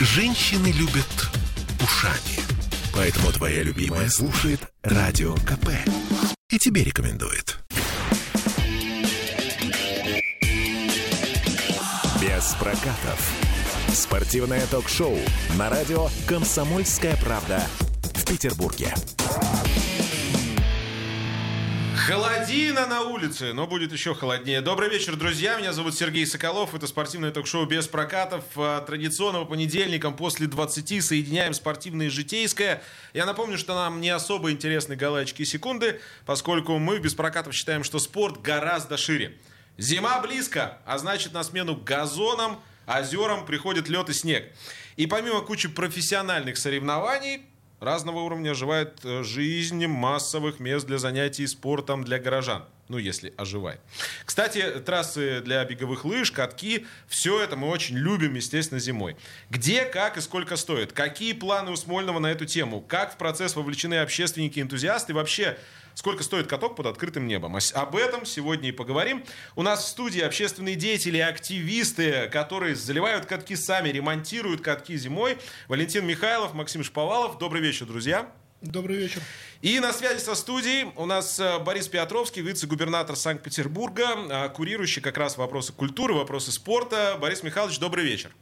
Женщины 0.00 0.68
любят 0.68 1.28
ушами. 1.82 2.38
Поэтому 2.94 3.32
твоя 3.32 3.64
любимая 3.64 4.08
слушает 4.08 4.60
Радио 4.84 5.34
КП. 5.34 5.70
И 6.50 6.58
тебе 6.58 6.84
рекомендует. 6.84 7.58
Без 12.20 12.54
прокатов. 12.60 13.32
Спортивное 13.92 14.64
ток-шоу 14.68 15.18
на 15.56 15.68
радио 15.68 16.08
«Комсомольская 16.28 17.16
правда» 17.16 17.66
в 18.14 18.24
Петербурге. 18.24 18.94
Холодина 22.08 22.86
на 22.86 23.02
улице, 23.02 23.52
но 23.52 23.66
будет 23.66 23.92
еще 23.92 24.14
холоднее. 24.14 24.62
Добрый 24.62 24.88
вечер, 24.88 25.14
друзья. 25.14 25.58
Меня 25.58 25.74
зовут 25.74 25.94
Сергей 25.94 26.26
Соколов. 26.26 26.74
Это 26.74 26.86
спортивное 26.86 27.32
ток-шоу 27.32 27.66
без 27.66 27.86
прокатов. 27.86 28.44
А, 28.56 28.80
Традиционного 28.80 29.44
понедельником 29.44 30.16
после 30.16 30.46
20 30.46 31.04
соединяем 31.04 31.52
спортивное 31.52 32.06
и 32.06 32.08
житейское. 32.08 32.82
Я 33.12 33.26
напомню, 33.26 33.58
что 33.58 33.74
нам 33.74 34.00
не 34.00 34.08
особо 34.08 34.50
интересны 34.52 34.96
галочки 34.96 35.42
и 35.42 35.44
секунды, 35.44 36.00
поскольку 36.24 36.78
мы 36.78 36.98
без 36.98 37.12
прокатов 37.12 37.52
считаем, 37.52 37.84
что 37.84 37.98
спорт 37.98 38.40
гораздо 38.40 38.96
шире. 38.96 39.36
Зима 39.76 40.18
близко, 40.20 40.78
а 40.86 40.96
значит 40.96 41.34
на 41.34 41.44
смену 41.44 41.76
газонам, 41.76 42.58
озерам 42.86 43.44
приходит 43.44 43.90
лед 43.90 44.08
и 44.08 44.14
снег. 44.14 44.50
И 44.96 45.06
помимо 45.06 45.42
кучи 45.42 45.68
профессиональных 45.68 46.56
соревнований, 46.56 47.42
разного 47.80 48.20
уровня 48.20 48.50
оживает 48.50 49.00
э, 49.04 49.22
жизнь 49.22 49.86
массовых 49.86 50.60
мест 50.60 50.86
для 50.86 50.98
занятий 50.98 51.46
спортом 51.46 52.04
для 52.04 52.18
горожан. 52.18 52.64
Ну, 52.88 52.96
если 52.96 53.34
оживает. 53.36 53.80
Кстати, 54.24 54.80
трассы 54.84 55.42
для 55.42 55.62
беговых 55.64 56.06
лыж, 56.06 56.32
катки, 56.32 56.86
все 57.06 57.42
это 57.42 57.54
мы 57.54 57.68
очень 57.68 57.96
любим, 57.96 58.34
естественно, 58.34 58.80
зимой. 58.80 59.16
Где, 59.50 59.84
как 59.84 60.16
и 60.16 60.22
сколько 60.22 60.56
стоит? 60.56 60.92
Какие 60.92 61.34
планы 61.34 61.70
у 61.70 61.76
Смольного 61.76 62.18
на 62.18 62.28
эту 62.28 62.46
тему? 62.46 62.80
Как 62.80 63.12
в 63.12 63.16
процесс 63.18 63.56
вовлечены 63.56 63.96
общественники, 64.00 64.58
энтузиасты? 64.60 65.12
Вообще, 65.12 65.58
сколько 65.98 66.22
стоит 66.22 66.46
каток 66.46 66.76
под 66.76 66.86
открытым 66.86 67.26
небом? 67.26 67.58
Об 67.74 67.96
этом 67.96 68.24
сегодня 68.24 68.68
и 68.68 68.72
поговорим. 68.72 69.24
У 69.56 69.62
нас 69.62 69.84
в 69.84 69.88
студии 69.88 70.20
общественные 70.20 70.76
деятели, 70.76 71.18
активисты, 71.18 72.28
которые 72.28 72.76
заливают 72.76 73.26
катки 73.26 73.56
сами, 73.56 73.88
ремонтируют 73.88 74.60
катки 74.60 74.96
зимой. 74.96 75.38
Валентин 75.66 76.06
Михайлов, 76.06 76.54
Максим 76.54 76.84
Шповалов. 76.84 77.38
Добрый 77.38 77.60
вечер, 77.60 77.86
друзья. 77.86 78.30
Добрый 78.60 78.96
вечер. 78.96 79.20
И 79.60 79.80
на 79.80 79.92
связи 79.92 80.20
со 80.20 80.36
студией 80.36 80.92
у 80.96 81.06
нас 81.06 81.38
э, 81.38 81.58
Борис 81.60 81.88
Петровский, 81.88 82.42
вице-губернатор 82.42 83.14
Санкт-Петербурга, 83.14 84.16
э, 84.16 84.48
курирующий 84.50 85.02
как 85.02 85.16
раз 85.16 85.36
вопросы 85.36 85.72
культуры, 85.72 86.14
вопросы 86.14 86.52
спорта. 86.52 87.16
Борис 87.20 87.42
Михайлович, 87.42 87.78
добрый 87.78 88.04
вечер. 88.04 88.32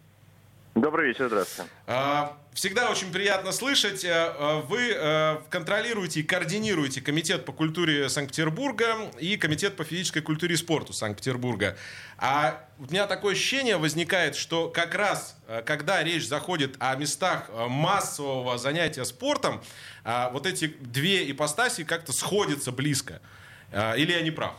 Добрый 0.77 1.09
вечер, 1.09 1.29
здравствуйте. 1.29 1.71
А, 1.87 2.37
Всегда 2.57 2.91
очень 2.91 3.11
приятно 3.11 3.53
слышать. 3.53 4.05
Э, 4.05 4.35
э, 4.39 4.61
Вы 4.69 4.93
э, 4.95 5.37
контролируете 5.49 6.21
и 6.21 6.23
координируете 6.23 7.01
Комитет 7.03 7.47
по 7.47 7.53
культуре 7.53 8.11
Санкт-Петербурга 8.11 9.11
и 9.19 9.39
Комитет 9.39 9.77
по 9.77 9.85
физической 9.85 10.21
культуре 10.21 10.55
и 10.55 10.57
спорту 10.57 10.95
Санкт-Петербурга. 10.95 11.79
А 12.19 12.67
у 12.79 12.85
меня 12.85 13.07
такое 13.07 13.33
ощущение 13.33 13.79
возникает, 13.79 14.37
что 14.37 14.69
как 14.69 14.95
раз, 14.95 15.39
когда 15.65 16.03
речь 16.03 16.27
заходит 16.27 16.77
о 16.79 16.95
местах 16.97 17.51
массового 17.69 18.57
занятия 18.57 19.05
спортом, 19.05 19.63
вот 20.05 20.47
эти 20.47 20.67
две 20.67 21.31
ипостаси 21.31 21.85
как-то 21.85 22.13
сходятся 22.13 22.73
близко. 22.73 23.21
Или 23.73 24.13
я 24.13 24.23
не 24.23 24.31
прав? 24.31 24.55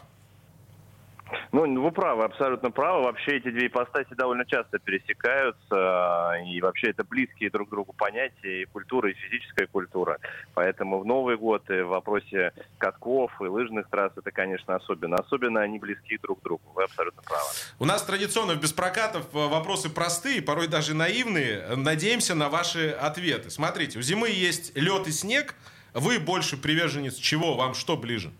Ну, 1.52 1.81
вы 1.81 1.92
правы, 1.92 2.23
абсолютно 2.23 2.72
правы. 2.72 3.03
Вообще 3.03 3.38
эти 3.38 3.50
две 3.50 3.67
ипостаси 3.67 4.14
довольно 4.16 4.45
часто 4.45 4.80
пересекаются, 4.80 6.36
э, 6.39 6.45
и 6.47 6.61
вообще 6.61 6.89
это 6.92 7.03
близкие 7.03 7.50
друг 7.50 7.70
к 7.70 7.72
другу 7.72 7.94
понятия, 7.94 8.61
и 8.61 8.66
культура, 8.66 9.09
и 9.09 9.14
физическая 9.14 9.67
культура. 9.67 10.20
Поэтому 10.53 11.00
в 11.00 11.05
Новый 11.05 11.38
год 11.38 11.70
и 11.70 11.81
в 11.81 11.88
вопросе 11.88 12.52
катков 12.78 13.31
и 13.42 13.45
лыжных 13.45 13.89
трасс 13.89 14.11
это, 14.15 14.32
конечно, 14.32 14.76
особенно. 14.76 15.17
Особенно 15.17 15.61
они 15.61 15.80
близки 15.80 16.17
друг 16.17 16.39
к 16.42 16.43
другу. 16.43 16.64
Вы 16.76 16.83
абсолютно 16.83 17.21
правы. 17.23 17.49
У 17.80 17.86
нас 17.86 18.04
традиционно 18.04 18.55
без 18.55 18.73
прокатов 18.73 19.27
э, 19.33 19.48
вопросы 19.48 19.89
простые, 19.94 20.42
порой 20.42 20.67
даже 20.67 20.94
наивные. 20.94 21.76
Надеемся 21.76 22.36
на 22.36 22.49
ваши 22.49 22.89
ответы. 22.89 23.49
Смотрите, 23.49 23.99
у 23.99 24.02
зимы 24.02 24.30
есть 24.30 24.76
лед 24.77 25.08
и 25.08 25.11
снег. 25.11 25.55
Вы 25.94 26.20
больше 26.20 26.58
приверженец 26.58 27.15
чего? 27.15 27.55
Вам 27.55 27.73
что 27.73 27.98
ближе? 27.98 28.32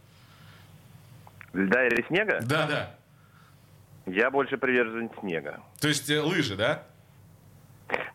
Льда 1.58 1.88
или 1.88 2.06
снега? 2.08 2.40
Да, 2.44 2.68
да. 2.68 2.96
Я 4.06 4.30
больше 4.30 4.58
привержен 4.58 5.10
снега. 5.20 5.60
То 5.82 5.88
есть 5.88 6.10
э, 6.10 6.22
лыжи, 6.22 6.56
да? 6.56 6.84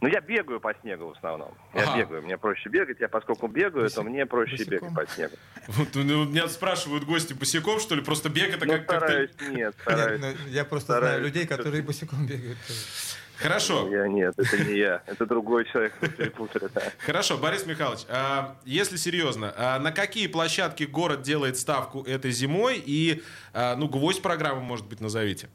Ну, 0.00 0.08
я 0.08 0.20
бегаю 0.20 0.60
по 0.60 0.72
снегу 0.80 1.06
в 1.08 1.10
основном. 1.12 1.54
Я 1.74 1.82
Ага. 1.84 1.98
бегаю. 1.98 2.22
Мне 2.22 2.36
проще 2.38 2.68
бегать. 2.68 3.00
Я 3.00 3.08
поскольку 3.08 3.48
бегаю, 3.48 3.88
то 3.90 4.02
Боси- 4.02 4.04
мне 4.04 4.26
проще 4.26 4.52
босиком? 4.58 4.88
бегать 4.90 4.94
по 4.94 5.06
снегу. 5.14 5.34
Вот, 5.68 5.88
ну, 5.94 6.24
меня 6.24 6.46
спрашивают 6.48 7.04
гости 7.04 7.32
босиком, 7.32 7.80
что 7.80 7.94
ли? 7.94 8.02
Просто 8.02 8.28
бег 8.28 8.54
это 8.54 8.64
Ну, 8.66 8.72
как 8.74 8.86
как-то... 8.86 9.06
стараюсь, 9.06 9.30
нет, 9.50 9.74
стараюсь. 9.80 10.20
Нет, 10.20 10.36
ну, 10.44 10.48
я 10.50 10.64
просто 10.64 10.92
Стараюсь. 10.92 11.08
знаю 11.16 11.22
людей, 11.24 11.46
которые 11.46 11.82
босиком 11.82 12.26
бегают. 12.26 12.58
Хорошо. 13.42 13.88
Я 13.90 14.08
нет, 14.08 14.34
это 14.36 14.64
не 14.64 14.78
я. 14.78 15.02
Это 15.06 15.26
другой 15.26 15.64
человек, 15.64 15.94
кто 15.96 16.06
перепутали, 16.06 16.68
да. 16.72 16.82
Хорошо, 17.04 17.36
Борис 17.36 17.66
Михайлович, 17.66 18.02
а, 18.08 18.56
если 18.64 18.96
серьезно, 18.96 19.52
а 19.56 19.78
на 19.78 19.92
какие 19.92 20.28
площадки 20.28 20.84
город 20.84 21.22
делает 21.22 21.56
ставку 21.56 22.02
этой 22.02 22.30
зимой? 22.30 22.82
И, 22.84 23.22
а, 23.52 23.76
ну, 23.76 23.88
гвоздь 23.88 24.22
программы, 24.22 24.60
может 24.60 24.86
быть, 24.86 25.00
назовите. 25.00 25.48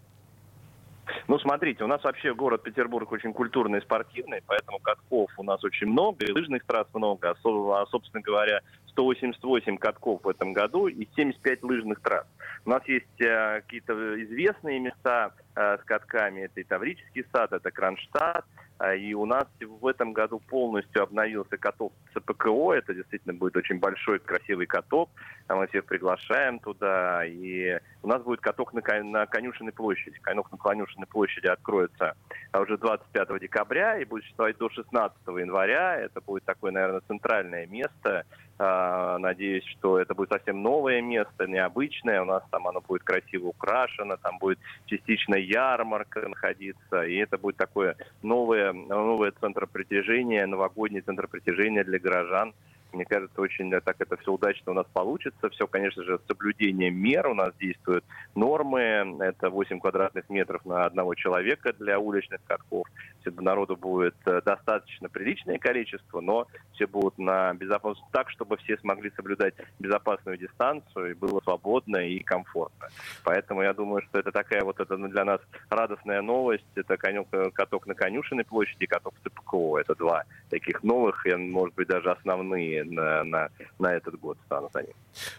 Ну, 1.27 1.38
смотрите, 1.39 1.83
у 1.83 1.88
нас 1.88 2.01
вообще 2.03 2.33
город 2.33 2.63
Петербург 2.63 3.11
очень 3.11 3.33
культурный 3.33 3.81
спортивный, 3.81 4.41
поэтому 4.45 4.79
катков 4.79 5.29
у 5.38 5.43
нас 5.43 5.61
очень 5.63 5.88
много, 5.88 6.25
и 6.25 6.31
лыжных 6.31 6.63
трасс 6.65 6.88
много. 6.93 7.31
А, 7.31 7.85
собственно 7.88 8.21
говоря, 8.21 8.61
188 8.91 9.77
катков 9.77 10.23
в 10.23 10.29
этом 10.29 10.53
году 10.53 10.87
и 10.87 11.05
75 11.17 11.63
лыжных 11.63 11.99
трасс. 11.99 12.25
У 12.66 12.69
нас 12.69 12.81
есть 12.87 13.21
э, 13.21 13.61
какие-то 13.61 13.93
известные 14.23 14.79
места 14.79 15.33
э, 15.55 15.77
с 15.77 15.83
катками. 15.83 16.41
Это 16.41 16.61
и 16.61 16.63
Таврический 16.63 17.25
сад, 17.33 17.51
это 17.51 17.71
Кронштадт. 17.71 18.45
А, 18.79 18.93
И 18.93 19.13
у 19.13 19.25
нас 19.25 19.45
в 19.59 19.88
этом 19.88 20.13
году 20.13 20.39
полностью 20.39 21.03
обновился 21.03 21.57
каток 21.57 21.93
ЦПКО. 22.13 22.73
Это 22.73 22.93
действительно 22.93 23.33
будет 23.33 23.57
очень 23.57 23.79
большой, 23.79 24.19
красивый 24.19 24.67
каток. 24.67 25.09
А 25.47 25.55
Мы 25.55 25.67
всех 25.67 25.85
приглашаем 25.85 26.59
туда. 26.59 27.25
И 27.25 27.79
у 28.03 28.07
нас 28.07 28.21
будет 28.21 28.41
каток 28.41 28.73
на, 28.73 28.81
на 29.03 29.25
Конюшенной 29.25 29.71
площади. 29.71 30.19
Каток 30.21 30.51
на 30.51 30.57
Конюшенной 30.57 31.07
площади 31.07 31.47
откроется 31.47 32.16
а, 32.51 32.61
уже 32.61 32.77
25 32.77 33.39
декабря 33.39 33.97
и 33.97 34.05
будет 34.05 34.23
существовать 34.23 34.57
до 34.57 34.69
16 34.69 35.17
января. 35.27 35.95
Это 35.95 36.21
будет 36.21 36.43
такое, 36.45 36.71
наверное, 36.71 37.01
центральное 37.07 37.66
место. 37.66 38.25
А, 38.59 39.18
Надеюсь, 39.19 39.66
что 39.66 40.00
это 40.00 40.16
будет 40.16 40.29
совсем 40.29 40.63
новое 40.63 41.01
место, 41.01 41.47
необычное. 41.47 42.22
У 42.22 42.25
нас 42.25 42.44
там 42.50 42.68
оно 42.68 42.81
будет 42.81 43.03
красиво 43.03 43.47
украшено, 43.47 44.18
там 44.18 44.40
будет 44.40 44.59
частично 44.85 45.35
ярмарка 45.35 46.28
находиться. 46.28 47.03
И 47.03 47.16
это 47.16 47.38
будет 47.38 47.57
такое 47.57 47.96
новое, 48.23 48.73
новое 48.73 49.31
центр 49.40 49.67
притяжения, 49.67 50.46
новогодний 50.47 51.01
центр 51.01 51.28
притяжения 51.28 51.84
для 51.84 52.00
горожан. 52.00 52.53
Мне 52.93 53.05
кажется, 53.05 53.39
очень 53.41 53.73
э, 53.73 53.81
так 53.81 53.97
это 53.99 54.17
все 54.17 54.31
удачно 54.31 54.71
у 54.71 54.75
нас 54.75 54.85
получится. 54.93 55.49
Все, 55.49 55.67
конечно 55.67 56.03
же, 56.03 56.19
с 56.19 56.27
соблюдением 56.27 56.95
мер. 56.95 57.27
У 57.27 57.33
нас 57.33 57.53
действуют 57.59 58.03
нормы. 58.35 59.17
Это 59.19 59.49
8 59.49 59.79
квадратных 59.79 60.29
метров 60.29 60.65
на 60.65 60.85
одного 60.85 61.15
человека 61.15 61.73
для 61.73 61.99
уличных 61.99 62.39
катков. 62.45 62.87
Все 63.21 63.31
народу 63.31 63.75
будет 63.75 64.15
э, 64.25 64.41
достаточно 64.45 65.09
приличное 65.09 65.57
количество, 65.57 66.21
но 66.21 66.47
все 66.73 66.87
будут 66.87 67.17
на 67.17 67.53
безопасность 67.53 68.11
так, 68.11 68.29
чтобы 68.29 68.57
все 68.57 68.77
смогли 68.77 69.11
соблюдать 69.15 69.53
безопасную 69.79 70.37
дистанцию 70.37 71.11
и 71.11 71.13
было 71.13 71.41
свободно 71.41 71.97
и 71.97 72.19
комфортно. 72.19 72.87
Поэтому 73.23 73.61
я 73.63 73.73
думаю, 73.73 74.01
что 74.03 74.19
это 74.19 74.31
такая 74.31 74.63
вот 74.63 74.79
это 74.79 74.97
для 74.97 75.25
нас 75.25 75.41
радостная 75.69 76.21
новость. 76.21 76.65
Это 76.75 76.97
конек, 76.97 77.27
э, 77.31 77.51
каток 77.51 77.87
на 77.87 77.95
Конюшиной 77.95 78.45
площади 78.45 78.85
каток 78.85 79.13
в 79.15 79.27
ЦПКО. 79.27 79.79
Это 79.79 79.95
два 79.95 80.23
таких 80.49 80.83
новых, 80.83 81.25
может 81.25 81.75
быть, 81.75 81.87
даже 81.87 82.11
основные 82.11 82.83
на, 82.91 83.23
на, 83.23 83.49
на 83.79 83.93
этот 83.93 84.19
год 84.19 84.37
станут 84.45 84.75
они. 84.75 84.93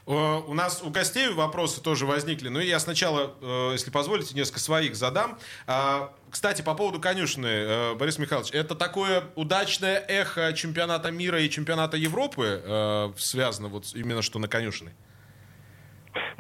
У 0.06 0.54
нас 0.54 0.82
у 0.82 0.90
гостей 0.90 1.28
вопросы 1.32 1.80
тоже 1.80 2.06
возникли. 2.06 2.48
Но 2.48 2.60
я 2.60 2.78
сначала, 2.78 3.34
э, 3.40 3.70
если 3.72 3.90
позволите, 3.90 4.34
несколько 4.34 4.60
своих 4.60 4.96
задам. 4.96 5.38
А, 5.66 6.12
Кстати, 6.30 6.62
по 6.62 6.74
поводу 6.74 7.00
конюшны, 7.00 7.46
э, 7.46 7.94
Борис 7.94 8.18
Михайлович, 8.18 8.52
это 8.52 8.74
такое 8.74 9.24
удачное 9.34 9.98
эхо 10.08 10.52
чемпионата 10.52 11.10
мира 11.10 11.40
и 11.40 11.48
чемпионата 11.48 11.96
Европы 11.96 12.60
э, 12.62 13.12
связано 13.16 13.68
вот 13.68 13.86
именно 13.94 14.22
что 14.22 14.38
на 14.38 14.48
конюшной? 14.48 14.92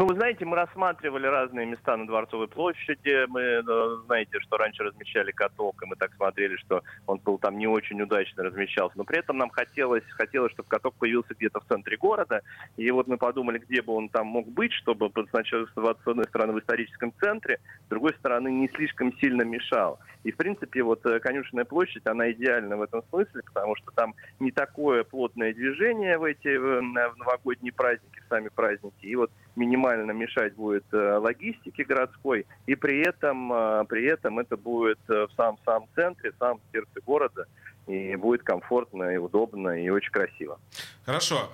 Ну, 0.00 0.06
вы 0.06 0.14
знаете, 0.14 0.44
мы 0.44 0.54
рассматривали 0.54 1.26
разные 1.26 1.66
места 1.66 1.96
на 1.96 2.06
Дворцовой 2.06 2.46
площади. 2.46 3.26
Мы, 3.26 3.40
э, 3.40 3.62
знаете, 4.06 4.38
что 4.38 4.56
раньше 4.56 4.84
размещали 4.84 5.32
каток, 5.32 5.82
и 5.82 5.86
мы 5.86 5.96
так 5.96 6.14
смотрели, 6.14 6.54
что 6.54 6.84
он 7.08 7.18
был 7.18 7.36
там 7.38 7.58
не 7.58 7.66
очень 7.66 8.00
удачно 8.00 8.44
размещался. 8.44 8.96
Но 8.96 9.02
при 9.02 9.18
этом 9.18 9.38
нам 9.38 9.50
хотелось, 9.50 10.04
хотелось, 10.10 10.52
чтобы 10.52 10.68
каток 10.68 10.94
появился 10.94 11.34
где-то 11.34 11.58
в 11.58 11.64
центре 11.64 11.96
города. 11.96 12.42
И 12.76 12.88
вот 12.92 13.08
мы 13.08 13.16
подумали, 13.16 13.58
где 13.58 13.82
бы 13.82 13.92
он 13.92 14.08
там 14.08 14.28
мог 14.28 14.46
быть, 14.46 14.72
чтобы 14.72 15.10
сначала, 15.30 15.66
с 15.66 16.06
одной 16.06 16.26
стороны, 16.26 16.52
в 16.52 16.60
историческом 16.60 17.12
центре, 17.18 17.58
с 17.86 17.88
другой 17.88 18.14
стороны, 18.20 18.52
не 18.52 18.68
слишком 18.68 19.12
сильно 19.18 19.42
мешал. 19.42 19.98
И, 20.22 20.30
в 20.30 20.36
принципе, 20.36 20.84
вот 20.84 21.04
э, 21.06 21.18
Конюшенная 21.18 21.64
площадь, 21.64 22.06
она 22.06 22.30
идеальна 22.30 22.76
в 22.76 22.82
этом 22.82 23.02
смысле, 23.10 23.42
потому 23.44 23.74
что 23.74 23.90
там 23.90 24.14
не 24.38 24.52
такое 24.52 25.02
плотное 25.02 25.52
движение 25.52 26.18
в 26.18 26.22
эти 26.22 26.56
в 26.56 26.82
новогодние 26.82 27.72
праздники, 27.72 28.20
в 28.20 28.28
сами 28.28 28.48
праздники. 28.48 29.04
И 29.04 29.16
вот 29.16 29.32
минимально 29.56 30.12
мешать 30.12 30.54
будет 30.54 30.84
э, 30.92 31.18
логистике 31.18 31.84
городской, 31.84 32.46
и 32.66 32.74
при 32.74 33.00
этом, 33.06 33.52
э, 33.52 33.84
при 33.88 34.06
этом 34.06 34.38
это 34.38 34.56
будет 34.56 34.98
в 35.06 35.30
самом-самом 35.36 35.88
центре, 35.94 36.32
в 36.32 36.36
самом 36.38 36.60
сердце 36.72 37.00
города, 37.04 37.46
и 37.86 38.16
будет 38.16 38.42
комфортно, 38.42 39.14
и 39.14 39.16
удобно, 39.16 39.70
и 39.70 39.88
очень 39.88 40.12
красиво. 40.12 40.58
Хорошо. 41.06 41.48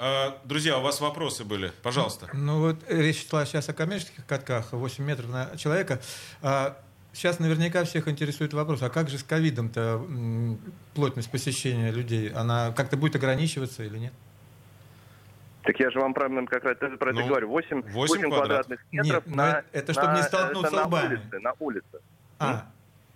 Друзья, 0.44 0.79
у 0.79 0.82
вас 0.82 1.00
вопросы 1.00 1.44
были? 1.44 1.70
Пожалуйста. 1.82 2.29
Ну 2.32 2.61
вот 2.61 2.76
речь 2.88 3.29
шла 3.29 3.46
сейчас 3.46 3.69
о 3.69 3.73
коммерческих 3.73 4.26
катках, 4.26 4.73
8 4.73 5.05
метров 5.05 5.31
на 5.31 5.56
человека. 5.56 6.00
А 6.43 6.76
Сейчас 7.14 7.38
наверняка 7.38 7.85
всех 7.85 8.08
интересует 8.08 8.52
вопрос, 8.55 8.82
а 8.82 8.91
как 8.91 9.08
же 9.08 9.19
с 9.19 9.23
ковидом-то 9.23 10.05
плотность 10.94 11.31
посещения 11.31 11.93
людей? 11.93 12.31
Она 12.31 12.73
как-то 12.73 12.96
будет 12.96 13.14
ограничиваться 13.14 13.85
или 13.85 13.99
нет? 13.99 14.12
Так 15.64 15.81
я 15.81 15.90
же 15.90 15.99
вам 15.99 16.12
правильно 16.12 16.46
как 16.46 16.64
раз 16.64 16.76
про 16.76 17.11
это 17.11 17.20
ну, 17.20 17.26
говорю. 17.26 17.49
8, 17.49 17.82
8, 17.82 17.93
8 17.93 18.31
квадратных 18.31 18.81
метров 18.93 19.26
нет, 19.26 19.37
на, 19.37 19.62
это 19.72 19.93
чтобы 19.93 20.08
на, 20.08 20.16
не 20.16 20.22
столкнуться 20.22 20.76
это 20.76 20.87
лбами. 20.87 21.02
На 21.05 21.11
улице, 21.11 21.38
на 21.40 21.52
улице. 21.58 22.00
А, 22.38 22.66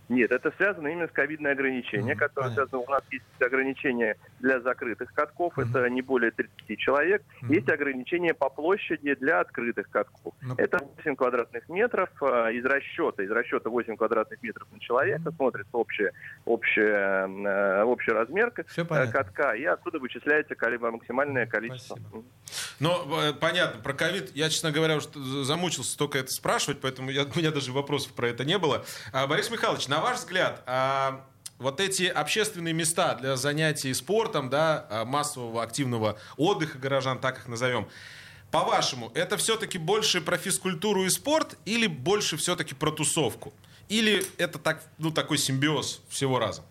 нет, 0.09 0.33
это 0.33 0.51
связано 0.57 0.89
именно 0.89 1.07
с 1.07 1.13
ковидной 1.13 1.53
ограничением, 1.53 2.17
mm, 2.17 2.19
которое 2.19 2.55
связано. 2.55 2.79
У 2.79 2.91
нас 2.91 3.03
есть 3.11 3.25
ограничения 3.41 4.17
для 4.41 4.61
закрытых 4.61 5.13
катков, 5.13 5.59
mm. 5.59 5.69
это 5.69 5.91
не 5.91 6.01
более 6.01 6.31
30 6.31 6.79
человек. 6.79 7.23
Mm. 7.43 7.55
Есть 7.55 7.71
ограничения 7.71 8.33
по 8.33 8.49
площади 8.49 9.15
для 9.17 9.41
открытых 9.41 9.91
катков. 9.91 10.35
Mm. 10.43 10.55
Это 10.57 10.79
8 10.97 11.17
квадратных 11.17 11.69
метров 11.69 12.11
а, 12.23 12.51
из 12.51 12.65
расчета. 12.65 13.23
Из 13.23 13.31
расчета 13.31 13.69
8 13.69 13.97
квадратных 13.97 14.43
метров 14.43 14.67
на 14.73 14.81
человека 14.81 15.29
mm. 15.29 15.37
смотрится 15.37 15.77
общая, 15.77 16.13
общая, 16.47 17.29
э, 17.29 17.83
общий 17.83 18.13
размер 18.13 18.53
Все 18.69 18.83
э, 18.89 19.07
катка, 19.13 19.53
и 19.53 19.65
отсюда 19.65 19.99
вычисляется 19.99 20.55
максимальное 20.91 21.47
количество. 21.47 21.97
Спасибо. 21.97 22.25
Ну, 22.81 23.21
э, 23.21 23.33
понятно, 23.35 23.83
про 23.83 23.93
ковид 23.93 24.31
я, 24.35 24.49
честно 24.49 24.71
говоря, 24.71 24.97
уже 24.97 25.09
замучился 25.45 25.99
только 25.99 26.19
это 26.19 26.33
спрашивать, 26.33 26.81
поэтому 26.81 27.11
я, 27.11 27.25
у 27.35 27.39
меня 27.39 27.51
даже 27.51 27.73
вопросов 27.73 28.13
про 28.13 28.29
это 28.29 28.45
не 28.45 28.59
было. 28.59 28.85
А, 29.13 29.27
Борис 29.27 29.51
Михайлович, 29.51 29.89
на 29.89 29.98
ваш 30.01 30.19
взгляд, 30.19 30.63
а, 30.67 31.25
вот 31.59 31.81
эти 31.81 32.05
общественные 32.05 32.75
места 32.75 33.15
для 33.15 33.37
занятий 33.37 33.93
спортом, 33.95 34.49
да, 34.51 34.87
а, 34.91 35.05
массового 35.05 35.63
активного 35.63 36.19
отдыха 36.37 36.79
горожан, 36.79 37.19
так 37.19 37.39
их 37.39 37.49
назовем, 37.49 37.89
по-вашему, 38.51 39.11
это 39.15 39.37
все-таки 39.37 39.79
больше 39.79 40.21
про 40.21 40.39
физкультуру 40.39 41.05
и 41.05 41.11
спорт 41.11 41.59
или 41.67 41.87
больше 41.87 42.37
все-таки 42.37 42.75
про 42.75 42.91
тусовку? 42.91 43.53
Или 43.89 44.23
это 44.39 44.59
так, 44.59 44.83
ну, 44.99 45.11
такой 45.11 45.39
симбиоз 45.39 46.03
всего 46.09 46.39
разом? 46.39 46.65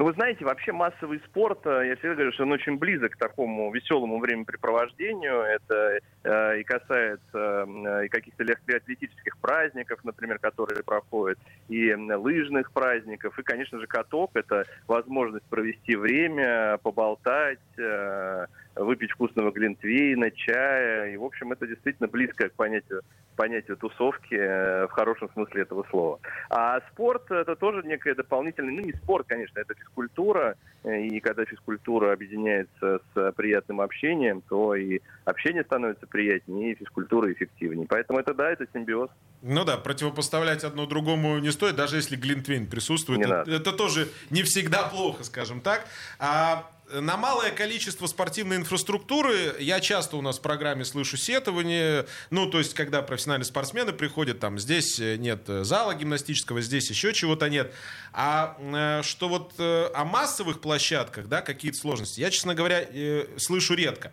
Ну, 0.00 0.06
вы 0.06 0.14
знаете, 0.14 0.46
вообще 0.46 0.72
массовый 0.72 1.20
спорт, 1.26 1.60
э, 1.66 1.88
я 1.88 1.96
всегда 1.96 2.14
говорю, 2.14 2.32
что 2.32 2.44
он 2.44 2.52
очень 2.52 2.78
близок 2.78 3.12
к 3.12 3.16
такому 3.16 3.70
веселому 3.70 4.18
времяпрепровождению. 4.18 5.42
Это 5.42 5.98
и 6.24 6.64
касается 6.64 7.20
э, 7.32 8.06
и 8.06 8.08
каких-то 8.08 8.44
легкоатлетических 8.44 9.38
праздников, 9.38 10.00
например, 10.04 10.38
которые 10.38 10.82
проходят, 10.82 11.38
и 11.68 11.94
лыжных 11.94 12.72
праздников, 12.72 13.38
и, 13.38 13.42
конечно 13.42 13.80
же, 13.80 13.86
каток. 13.86 14.30
Это 14.34 14.66
возможность 14.86 15.46
провести 15.46 15.96
время, 15.96 16.78
поболтать, 16.82 17.58
э, 17.78 18.46
выпить 18.76 19.12
вкусного 19.12 19.50
глинтвейна, 19.50 20.30
чая. 20.30 21.12
И, 21.12 21.16
в 21.16 21.24
общем, 21.24 21.52
это 21.52 21.66
действительно 21.66 22.08
близко 22.08 22.48
к 22.48 22.52
понятию, 22.52 23.02
понятию 23.36 23.76
тусовки 23.76 24.34
э, 24.34 24.86
в 24.86 24.90
хорошем 24.90 25.30
смысле 25.32 25.62
этого 25.62 25.84
слова. 25.90 26.20
А 26.50 26.80
спорт— 26.92 27.22
это 27.30 27.56
тоже 27.56 27.82
некое 27.86 28.14
дополнительное, 28.14 28.72
ну 28.72 28.80
не 28.80 28.92
спорт, 28.92 29.26
конечно, 29.28 29.58
это 29.58 29.74
физкультура. 29.74 30.56
Э, 30.84 31.00
и 31.00 31.20
когда 31.20 31.44
физкультура 31.44 32.12
объединяется 32.12 33.00
с 33.14 33.32
приятным 33.32 33.80
общением, 33.80 34.42
то 34.48 34.74
и 34.74 35.00
общение 35.24 35.64
становится 35.64 36.06
приятнее, 36.10 36.72
и 36.72 36.74
физкультура 36.74 37.32
эффективнее. 37.32 37.86
Поэтому 37.88 38.18
это, 38.18 38.34
да, 38.34 38.50
это 38.50 38.66
симбиоз. 38.72 39.10
Ну 39.42 39.64
да, 39.64 39.78
противопоставлять 39.78 40.64
одно 40.64 40.86
другому 40.86 41.38
не 41.38 41.50
стоит, 41.50 41.76
даже 41.76 41.96
если 41.96 42.16
Глинтвейн 42.16 42.66
присутствует. 42.66 43.20
Это, 43.22 43.50
это 43.50 43.72
тоже 43.72 44.08
не 44.28 44.42
всегда 44.42 44.82
плохо, 44.82 45.24
скажем 45.24 45.60
так. 45.60 45.86
А 46.18 46.70
на 46.92 47.16
малое 47.16 47.50
количество 47.50 48.06
спортивной 48.06 48.56
инфраструктуры 48.56 49.54
я 49.60 49.80
часто 49.80 50.16
у 50.16 50.22
нас 50.22 50.38
в 50.38 50.42
программе 50.42 50.84
слышу 50.84 51.16
сетование. 51.16 52.06
Ну, 52.30 52.50
то 52.50 52.58
есть, 52.58 52.74
когда 52.74 53.02
профессиональные 53.02 53.46
спортсмены 53.46 53.92
приходят, 53.92 54.40
там, 54.40 54.58
здесь 54.58 54.98
нет 54.98 55.42
зала 55.46 55.94
гимнастического, 55.94 56.60
здесь 56.60 56.90
еще 56.90 57.12
чего-то 57.12 57.48
нет. 57.48 57.72
А 58.12 58.56
э, 58.58 59.02
что 59.02 59.28
вот 59.28 59.54
э, 59.58 59.90
о 59.94 60.04
массовых 60.04 60.60
площадках, 60.60 61.28
да, 61.28 61.42
какие-то 61.42 61.78
сложности, 61.78 62.20
я, 62.20 62.30
честно 62.30 62.54
говоря, 62.54 62.82
э, 62.82 63.26
слышу 63.36 63.74
редко. 63.74 64.12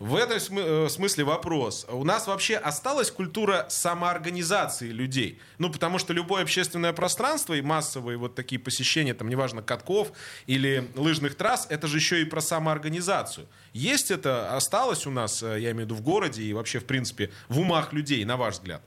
В 0.00 0.16
этом 0.16 0.38
э, 0.38 0.88
смысле 0.88 1.24
вопрос. 1.24 1.86
У 1.90 2.04
нас 2.04 2.26
вообще 2.26 2.56
осталась 2.56 3.10
культура 3.10 3.66
самоорганизации 3.68 4.88
людей? 4.88 5.38
Ну, 5.58 5.70
потому 5.70 5.98
что 5.98 6.14
любое 6.14 6.42
общественное 6.42 6.94
пространство 6.94 7.52
и 7.52 7.60
массовые 7.60 8.16
вот 8.16 8.34
такие 8.34 8.58
посещения, 8.58 9.12
там, 9.12 9.28
неважно, 9.28 9.60
катков 9.60 10.12
или 10.46 10.88
лыжных 10.96 11.34
трасс, 11.34 11.66
это 11.68 11.86
же 11.86 11.98
еще 11.98 12.22
и 12.22 12.24
про 12.24 12.40
самоорганизацию. 12.40 13.46
Есть 13.74 14.10
это, 14.10 14.56
осталось 14.56 15.06
у 15.06 15.10
нас, 15.10 15.42
э, 15.42 15.60
я 15.60 15.72
имею 15.72 15.86
в 15.86 15.90
виду, 15.90 15.94
в 15.96 16.00
городе 16.00 16.44
и 16.44 16.54
вообще, 16.54 16.78
в 16.78 16.86
принципе, 16.86 17.30
в 17.50 17.60
умах 17.60 17.92
людей, 17.92 18.24
на 18.24 18.38
ваш 18.38 18.54
взгляд? 18.54 18.80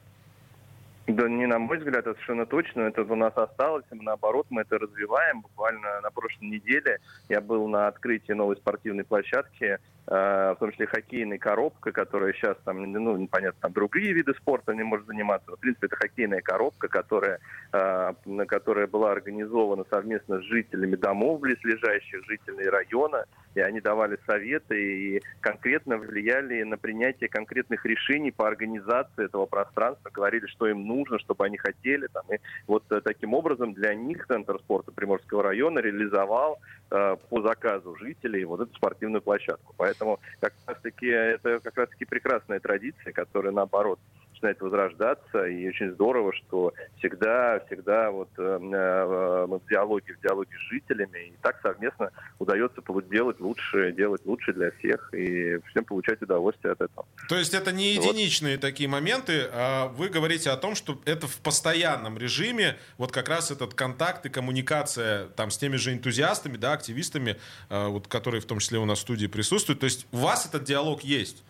Да 1.05 1.29
не 1.29 1.45
на 1.45 1.59
мой 1.59 1.77
взгляд, 1.77 2.07
это 2.07 2.13
совершенно 2.13 2.47
точно. 2.47 2.81
Это 2.81 3.03
у 3.03 3.15
нас 3.15 3.33
осталось, 3.35 3.85
и 3.91 3.95
наоборот, 3.95 4.47
мы 4.49 4.61
это 4.61 4.79
развиваем. 4.79 5.41
Буквально 5.41 6.01
на 6.01 6.09
прошлой 6.09 6.47
неделе 6.47 6.99
я 7.29 7.39
был 7.39 7.67
на 7.67 7.87
открытии 7.87 8.31
новой 8.31 8.55
спортивной 8.55 9.03
площадки 9.03 9.77
в 10.05 10.57
том 10.59 10.71
числе 10.71 10.85
хоккейная 10.85 11.37
коробка, 11.37 11.91
которая 11.91 12.33
сейчас 12.33 12.57
там, 12.65 12.91
ну, 12.91 13.15
непонятно, 13.15 13.59
там 13.61 13.71
другие 13.71 14.11
виды 14.11 14.33
спорта 14.33 14.73
не 14.73 14.83
может 14.83 15.07
заниматься. 15.07 15.49
Но, 15.49 15.55
в 15.55 15.59
принципе, 15.59 15.87
это 15.87 15.95
хоккейная 15.95 16.41
коробка, 16.41 16.89
которая, 16.89 17.39
э, 17.71 18.13
которая 18.47 18.87
была 18.87 19.11
организована 19.11 19.85
совместно 19.89 20.39
с 20.39 20.43
жителями 20.43 20.95
домов 20.95 21.39
близлежащих, 21.39 22.25
жителей 22.25 22.67
района, 22.67 23.25
и 23.55 23.61
они 23.61 23.81
давали 23.81 24.17
советы 24.25 24.75
и 24.81 25.21
конкретно 25.41 25.97
влияли 25.97 26.63
на 26.63 26.77
принятие 26.77 27.29
конкретных 27.29 27.85
решений 27.85 28.31
по 28.31 28.47
организации 28.47 29.25
этого 29.25 29.45
пространства, 29.45 30.09
говорили, 30.09 30.45
что 30.47 30.67
им 30.67 30.85
нужно, 30.87 31.19
чтобы 31.19 31.45
они 31.45 31.57
хотели. 31.57 32.07
Там, 32.07 32.23
и 32.33 32.37
вот 32.67 32.83
э, 32.91 33.01
таким 33.01 33.33
образом 33.33 33.73
для 33.73 33.93
них 33.93 34.25
Центр 34.27 34.59
спорта 34.59 34.91
Приморского 34.91 35.43
района 35.43 35.79
реализовал 35.79 36.59
э, 36.91 37.15
по 37.29 37.41
заказу 37.41 37.95
жителей 37.97 38.45
вот 38.45 38.61
эту 38.61 38.75
спортивную 38.75 39.21
площадку. 39.21 39.73
Поэтому 39.77 40.19
как 40.39 40.53
раз-таки 40.65 41.07
это 41.07 41.59
как 41.59 41.77
раз-таки 41.77 42.05
прекрасная 42.05 42.59
традиция, 42.59 43.13
которая 43.13 43.51
наоборот 43.51 43.99
начинает 44.43 44.61
возрождаться, 44.61 45.45
и 45.45 45.67
очень 45.67 45.91
здорово, 45.93 46.33
что 46.33 46.73
всегда, 46.97 47.59
всегда 47.65 48.11
вот 48.11 48.29
э, 48.37 48.41
э, 48.41 49.45
мы 49.47 49.59
в 49.59 49.67
диалоге, 49.69 50.15
в 50.15 50.21
диалоге 50.21 50.51
с 50.57 50.71
жителями, 50.71 51.29
и 51.29 51.33
так 51.41 51.59
совместно 51.61 52.11
удается 52.39 52.81
делать 53.09 53.39
лучше, 53.39 53.93
делать 53.93 54.25
лучше 54.25 54.53
для 54.53 54.71
всех, 54.71 55.13
и 55.13 55.59
всем 55.69 55.85
получать 55.85 56.21
удовольствие 56.21 56.73
от 56.73 56.81
этого. 56.81 57.05
То 57.29 57.37
есть 57.37 57.53
это 57.53 57.71
не 57.71 57.93
единичные 57.93 58.55
вот. 58.55 58.61
такие 58.61 58.89
моменты, 58.89 59.47
а 59.53 59.87
вы 59.87 60.09
говорите 60.09 60.49
о 60.49 60.57
том, 60.57 60.75
что 60.75 60.99
это 61.05 61.27
в 61.27 61.37
постоянном 61.39 62.17
режиме, 62.17 62.77
вот 62.97 63.11
как 63.11 63.29
раз 63.29 63.51
этот 63.51 63.73
контакт 63.73 64.25
и 64.25 64.29
коммуникация 64.29 65.27
там 65.35 65.51
с 65.51 65.57
теми 65.57 65.77
же 65.77 65.93
энтузиастами, 65.93 66.57
да, 66.57 66.73
активистами, 66.73 67.37
э, 67.69 67.87
вот, 67.87 68.07
которые 68.07 68.41
в 68.41 68.45
том 68.45 68.59
числе 68.59 68.79
у 68.79 68.85
нас 68.85 68.99
в 68.99 69.01
студии 69.01 69.27
присутствуют, 69.27 69.79
то 69.79 69.85
есть 69.85 70.05
у 70.11 70.17
вас 70.17 70.45
этот 70.45 70.63
диалог 70.63 71.01
есть? 71.03 71.43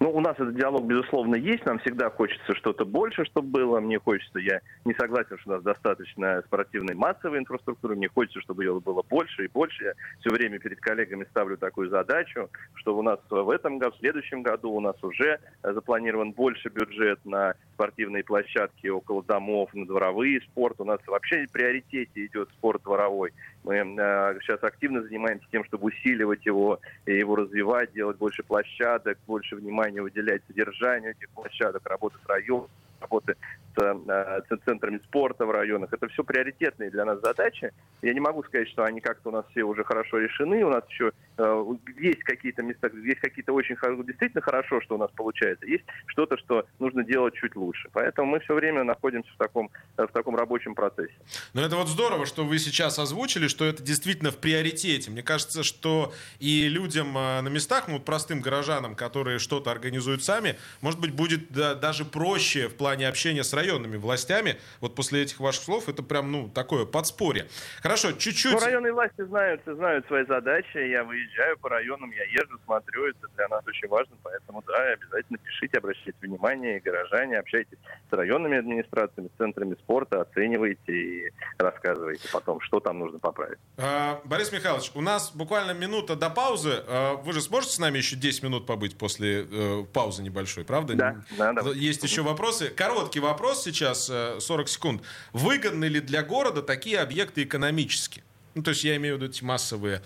Ну, 0.00 0.10
у 0.10 0.20
нас 0.20 0.34
этот 0.34 0.54
диалог, 0.54 0.84
безусловно, 0.84 1.34
есть. 1.34 1.66
Нам 1.66 1.80
всегда 1.80 2.08
хочется 2.08 2.54
что-то 2.54 2.84
больше, 2.84 3.24
чтобы 3.24 3.48
было. 3.48 3.80
Мне 3.80 3.98
хочется, 3.98 4.38
я 4.38 4.60
не 4.84 4.94
согласен, 4.94 5.36
что 5.38 5.50
у 5.50 5.52
нас 5.54 5.62
достаточно 5.64 6.40
спортивной 6.46 6.94
массовой 6.94 7.38
инфраструктуры. 7.38 7.96
Мне 7.96 8.08
хочется, 8.08 8.40
чтобы 8.42 8.62
ее 8.62 8.78
было 8.80 9.02
больше 9.02 9.46
и 9.46 9.48
больше. 9.48 9.84
Я 9.84 9.92
все 10.20 10.30
время 10.30 10.60
перед 10.60 10.80
коллегами 10.80 11.26
ставлю 11.30 11.56
такую 11.56 11.90
задачу, 11.90 12.48
что 12.74 12.96
у 12.96 13.02
нас 13.02 13.18
в 13.28 13.50
этом 13.50 13.78
году, 13.78 13.96
в 13.96 13.98
следующем 13.98 14.42
году 14.42 14.70
у 14.70 14.80
нас 14.80 14.96
уже 15.02 15.40
запланирован 15.64 16.30
больше 16.30 16.68
бюджет 16.68 17.18
на 17.24 17.54
спортивные 17.74 18.22
площадки 18.22 18.86
около 18.86 19.24
домов, 19.24 19.74
на 19.74 19.84
дворовые 19.84 20.40
спорт. 20.42 20.80
У 20.80 20.84
нас 20.84 21.00
вообще 21.08 21.46
в 21.46 21.52
приоритете 21.52 22.26
идет 22.26 22.50
спорт 22.50 22.82
дворовой. 22.84 23.32
Мы 23.68 23.74
э, 23.74 24.38
сейчас 24.40 24.62
активно 24.62 25.02
занимаемся 25.02 25.46
тем, 25.52 25.62
чтобы 25.64 25.88
усиливать 25.88 26.46
его, 26.46 26.80
его 27.04 27.36
развивать, 27.36 27.92
делать 27.92 28.16
больше 28.16 28.42
площадок, 28.42 29.18
больше 29.26 29.56
внимания 29.56 30.00
уделять 30.00 30.40
содержанию 30.46 31.10
этих 31.10 31.28
площадок, 31.28 31.86
работы 31.86 32.16
с 32.24 32.26
районом, 32.26 32.70
работы 33.00 33.36
Э, 33.80 34.40
с 34.48 34.64
центрами 34.64 34.98
спорта 35.04 35.46
в 35.46 35.50
районах. 35.50 35.92
Это 35.92 36.08
все 36.08 36.24
приоритетные 36.24 36.90
для 36.90 37.04
нас 37.04 37.20
задачи. 37.20 37.72
Я 38.02 38.12
не 38.12 38.20
могу 38.20 38.42
сказать, 38.42 38.68
что 38.68 38.82
они 38.82 39.00
как-то 39.00 39.28
у 39.28 39.32
нас 39.32 39.44
все 39.50 39.62
уже 39.62 39.84
хорошо 39.84 40.18
решены. 40.18 40.64
У 40.64 40.70
нас 40.70 40.82
еще 40.88 41.12
э, 41.36 41.64
есть 42.00 42.22
какие-то 42.24 42.62
места, 42.62 42.90
есть 43.04 43.20
какие-то 43.20 43.52
очень 43.52 43.76
действительно 44.04 44.40
хорошо, 44.40 44.80
что 44.80 44.96
у 44.96 44.98
нас 44.98 45.10
получается. 45.14 45.66
Есть 45.66 45.84
что-то, 46.06 46.36
что 46.38 46.66
нужно 46.78 47.04
делать 47.04 47.34
чуть 47.34 47.54
лучше. 47.54 47.88
Поэтому 47.92 48.32
мы 48.32 48.40
все 48.40 48.54
время 48.54 48.82
находимся 48.84 49.30
в 49.32 49.36
таком, 49.36 49.70
э, 49.96 50.06
в 50.06 50.12
таком 50.12 50.34
рабочем 50.34 50.74
процессе. 50.74 51.14
Но 51.54 51.62
это 51.62 51.76
вот 51.76 51.88
здорово, 51.88 52.26
что 52.26 52.44
вы 52.44 52.58
сейчас 52.58 52.98
озвучили, 52.98 53.46
что 53.46 53.64
это 53.64 53.82
действительно 53.82 54.30
в 54.30 54.38
приоритете. 54.38 55.10
Мне 55.10 55.22
кажется, 55.22 55.62
что 55.62 56.12
и 56.40 56.68
людям 56.68 57.12
на 57.12 57.48
местах, 57.48 57.86
ну, 57.86 58.00
простым 58.00 58.40
горожанам, 58.40 58.96
которые 58.96 59.38
что-то 59.38 59.70
организуют 59.70 60.24
сами, 60.24 60.56
может 60.80 61.00
быть, 61.00 61.12
будет 61.12 61.52
да, 61.52 61.74
даже 61.74 62.04
проще 62.04 62.68
в 62.68 62.74
плане 62.74 62.87
общения 62.90 63.44
с 63.44 63.52
районными 63.52 63.96
властями. 63.96 64.56
Вот 64.80 64.94
после 64.94 65.22
этих 65.22 65.40
ваших 65.40 65.64
слов 65.64 65.88
это 65.88 66.02
прям, 66.02 66.32
ну, 66.32 66.48
такое 66.48 66.84
подспорье. 66.86 67.46
Хорошо, 67.82 68.12
чуть-чуть... 68.12 68.52
Ну, 68.52 68.60
районные 68.60 68.92
власти 68.92 69.22
знают, 69.24 69.62
знают 69.64 70.06
свои 70.06 70.24
задачи. 70.26 70.76
Я 70.76 71.04
выезжаю 71.04 71.58
по 71.58 71.68
районам, 71.68 72.10
я 72.10 72.24
езжу, 72.24 72.58
смотрю. 72.64 73.08
Это 73.08 73.28
для 73.36 73.48
нас 73.48 73.62
очень 73.66 73.88
важно. 73.88 74.16
Поэтому, 74.22 74.62
да, 74.66 74.92
обязательно 74.92 75.38
пишите, 75.38 75.78
обращайте 75.78 76.16
внимание, 76.22 76.80
горожане, 76.80 77.38
общайтесь 77.38 77.78
с 78.10 78.12
районными 78.12 78.58
администрациями, 78.58 79.28
с 79.34 79.38
центрами 79.38 79.74
спорта, 79.74 80.22
оценивайте 80.22 80.92
и 80.92 81.32
рассказывайте 81.58 82.28
потом, 82.32 82.60
что 82.60 82.80
там 82.80 82.98
нужно 82.98 83.18
поправить. 83.18 83.58
А, 83.76 84.20
Борис 84.24 84.52
Михайлович, 84.52 84.90
у 84.94 85.00
нас 85.00 85.30
буквально 85.32 85.72
минута 85.72 86.16
до 86.16 86.30
паузы. 86.30 86.82
А, 86.86 87.14
вы 87.16 87.32
же 87.32 87.40
сможете 87.40 87.74
с 87.74 87.78
нами 87.78 87.98
еще 87.98 88.16
10 88.16 88.42
минут 88.42 88.66
побыть 88.66 88.96
после 88.96 89.46
э, 89.50 89.84
паузы 89.92 90.22
небольшой, 90.22 90.64
правда? 90.64 90.94
Да, 90.94 91.16
да, 91.36 91.52
да. 91.52 91.70
Есть 91.70 92.02
еще 92.02 92.22
вопросы. 92.22 92.68
Короткий 92.78 93.18
вопрос 93.18 93.64
сейчас, 93.64 94.06
40 94.06 94.38
э, 94.48 94.68
секунд. 94.68 95.02
Выгодны 95.32 95.86
ли 95.86 96.00
для 96.00 96.22
города 96.22 96.62
такие 96.62 97.00
объекты 97.00 97.42
экономически? 97.42 98.22
Ну, 98.54 98.62
то 98.62 98.70
есть 98.70 98.84
я 98.84 98.94
имею 98.98 99.16
в 99.16 99.18
виду 99.18 99.32
эти 99.32 99.42
массовые 99.42 100.00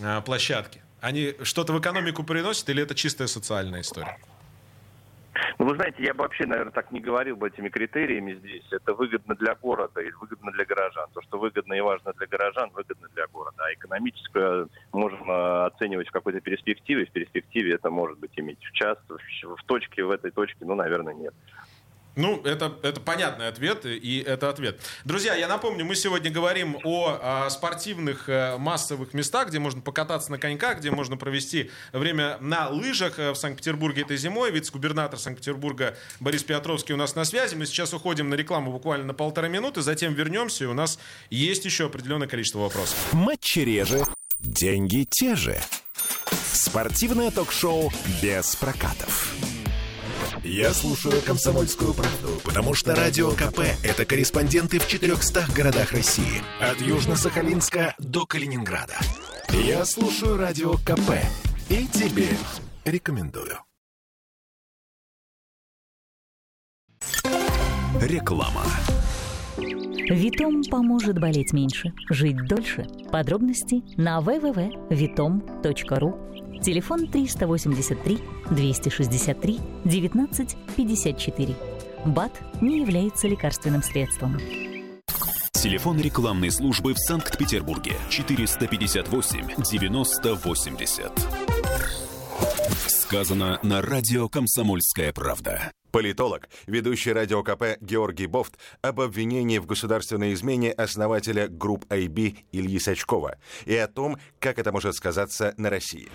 а, 0.00 0.20
площадки. 0.20 0.82
Они 1.00 1.34
что-то 1.42 1.72
в 1.72 1.80
экономику 1.80 2.22
приносят 2.22 2.68
или 2.68 2.80
это 2.80 2.94
чистая 2.94 3.26
социальная 3.26 3.80
история? 3.80 4.18
Ну, 5.58 5.66
вы 5.66 5.74
знаете, 5.74 6.00
я 6.04 6.14
бы 6.14 6.20
вообще, 6.20 6.46
наверное, 6.46 6.70
так 6.70 6.92
не 6.92 7.00
говорил 7.00 7.34
бы 7.34 7.48
этими 7.48 7.70
критериями 7.70 8.34
здесь. 8.34 8.64
Это 8.70 8.94
выгодно 8.94 9.34
для 9.34 9.56
города 9.56 10.00
или 10.00 10.12
выгодно 10.12 10.52
для 10.52 10.64
горожан. 10.64 11.08
То, 11.12 11.22
что 11.22 11.40
выгодно 11.40 11.74
и 11.74 11.80
важно 11.80 12.12
для 12.12 12.28
горожан, 12.28 12.70
выгодно 12.70 13.08
для 13.16 13.26
города. 13.26 13.64
А 13.64 13.72
экономическое 13.72 14.68
можно 14.92 15.66
оценивать 15.66 16.06
в 16.06 16.12
какой-то 16.12 16.40
перспективе. 16.40 17.06
В 17.06 17.10
перспективе 17.10 17.74
это 17.74 17.90
может 17.90 18.20
быть 18.20 18.30
иметь 18.36 18.62
в 18.62 18.70
час, 18.74 18.96
в 19.08 19.64
точке, 19.66 20.04
в 20.04 20.12
этой 20.12 20.30
точке, 20.30 20.58
ну, 20.60 20.76
наверное, 20.76 21.14
нет. 21.14 21.34
Ну, 22.16 22.40
это, 22.44 22.74
это 22.82 22.98
понятный 22.98 23.48
ответ, 23.48 23.84
и 23.84 24.24
это 24.26 24.48
ответ. 24.48 24.80
Друзья, 25.04 25.34
я 25.34 25.48
напомню, 25.48 25.84
мы 25.84 25.94
сегодня 25.94 26.30
говорим 26.30 26.78
о, 26.82 27.18
о 27.44 27.50
спортивных 27.50 28.30
э, 28.30 28.56
массовых 28.56 29.12
местах, 29.12 29.48
где 29.48 29.58
можно 29.58 29.82
покататься 29.82 30.30
на 30.30 30.38
коньках, 30.38 30.78
где 30.78 30.90
можно 30.90 31.18
провести 31.18 31.70
время 31.92 32.38
на 32.40 32.70
лыжах 32.70 33.18
э, 33.18 33.32
в 33.32 33.36
Санкт-Петербурге 33.36 34.02
этой 34.02 34.16
зимой. 34.16 34.50
Вице-губернатор 34.50 35.18
Санкт-Петербурга 35.18 35.94
Борис 36.18 36.42
Петровский 36.42 36.94
у 36.94 36.96
нас 36.96 37.14
на 37.14 37.26
связи. 37.26 37.54
Мы 37.54 37.66
сейчас 37.66 37.92
уходим 37.92 38.30
на 38.30 38.34
рекламу 38.34 38.72
буквально 38.72 39.04
на 39.04 39.14
полтора 39.14 39.48
минуты, 39.48 39.82
затем 39.82 40.14
вернемся, 40.14 40.64
и 40.64 40.66
у 40.66 40.74
нас 40.74 40.98
есть 41.28 41.66
еще 41.66 41.86
определенное 41.86 42.28
количество 42.28 42.60
вопросов. 42.60 42.96
Матчи 43.12 43.58
реже, 43.58 44.04
деньги 44.40 45.06
те 45.10 45.36
же. 45.36 45.60
Спортивное 46.52 47.30
ток-шоу 47.30 47.92
без 48.22 48.56
прокатов. 48.56 49.34
Я 50.44 50.72
слушаю 50.72 51.20
«Комсомольскую 51.22 51.94
правду», 51.94 52.40
потому 52.44 52.74
что 52.74 52.94
«Радио 52.94 53.30
КП»— 53.30 53.60
это 53.82 54.04
корреспонденты 54.04 54.78
в 54.78 54.86
400 54.86 55.46
городах 55.54 55.92
России. 55.92 56.42
От 56.60 56.80
Южно-Сахалинска 56.80 57.94
до 57.98 58.26
Калининграда. 58.26 58.94
Я 59.50 59.84
слушаю 59.84 60.36
«Радио 60.36 60.74
КП» 60.74 61.10
и 61.68 61.86
тебе 61.86 62.28
рекомендую. 62.84 63.58
Реклама. 68.00 68.62
Витом 70.08 70.62
поможет 70.70 71.18
болеть 71.18 71.52
меньше, 71.52 71.92
жить 72.10 72.36
дольше. 72.46 72.86
Подробности 73.10 73.82
на 74.00 74.20
www.vitom.ru 74.20 76.45
Телефон 76.66 77.06
383 77.06 78.18
263 78.50 79.60
19 79.84 80.56
54. 80.76 81.56
БАТ 82.06 82.32
не 82.60 82.80
является 82.80 83.28
лекарственным 83.28 83.84
средством. 83.84 84.36
Телефон 85.52 86.00
рекламной 86.00 86.50
службы 86.50 86.94
в 86.94 86.98
Санкт-Петербурге 86.98 87.92
458 88.10 89.62
90 89.62 90.34
80. 90.34 91.55
Сказано 93.08 93.60
на 93.62 93.82
радио 93.82 94.28
«Комсомольская 94.28 95.12
правда». 95.12 95.70
Политолог, 95.92 96.48
ведущий 96.66 97.12
радио 97.12 97.44
КП 97.44 97.78
Георгий 97.80 98.26
Бофт 98.26 98.58
об 98.82 99.00
обвинении 99.00 99.58
в 99.58 99.66
государственной 99.66 100.32
измене 100.32 100.72
основателя 100.72 101.46
групп 101.46 101.84
IB 101.88 102.38
Ильи 102.50 102.80
Сачкова 102.80 103.36
и 103.64 103.76
о 103.76 103.86
том, 103.86 104.16
как 104.40 104.58
это 104.58 104.72
может 104.72 104.94
сказаться 104.94 105.54
на 105.56 105.70
России. 105.70 106.08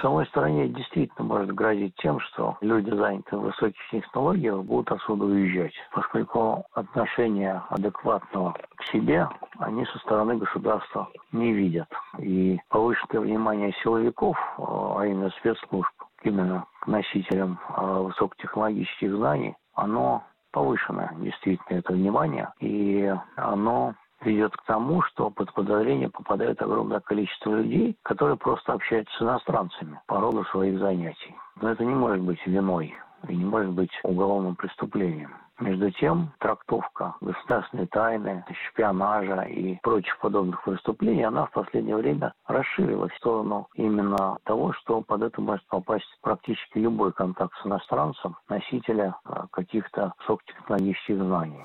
Самой 0.00 0.24
стране 0.26 0.68
действительно 0.68 1.24
может 1.24 1.52
грозить 1.56 1.94
тем, 1.96 2.20
что 2.20 2.56
люди, 2.60 2.90
занятые 2.90 3.40
в 3.40 3.42
высоких 3.42 3.80
технологиях, 3.90 4.62
будут 4.62 4.92
отсюда 4.92 5.24
уезжать, 5.24 5.74
поскольку 5.92 6.64
отношения 6.72 7.64
адекватного 7.68 8.56
к 8.76 8.84
себе 8.92 9.28
они 9.58 9.84
со 9.86 9.98
стороны 9.98 10.36
государства 10.36 11.08
не 11.32 11.52
видят. 11.52 11.88
И 12.18 12.60
повышенное 12.68 13.22
внимание 13.22 13.72
силовиков, 13.82 14.36
а 14.58 15.02
именно 15.04 15.30
спецслужб, 15.40 15.92
именно 16.24 16.66
к 16.80 16.86
носителям 16.86 17.58
а, 17.68 18.00
высокотехнологических 18.00 19.10
знаний, 19.14 19.54
оно 19.74 20.24
повышено 20.52 21.10
действительно 21.18 21.78
это 21.78 21.92
внимание, 21.92 22.52
и 22.60 23.12
оно 23.36 23.94
ведет 24.20 24.56
к 24.56 24.64
тому, 24.64 25.02
что 25.02 25.30
под 25.30 25.52
подозрение 25.52 26.10
попадает 26.10 26.60
огромное 26.62 27.00
количество 27.00 27.56
людей, 27.56 27.96
которые 28.02 28.36
просто 28.36 28.72
общаются 28.72 29.16
с 29.16 29.22
иностранцами 29.22 30.00
по 30.06 30.20
роду 30.20 30.44
своих 30.44 30.78
занятий. 30.78 31.34
Но 31.60 31.70
это 31.70 31.84
не 31.84 31.94
может 31.94 32.22
быть 32.22 32.44
виной 32.46 32.94
и 33.28 33.36
не 33.36 33.44
может 33.44 33.72
быть 33.72 33.90
уголовным 34.02 34.56
преступлением. 34.56 35.34
Между 35.60 35.90
тем, 35.92 36.32
трактовка 36.38 37.14
государственной 37.20 37.86
тайны, 37.86 38.44
шпионажа 38.70 39.42
и 39.42 39.78
прочих 39.82 40.18
подобных 40.18 40.62
преступлений, 40.64 41.22
она 41.22 41.46
в 41.46 41.52
последнее 41.52 41.96
время 41.96 42.34
расширилась 42.46 43.12
в 43.12 43.16
сторону 43.18 43.68
именно 43.76 44.38
того, 44.44 44.72
что 44.72 45.02
под 45.02 45.22
это 45.22 45.40
может 45.40 45.64
попасть 45.68 46.06
практически 46.20 46.78
любой 46.78 47.12
контакт 47.12 47.52
с 47.62 47.66
иностранцем, 47.66 48.36
носителя 48.48 49.14
а, 49.24 49.46
каких-то 49.52 50.14
высокотехнологических 50.18 51.16
знаний. 51.16 51.64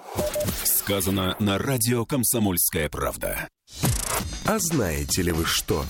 Сказано 0.63 1.35
на 1.39 1.57
радио 1.57 2.05
«Комсомольская 2.05 2.89
правда». 2.89 3.47
А 4.47 4.59
знаете 4.59 5.23
ли 5.23 5.31
вы 5.31 5.45
что? 5.45 5.81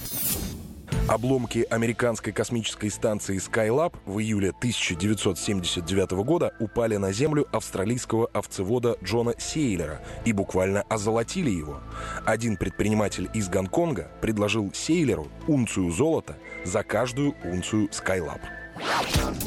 Обломки 1.08 1.66
американской 1.70 2.34
космической 2.34 2.90
станции 2.90 3.38
Skylab 3.38 3.96
в 4.06 4.20
июле 4.20 4.50
1979 4.50 6.12
года 6.26 6.54
упали 6.60 6.98
на 6.98 7.14
землю 7.14 7.48
австралийского 7.54 8.28
овцевода 8.34 8.98
Джона 9.02 9.34
Сейлера 9.38 10.02
и 10.26 10.34
буквально 10.34 10.82
озолотили 10.90 11.50
его. 11.50 11.80
Один 12.26 12.58
предприниматель 12.58 13.30
из 13.34 13.48
Гонконга 13.48 14.12
предложил 14.22 14.74
Сейлеру 14.74 15.30
унцию 15.48 15.92
золота 15.92 16.36
за 16.66 16.84
каждую 16.84 17.36
унцию 17.46 17.88
Skylab. 17.88 18.42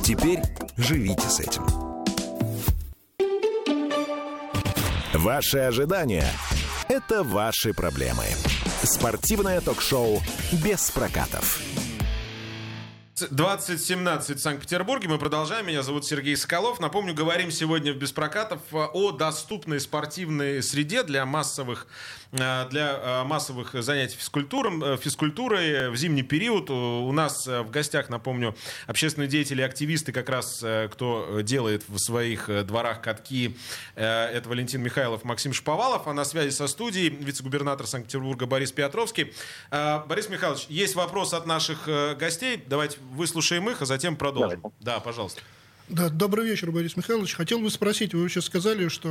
Теперь 0.02 0.40
живите 0.78 1.28
с 1.28 1.40
этим. 1.40 1.64
Ваши 5.12 5.58
ожидания– 5.58 6.24
это 6.88 7.22
ваши 7.22 7.74
проблемы. 7.74 8.24
Спортивное 8.92 9.60
ток-шоу 9.60 10.20
«Без 10.50 10.90
прокатов». 10.90 11.60
2017 13.30 14.36
в 14.36 14.40
Санкт-Петербурге. 14.40 15.08
Мы 15.08 15.18
продолжаем. 15.18 15.66
Меня 15.66 15.82
зовут 15.82 16.04
Сергей 16.06 16.36
Соколов. 16.36 16.80
Напомню, 16.80 17.14
говорим 17.14 17.50
сегодня 17.50 17.92
в 17.92 17.96
Беспрокатов 17.96 18.60
о 18.72 19.12
доступной 19.12 19.80
спортивной 19.80 20.62
среде 20.62 21.02
для 21.02 21.26
массовых 21.26 21.86
Э, 22.32 22.68
для 22.70 23.00
э, 23.02 23.24
массовых 23.24 23.74
занятий 23.82 24.16
физкультуром, 24.16 24.84
э, 24.84 24.96
физкультурой 24.96 25.90
в 25.90 25.96
зимний 25.96 26.22
период. 26.22 26.70
У 26.70 27.10
нас 27.12 27.46
в 27.46 27.70
гостях, 27.70 28.08
напомню, 28.08 28.54
общественные 28.86 29.28
деятели, 29.28 29.62
активисты, 29.62 30.12
как 30.12 30.28
раз 30.28 30.64
кто 30.92 31.40
делает 31.42 31.84
в 31.88 31.98
своих 31.98 32.48
дворах 32.66 33.00
катки, 33.00 33.56
это 33.94 34.42
Валентин 34.46 34.82
Михайлов, 34.82 35.24
Максим 35.24 35.52
Шповалов, 35.52 36.06
а 36.06 36.12
на 36.12 36.24
связи 36.24 36.50
со 36.50 36.66
студией 36.66 37.08
вице-губернатор 37.08 37.86
Санкт-Петербурга 37.86 38.46
Борис 38.46 38.72
Петровский. 38.72 39.32
Борис 39.70 40.28
Михайлович, 40.28 40.66
есть 40.68 40.94
вопрос 40.94 41.32
от 41.32 41.46
наших 41.46 41.88
гостей. 42.18 42.62
Давайте 42.66 42.98
выслушаем 43.10 43.68
их, 43.68 43.82
а 43.82 43.86
затем 43.86 44.16
продолжим. 44.16 44.60
Давайте. 44.60 44.76
Да, 44.80 45.00
пожалуйста. 45.00 45.40
Да, 45.90 46.08
добрый 46.08 46.46
вечер, 46.46 46.70
Борис 46.70 46.96
Михайлович. 46.96 47.34
Хотел 47.34 47.58
бы 47.58 47.68
спросить, 47.68 48.14
вы 48.14 48.28
сейчас 48.28 48.44
сказали, 48.44 48.86
что 48.86 49.08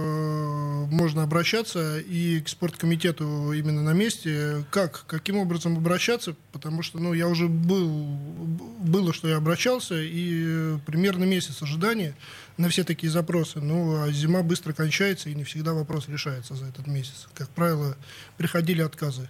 можно 0.90 1.24
обращаться 1.24 2.00
и 2.00 2.40
к 2.40 2.48
спорткомитету 2.48 3.52
именно 3.52 3.84
на 3.84 3.92
месте. 3.92 4.64
Как, 4.72 5.04
каким 5.06 5.38
образом 5.40 5.76
обращаться? 5.76 6.38
Потому 6.54 6.82
что, 6.82 7.00
ну, 7.00 7.14
я 7.14 7.28
уже 7.28 7.50
был, 7.50 7.90
было, 8.80 9.12
что 9.12 9.28
я 9.28 9.36
обращался, 9.36 9.96
и 10.02 10.78
примерно 10.86 11.26
месяц 11.26 11.62
ожидания 11.62 12.16
на 12.56 12.70
все 12.70 12.86
такие 12.86 13.12
запросы. 13.12 13.60
Ну, 13.60 14.02
а 14.02 14.10
зима 14.14 14.42
быстро 14.42 14.72
кончается, 14.72 15.30
и 15.30 15.36
не 15.36 15.44
всегда 15.44 15.74
вопрос 15.74 16.08
решается 16.08 16.56
за 16.56 16.68
этот 16.68 16.88
месяц. 16.88 17.28
Как 17.34 17.50
правило, 17.50 17.98
приходили 18.38 18.82
отказы. 18.82 19.28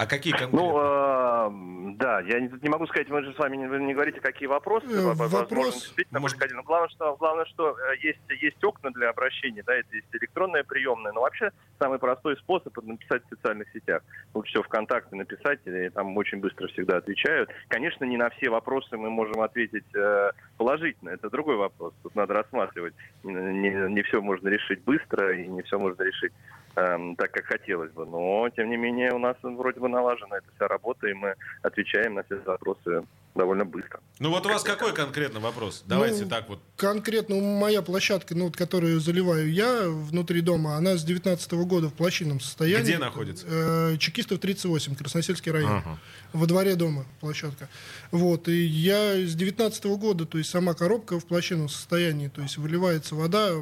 А 0.00 0.06
какие 0.06 0.32
конкретно? 0.32 0.58
Ну, 0.58 0.78
э, 0.78 1.94
да, 1.96 2.20
я 2.20 2.40
не, 2.40 2.48
не 2.62 2.70
могу 2.70 2.86
сказать, 2.86 3.10
мы 3.10 3.22
же 3.22 3.34
с 3.34 3.38
вами 3.38 3.58
не, 3.58 3.66
вы 3.66 3.80
не 3.80 3.92
говорите, 3.92 4.18
какие 4.18 4.48
вопросы. 4.48 4.86
Э, 4.86 5.12
вопрос... 5.12 5.94
Может... 6.10 6.52
Но 6.52 6.62
главное, 6.62 6.88
что, 6.88 7.16
главное, 7.16 7.44
что 7.44 7.76
э, 7.78 7.96
есть, 8.00 8.18
есть 8.40 8.64
окна 8.64 8.92
для 8.92 9.10
обращения, 9.10 9.62
да, 9.62 9.74
это 9.74 9.94
есть 9.94 10.06
электронная 10.12 10.64
приемная, 10.64 11.12
но 11.12 11.20
вообще 11.20 11.50
самый 11.78 11.98
простой 11.98 12.38
способ 12.38 12.78
это 12.78 12.86
написать 12.86 13.22
в 13.26 13.28
социальных 13.28 13.70
сетях. 13.74 14.02
Лучше 14.32 14.52
всего 14.52 14.62
ВКонтакте 14.62 15.14
написать, 15.16 15.60
и 15.66 15.90
там 15.90 16.16
очень 16.16 16.40
быстро 16.40 16.68
всегда 16.68 16.96
отвечают. 16.96 17.50
Конечно, 17.68 18.06
не 18.06 18.16
на 18.16 18.30
все 18.30 18.48
вопросы 18.48 18.96
мы 18.96 19.10
можем 19.10 19.42
ответить 19.42 19.84
э, 19.94 20.30
положительно, 20.56 21.10
это 21.10 21.28
другой 21.28 21.56
вопрос. 21.56 21.92
Тут 22.02 22.14
надо 22.14 22.32
рассматривать. 22.32 22.94
Не, 23.22 23.34
не, 23.34 23.92
не 23.92 24.02
все 24.04 24.22
можно 24.22 24.48
решить 24.48 24.82
быстро, 24.82 25.36
и 25.36 25.46
не 25.46 25.60
все 25.60 25.78
можно 25.78 26.02
решить 26.04 26.32
Эм, 26.76 27.16
так, 27.16 27.32
как 27.32 27.46
хотелось 27.46 27.90
бы. 27.90 28.06
Но, 28.06 28.48
тем 28.50 28.70
не 28.70 28.76
менее, 28.76 29.12
у 29.12 29.18
нас 29.18 29.36
вроде 29.42 29.80
бы 29.80 29.88
налажена 29.90 30.36
эта 30.36 30.46
вся 30.54 30.68
работа, 30.68 31.06
и 31.06 31.14
мы 31.14 31.34
отвечаем 31.62 32.14
на 32.14 32.22
все 32.22 32.40
запросы 32.42 33.04
довольно 33.34 33.64
быстро. 33.64 34.00
Ну 34.18 34.30
вот 34.30 34.44
у 34.44 34.48
вас 34.50 34.62
какой 34.62 34.92
конкретно 34.92 35.40
вопрос? 35.40 35.82
Давайте 35.86 36.24
ну, 36.24 36.28
так 36.28 36.48
вот. 36.48 36.60
Конкретно 36.76 37.36
моя 37.36 37.80
площадка, 37.80 38.34
ну, 38.34 38.46
вот, 38.46 38.56
которую 38.56 39.00
заливаю 39.00 39.50
я 39.50 39.88
внутри 39.88 40.42
дома, 40.42 40.76
она 40.76 40.96
с 40.96 41.04
19 41.04 41.52
года 41.52 41.88
в 41.88 41.94
площадном 41.94 42.40
состоянии. 42.40 42.82
Где 42.82 42.98
находится? 42.98 43.46
Э, 43.48 43.96
Чекистов 43.98 44.40
38, 44.40 44.94
Красносельский 44.94 45.50
район. 45.50 45.70
Ага. 45.72 45.98
Во 46.32 46.46
дворе 46.46 46.74
дома 46.74 47.06
площадка. 47.20 47.68
Вот, 48.10 48.48
и 48.48 48.62
я 48.64 49.14
с 49.14 49.34
19 49.34 49.84
года, 49.96 50.26
то 50.26 50.36
есть 50.36 50.50
сама 50.50 50.74
коробка 50.74 51.18
в 51.18 51.24
площадном 51.24 51.68
состоянии, 51.68 52.28
то 52.28 52.42
есть 52.42 52.56
выливается 52.58 53.14
вода, 53.14 53.52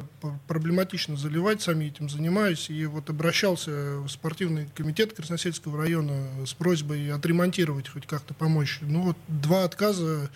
проблематично 0.47 1.15
заливать, 1.15 1.61
сами 1.61 1.85
этим 1.85 2.09
занимаюсь, 2.09 2.69
и 2.69 2.85
вот 2.85 3.09
обращался 3.09 3.99
в 3.99 4.09
спортивный 4.09 4.67
комитет 4.75 5.13
Красносельского 5.13 5.77
района 5.77 6.45
с 6.45 6.53
просьбой 6.53 7.11
отремонтировать, 7.11 7.87
хоть 7.87 8.05
как-то 8.05 8.33
помочь. 8.33 8.79
Ну 8.81 9.03
вот 9.03 9.17
два 9.27 9.58
отказа 9.63 10.29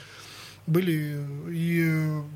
были 0.66 1.26
и 1.50 1.84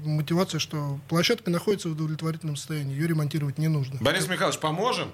мотивация, 0.05 0.59
что 0.59 0.99
площадка 1.07 1.49
находится 1.49 1.89
в 1.89 1.93
удовлетворительном 1.93 2.55
состоянии, 2.55 2.93
ее 2.93 3.07
ремонтировать 3.07 3.57
не 3.57 3.67
нужно. 3.67 3.99
Борис 4.01 4.27
Михайлович, 4.27 4.59
поможем? 4.59 5.11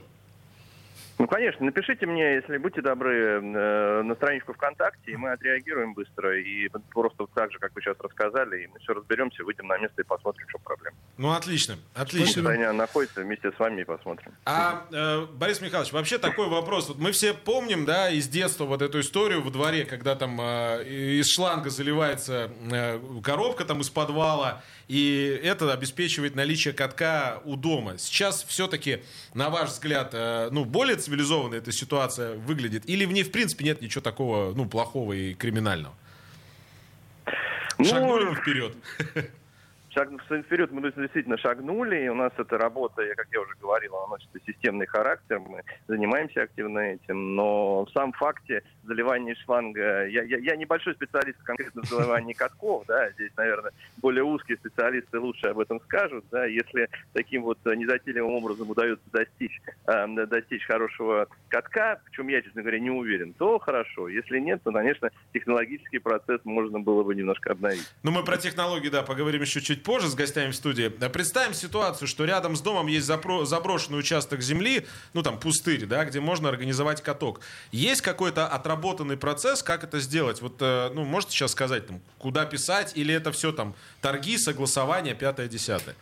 Ну, 1.20 1.28
конечно, 1.28 1.66
напишите 1.66 2.06
мне, 2.06 2.36
если 2.36 2.58
будьте 2.58 2.82
добры, 2.82 3.40
э, 3.40 4.02
на 4.02 4.16
страничку 4.16 4.54
ВКонтакте, 4.54 5.12
и 5.12 5.16
мы 5.16 5.32
отреагируем 5.32 5.94
быстро. 5.94 6.40
И 6.40 6.70
просто 6.92 7.28
так 7.36 7.52
же, 7.52 7.60
как 7.60 7.74
вы 7.76 7.82
сейчас 7.82 7.98
рассказали, 8.00 8.64
и 8.64 8.68
мы 8.68 8.80
все 8.80 8.94
разберемся, 8.94 9.44
выйдем 9.44 9.68
на 9.68 9.78
место 9.78 10.02
и 10.02 10.06
посмотрим, 10.06 10.48
что 10.50 10.60
проблема. 10.60 10.98
Ну, 11.18 11.32
отлично, 11.32 11.76
отлично. 11.94 12.50
Они 12.50 12.66
находятся 12.78 13.22
вместе 13.22 13.52
с 13.52 13.60
вами 13.60 13.82
и 13.82 13.84
посмотрим. 13.84 14.32
А, 14.46 14.86
э, 14.92 15.26
Борис 15.34 15.62
Михайлович, 15.62 15.94
вообще 15.94 16.18
такой 16.18 16.48
вопрос. 16.50 16.90
Вот 16.90 16.98
мы 16.98 17.12
все 17.12 17.34
помним, 17.34 17.86
да, 17.86 18.10
из 18.10 18.28
детства 18.28 18.66
вот 18.66 18.82
эту 18.82 19.00
историю 19.00 19.42
во 19.44 19.52
дворе, 19.52 19.86
когда 19.86 20.16
там 20.16 20.40
э, 20.42 20.84
из 20.84 21.32
шланга 21.32 21.70
заливается 21.70 22.52
э, 22.72 23.00
коробка 23.24 23.66
там 23.66 23.82
из 23.82 23.90
подвала, 23.90 24.64
и 24.88 25.40
это 25.44 25.72
обеспечивает 25.72 26.36
наличие 26.36 26.74
катка 26.74 27.42
у 27.46 27.56
дома. 27.56 27.98
Сейчас 27.98 28.44
все-таки, 28.44 29.04
на 29.34 29.50
ваш 29.50 29.70
взгляд, 29.70 30.10
э, 30.14 30.50
ну, 30.52 30.66
более 30.66 30.98
цивилизованная 31.04 31.60
эта 31.60 31.72
ситуация 31.72 32.36
выглядит? 32.36 32.90
Или 32.90 33.06
в 33.06 33.12
ней, 33.12 33.24
в 33.24 33.32
принципе, 33.32 33.66
нет 33.66 33.82
ничего 33.82 34.02
такого, 34.02 34.54
ну, 34.54 34.66
плохого 34.66 35.14
и 35.14 35.34
криминального? 35.34 35.94
Ну, 37.78 37.86
Шагнули 37.86 38.34
вперед. 38.36 38.76
шаг, 39.94 40.10
вперед 40.46 40.72
мы 40.72 40.82
действительно 40.82 41.38
шагнули, 41.38 42.06
и 42.06 42.10
у 42.10 42.16
нас 42.16 42.32
эта 42.38 42.58
работа, 42.58 43.04
как 43.16 43.28
я 43.32 43.42
уже 43.42 43.54
говорил, 43.62 43.96
она 43.98 44.08
носит 44.08 44.30
системный 44.46 44.86
характер, 44.86 45.40
мы 45.40 45.62
занимаемся 45.88 46.44
активно 46.44 46.80
этим, 46.80 47.36
но 47.36 47.86
в 47.86 47.92
самом 47.92 48.14
факте 48.14 48.64
заливания 48.84 49.36
шланга, 49.44 50.06
я, 50.08 50.24
я, 50.24 50.38
я 50.38 50.56
небольшой 50.56 50.96
специалист 50.96 51.38
конкретно 51.44 51.84
в 51.84 51.86
заливании 51.86 52.34
катков, 52.34 52.86
да, 52.88 53.12
здесь, 53.12 53.32
наверное, 53.38 53.72
более 53.98 54.24
узкие 54.24 54.58
специалисты 54.58 55.20
лучше 55.20 55.48
об 55.48 55.60
этом 55.60 55.80
скажут, 55.82 56.26
да, 56.32 56.46
если 56.46 56.90
таким 57.14 57.44
вот 57.44 57.60
незатейливым 57.66 58.34
образом 58.34 58.70
удается 58.70 59.06
достичь, 59.12 59.62
э, 59.88 60.08
достичь 60.26 60.66
хорошего 60.66 61.28
катка, 61.50 62.02
в 62.06 62.12
чем 62.12 62.28
я, 62.28 62.42
честно 62.42 62.62
говоря, 62.62 62.80
не 62.80 62.90
уверен, 62.90 63.34
то 63.34 63.60
хорошо, 63.60 64.08
если 64.08 64.40
нет, 64.40 64.62
то, 64.64 64.72
конечно, 64.72 65.10
технологический 65.34 66.00
процесс 66.00 66.42
можно 66.44 66.80
было 66.80 67.04
бы 67.04 67.16
немножко 67.16 67.52
обновить. 67.52 67.88
Ну, 68.04 68.12
мы 68.12 68.24
про 68.24 68.38
технологии, 68.38 68.90
да, 68.90 69.04
поговорим 69.04 69.42
еще 69.42 69.62
чуть 69.62 69.83
позже 69.84 70.08
с 70.08 70.16
гостями 70.16 70.52
в 70.52 70.56
студии. 70.56 70.88
Представим 70.88 71.54
ситуацию, 71.54 72.08
что 72.08 72.26
рядом 72.26 72.56
с 72.56 72.62
домом 72.62 72.88
есть 72.88 73.10
запро- 73.10 73.46
заброшенный 73.46 74.00
участок 74.00 74.42
земли, 74.42 74.86
ну 75.14 75.22
там 75.22 75.40
пустырь, 75.40 75.86
да, 75.86 76.06
где 76.06 76.20
можно 76.20 76.50
организовать 76.50 77.02
каток. 77.02 77.42
Есть 77.72 78.02
какой-то 78.02 78.48
отработанный 78.48 79.18
процесс, 79.18 79.62
как 79.62 79.84
это 79.84 80.00
сделать? 80.00 80.42
Вот, 80.42 80.56
э, 80.62 80.90
ну, 80.94 81.04
можете 81.04 81.34
сейчас 81.34 81.52
сказать, 81.52 81.88
там, 81.88 82.02
куда 82.18 82.46
писать, 82.46 82.94
или 82.96 83.14
это 83.14 83.32
все 83.32 83.52
там 83.52 83.76
торги, 84.02 84.38
согласования, 84.38 85.14
пятое-десятое? 85.14 85.96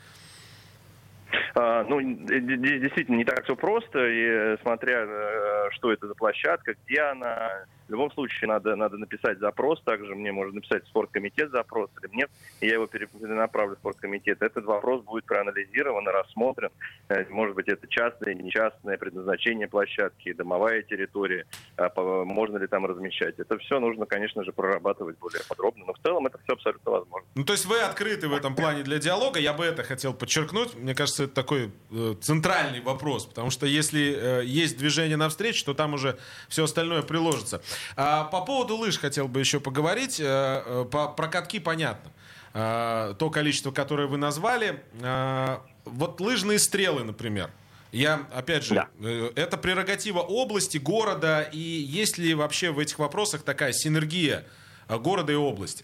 А, 1.56 1.84
ну, 1.84 2.02
действительно, 2.02 3.18
не 3.18 3.26
так 3.26 3.44
все 3.44 3.56
просто, 3.56 4.00
и 4.08 4.58
смотря, 4.62 5.06
э, 5.06 5.70
что 5.72 5.92
это 5.92 6.08
за 6.08 6.16
площадка, 6.16 6.76
где 6.86 7.02
она, 7.02 7.66
в 7.92 7.94
любом 7.94 8.12
случае 8.14 8.48
надо, 8.48 8.78
надо 8.78 8.98
написать 8.98 9.40
запрос, 9.40 9.82
также 9.84 10.16
мне 10.16 10.32
можно 10.32 10.56
написать 10.56 10.86
в 10.86 10.88
спорткомитет 10.88 11.52
запрос 11.52 11.90
или 12.02 12.10
мне, 12.14 12.28
я 12.62 12.76
его 12.76 12.88
перенаправлю 12.88 13.76
в 13.76 13.80
спорткомитет. 13.80 14.42
Этот 14.42 14.64
вопрос 14.64 15.04
будет 15.04 15.26
проанализирован 15.26 16.08
рассмотрен. 16.08 16.70
Э, 17.10 17.26
может 17.30 17.54
быть, 17.54 17.68
это 17.68 17.86
частное 17.90 18.34
нечастное 18.34 18.98
предназначение 18.98 19.68
площадки, 19.68 20.32
домовая 20.32 20.84
территория, 20.84 21.46
а 21.76 21.92
можно 22.24 22.58
ли 22.58 22.68
там 22.68 22.86
размещать. 22.86 23.38
Это 23.40 23.58
все 23.58 23.82
нужно, 23.82 24.06
конечно 24.06 24.46
же, 24.46 24.54
прорабатывать 24.54 25.18
более 25.20 25.42
подробно, 25.50 25.84
но 25.86 25.94
в 25.94 26.00
целом 26.00 26.28
это 26.28 26.40
все 26.46 26.54
абсолютно 26.54 26.92
возможно. 26.92 27.28
Ну, 27.36 27.44
то 27.44 27.52
есть 27.52 27.66
вы 27.66 27.80
открыты 27.80 28.30
в 28.30 28.34
этом 28.34 28.56
плане 28.56 28.84
для 28.84 29.00
диалога, 29.00 29.38
я 29.38 29.52
бы 29.52 29.66
это 29.66 29.84
хотел 29.84 30.14
подчеркнуть. 30.14 30.76
Мне 30.76 30.96
кажется, 30.96 31.26
это 31.26 31.34
такой 31.34 31.72
э, 31.92 32.16
центральный 32.22 32.80
вопрос, 32.80 33.26
потому 33.26 33.50
что 33.50 33.66
если 33.66 34.16
э, 34.16 34.46
есть 34.46 34.78
движение 34.78 35.18
навстречу, 35.18 35.66
то 35.66 35.74
там 35.74 35.94
уже 35.94 36.18
все 36.48 36.64
остальное 36.64 37.02
приложится. 37.02 37.62
А, 37.96 38.26
по 38.26 38.42
поводу 38.42 38.78
лыж 38.78 39.00
хотел 39.00 39.28
бы 39.28 39.40
еще 39.40 39.60
поговорить. 39.60 40.22
А, 40.24 40.86
по, 40.86 41.08
про 41.10 41.28
катки 41.28 41.60
понятно. 41.60 42.12
А, 42.54 43.14
то 43.16 43.30
количество, 43.30 43.72
которое 43.72 44.08
вы 44.08 44.18
назвали. 44.18 44.84
А, 45.02 45.62
вот 45.86 46.20
лыжные 46.20 46.60
стрелы, 46.60 47.04
например. 47.04 47.52
Я, 47.92 48.26
опять 48.34 48.64
же, 48.64 48.76
да. 48.76 48.88
Это 49.36 49.58
прерогатива 49.58 50.20
области, 50.20 50.78
города, 50.78 51.42
и 51.42 51.60
есть 51.60 52.18
ли 52.18 52.34
вообще 52.34 52.72
в 52.72 52.80
этих 52.80 53.00
вопросах 53.00 53.44
такая 53.44 53.74
синергия 53.74 54.46
города 54.88 55.34
и 55.34 55.36
области? 55.36 55.84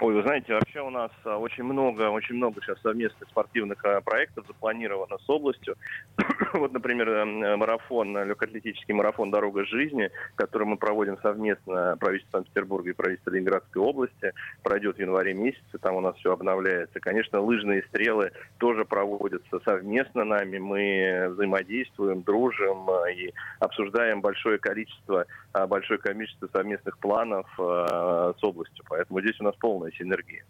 Ой, 0.00 0.14
вы 0.14 0.22
знаете, 0.22 0.54
вообще 0.54 0.80
у 0.80 0.90
нас 0.90 1.10
а, 1.24 1.38
очень 1.38 1.64
много, 1.64 2.08
очень 2.10 2.36
много 2.36 2.60
сейчас 2.62 2.80
совместных 2.82 3.28
спортивных 3.30 3.84
а, 3.84 4.00
проектов 4.00 4.46
запланировано 4.46 5.18
с 5.18 5.28
областью. 5.28 5.74
вот, 6.52 6.72
например, 6.72 7.08
э, 7.08 7.56
марафон, 7.56 8.16
легкоатлетический 8.16 8.94
марафон 8.94 9.32
«Дорога 9.32 9.64
жизни», 9.64 10.08
который 10.36 10.68
мы 10.68 10.76
проводим 10.76 11.18
совместно 11.20 11.96
правительство 11.98 12.38
Санкт-Петербурга 12.38 12.90
и 12.90 12.92
правительство 12.92 13.30
Ленинградской 13.30 13.82
области, 13.82 14.32
пройдет 14.62 14.98
в 14.98 15.00
январе 15.00 15.34
месяце, 15.34 15.78
там 15.80 15.96
у 15.96 16.00
нас 16.00 16.14
все 16.18 16.32
обновляется. 16.32 17.00
Конечно, 17.00 17.40
лыжные 17.40 17.82
стрелы 17.88 18.30
тоже 18.58 18.84
проводятся 18.84 19.58
совместно 19.64 20.22
нами, 20.22 20.58
мы 20.58 21.26
взаимодействуем, 21.30 22.22
дружим 22.22 22.88
а, 22.88 23.10
и 23.10 23.32
обсуждаем 23.58 24.20
большое 24.20 24.58
количество, 24.58 25.26
большое 25.66 25.98
количество 25.98 26.48
совместных 26.52 26.98
планов 26.98 27.48
с 27.56 28.44
областью. 28.44 28.84
Поэтому 28.88 29.20
здесь 29.20 29.40
у 29.40 29.44
нас 29.44 29.56
полная 29.56 29.87
полная 29.88 29.92
синергия. 29.92 30.44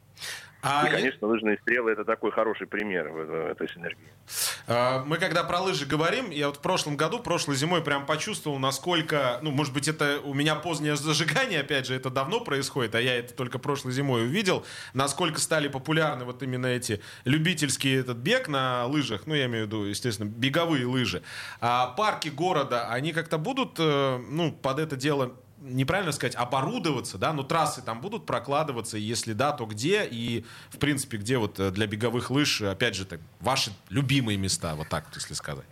А 0.61 0.88
и, 0.88 0.90
конечно, 0.90 1.29
лыжные 1.29 1.57
стрелы 1.59 1.92
это 1.92 2.05
такой 2.05 2.33
хороший 2.33 2.66
пример 2.66 3.11
в 3.11 3.51
этой 3.53 3.68
синергии. 3.68 4.09
А, 4.66 5.05
мы 5.05 5.16
когда 5.18 5.44
про 5.44 5.61
лыжи 5.61 5.87
говорим, 5.87 6.31
я 6.31 6.48
вот 6.48 6.57
в 6.57 6.61
прошлом 6.61 6.96
году, 6.96 7.20
прошлой 7.20 7.55
зимой 7.55 7.81
прям 7.81 8.05
почувствовал, 8.07 8.59
насколько, 8.59 9.38
ну, 9.42 9.53
может 9.53 9.72
быть, 9.72 9.87
это 9.87 10.18
у 10.24 10.35
меня 10.35 10.57
позднее 10.57 10.96
зажигание, 10.96 11.61
опять 11.61 11.87
же, 11.87 11.94
это 11.94 12.11
давно 12.11 12.40
происходит, 12.40 12.96
а 12.96 13.01
я 13.01 13.20
это 13.20 13.35
только 13.35 13.61
прошлой 13.61 13.92
зимой 13.92 14.24
увидел, 14.24 14.66
насколько 14.94 15.38
стали 15.38 15.68
популярны 15.68 16.24
вот 16.24 16.42
именно 16.42 16.66
эти 16.66 17.01
любительские 17.24 18.01
этот 18.01 18.16
бег 18.16 18.48
на 18.48 18.85
лыжах, 18.87 19.29
ну, 19.29 19.35
я 19.35 19.46
имею 19.46 19.64
в 19.64 19.66
виду, 19.68 19.85
естественно, 19.85 20.29
беговые 20.29 20.87
лыжи. 20.87 21.22
А 21.61 21.87
парки 21.87 22.31
города, 22.31 22.88
они 22.90 23.12
как-то 23.12 23.38
будут, 23.38 23.77
э, 23.79 24.18
ну, 24.29 24.51
под 24.51 24.81
это 24.81 24.96
дело 24.96 25.37
неправильно 25.61 26.12
сказать, 26.12 26.35
оборудоваться, 26.35 27.18
да, 27.18 27.33
но 27.33 27.42
трассы 27.42 27.83
там 27.83 28.01
будут 28.01 28.27
прокладываться, 28.27 28.97
если 28.97 29.33
да, 29.33 29.53
то 29.53 29.66
где, 29.66 30.05
и, 30.05 30.44
в 30.71 30.79
принципе, 30.79 31.18
где 31.18 31.38
вот 31.38 31.59
э, 31.59 31.71
для 31.71 31.87
беговых 31.87 32.31
лыж, 32.31 32.62
опять 32.62 32.94
же, 32.94 33.05
так, 33.05 33.21
ваши 33.40 33.73
любимые 33.88 34.38
места, 34.38 34.75
вот 34.75 34.88
так 34.88 35.07
вот, 35.07 35.16
если 35.16 35.35
сказать. 35.35 35.66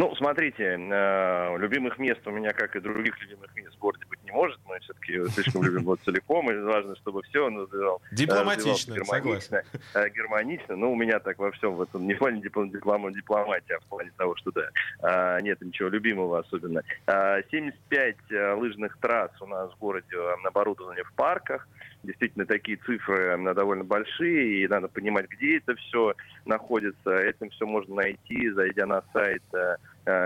Ну, 0.00 0.14
смотрите, 0.16 0.64
э, 0.64 1.58
любимых 1.58 1.98
мест 1.98 2.26
у 2.26 2.30
меня, 2.30 2.54
как 2.54 2.74
и 2.74 2.80
других 2.80 3.20
любимых 3.20 3.54
мест 3.54 3.76
в 3.76 3.78
городе 3.78 4.06
быть 4.08 4.24
не 4.24 4.30
может. 4.30 4.58
Мы 4.66 4.78
все-таки 4.78 5.28
слишком 5.28 5.62
любим 5.62 5.84
вот 5.84 6.00
целиком, 6.00 6.50
и 6.50 6.58
важно, 6.58 6.96
чтобы 6.96 7.22
все 7.24 7.50
называл. 7.50 8.00
Дипломатично, 8.10 9.04
согласен. 9.04 9.58
Э, 9.92 10.08
гармонично. 10.08 10.74
Ну, 10.74 10.92
у 10.92 10.96
меня 10.96 11.20
так 11.20 11.38
во 11.38 11.50
всем 11.50 11.74
в 11.74 11.82
этом 11.82 12.06
не 12.06 12.14
в 12.14 12.18
плане 12.18 12.40
диплом, 12.40 12.70
диплом, 12.70 13.12
дипломатии, 13.12 13.74
а 13.74 13.80
в 13.80 13.84
плане 13.90 14.10
того, 14.16 14.34
что 14.36 14.50
да, 14.52 15.36
э, 15.36 15.42
нет 15.42 15.60
ничего 15.60 15.90
любимого 15.90 16.38
особенно. 16.38 16.82
75 17.06 18.16
лыжных 18.56 18.96
трасс 19.02 19.32
у 19.42 19.46
нас 19.46 19.70
в 19.70 19.78
городе 19.78 20.16
оборудованы 20.44 21.02
в 21.02 21.12
парках 21.12 21.68
действительно 22.02 22.46
такие 22.46 22.78
цифры 22.78 23.36
довольно 23.54 23.84
большие, 23.84 24.62
и 24.62 24.68
надо 24.68 24.88
понимать, 24.88 25.28
где 25.28 25.58
это 25.58 25.74
все 25.74 26.14
находится. 26.46 27.10
Этим 27.10 27.50
все 27.50 27.66
можно 27.66 27.96
найти, 27.96 28.48
зайдя 28.48 28.86
на 28.86 29.02
сайт 29.12 29.42
Э, 29.52 29.76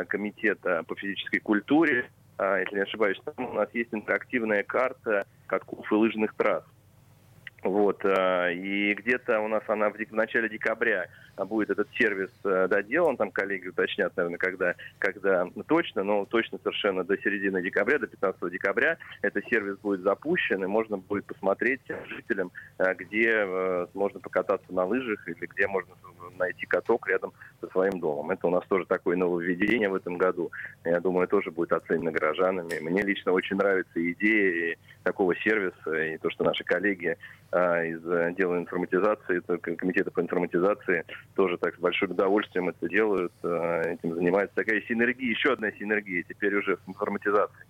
комитета 0.09 0.83
по 0.87 0.95
физической 0.95 1.39
культуре, 1.39 2.11
э, 2.39 2.61
если 2.61 2.77
не 2.77 2.83
ошибаюсь, 2.83 3.21
там 3.25 3.47
у 3.47 3.53
нас 3.53 3.69
есть 3.73 3.93
интерактивная 3.93 4.63
карта 4.63 5.27
катков 5.47 5.91
и 5.91 5.95
лыжных 5.95 6.35
трасс. 6.35 6.65
Вот, 7.65 8.05
э, 8.05 8.55
и 8.55 8.93
где-то 8.93 9.41
у 9.41 9.49
нас 9.49 9.63
она 9.69 9.89
в, 9.89 9.97
начале 10.13 10.51
декабря 10.51 11.09
будет 11.47 11.71
этот 11.71 11.89
сервис 11.95 12.29
доделан, 12.45 13.17
там 13.17 13.31
коллеги 13.31 13.69
уточнят, 13.69 14.15
наверное, 14.17 14.39
когда, 14.39 14.75
когда 14.99 15.49
точно, 15.67 16.05
но 16.05 16.27
точно 16.27 16.59
совершенно 16.63 17.05
до 17.05 17.17
середины 17.17 17.63
декабря, 17.63 17.99
до 17.99 18.07
15 18.07 18.53
декабря 18.53 18.99
этот 19.23 19.47
сервис 19.47 19.79
будет 19.79 20.03
запущен, 20.03 20.63
и 20.63 20.67
можно 20.67 20.99
будет 20.99 21.25
посмотреть 21.25 21.81
жителям, 22.07 22.53
где 22.99 23.47
можно 23.95 24.21
покататься 24.21 24.73
на 24.73 24.85
лыжах 24.85 25.27
или 25.27 25.47
где 25.47 25.67
можно 25.67 25.95
найти 26.37 26.67
каток 26.67 27.09
рядом 27.09 27.33
со 27.61 27.69
своим 27.69 27.99
домом. 27.99 28.31
Это 28.31 28.47
у 28.47 28.51
нас 28.51 28.65
тоже 28.69 28.85
такое 28.87 29.17
нововведение 29.17 29.89
в 29.89 29.95
этом 29.95 30.19
году. 30.19 30.53
Я 30.85 31.01
думаю, 31.01 31.29
тоже 31.29 31.51
будет 31.51 31.73
оценено 31.73 32.13
горожанами. 32.13 32.79
Мне 32.81 33.03
лично 33.03 33.33
очень 33.33 33.57
нравится 33.57 34.13
идея 34.13 34.77
такого 35.03 35.37
сервиса, 35.37 35.93
и 35.95 36.19
то, 36.19 36.31
что 36.31 36.45
наши 36.45 36.65
коллеги 36.65 37.17
а, 37.51 37.54
из 37.55 38.05
отдела 38.07 38.59
информатизации, 38.59 39.41
комитета 39.77 40.11
по 40.11 40.21
информатизации 40.21 41.05
тоже 41.37 41.57
так 41.59 41.77
с 41.77 41.79
большим 41.79 42.11
удовольствием 42.11 42.69
это 42.69 42.89
делают, 42.89 43.33
а, 43.45 43.83
этим 43.83 44.15
занимаются. 44.15 44.57
Такая 44.57 44.81
синергия, 44.89 45.31
еще 45.31 45.53
одна 45.53 45.71
синергия 45.73 46.25
теперь 46.25 46.57
уже 46.57 46.77
в 46.77 46.89
информатизации. 46.89 47.65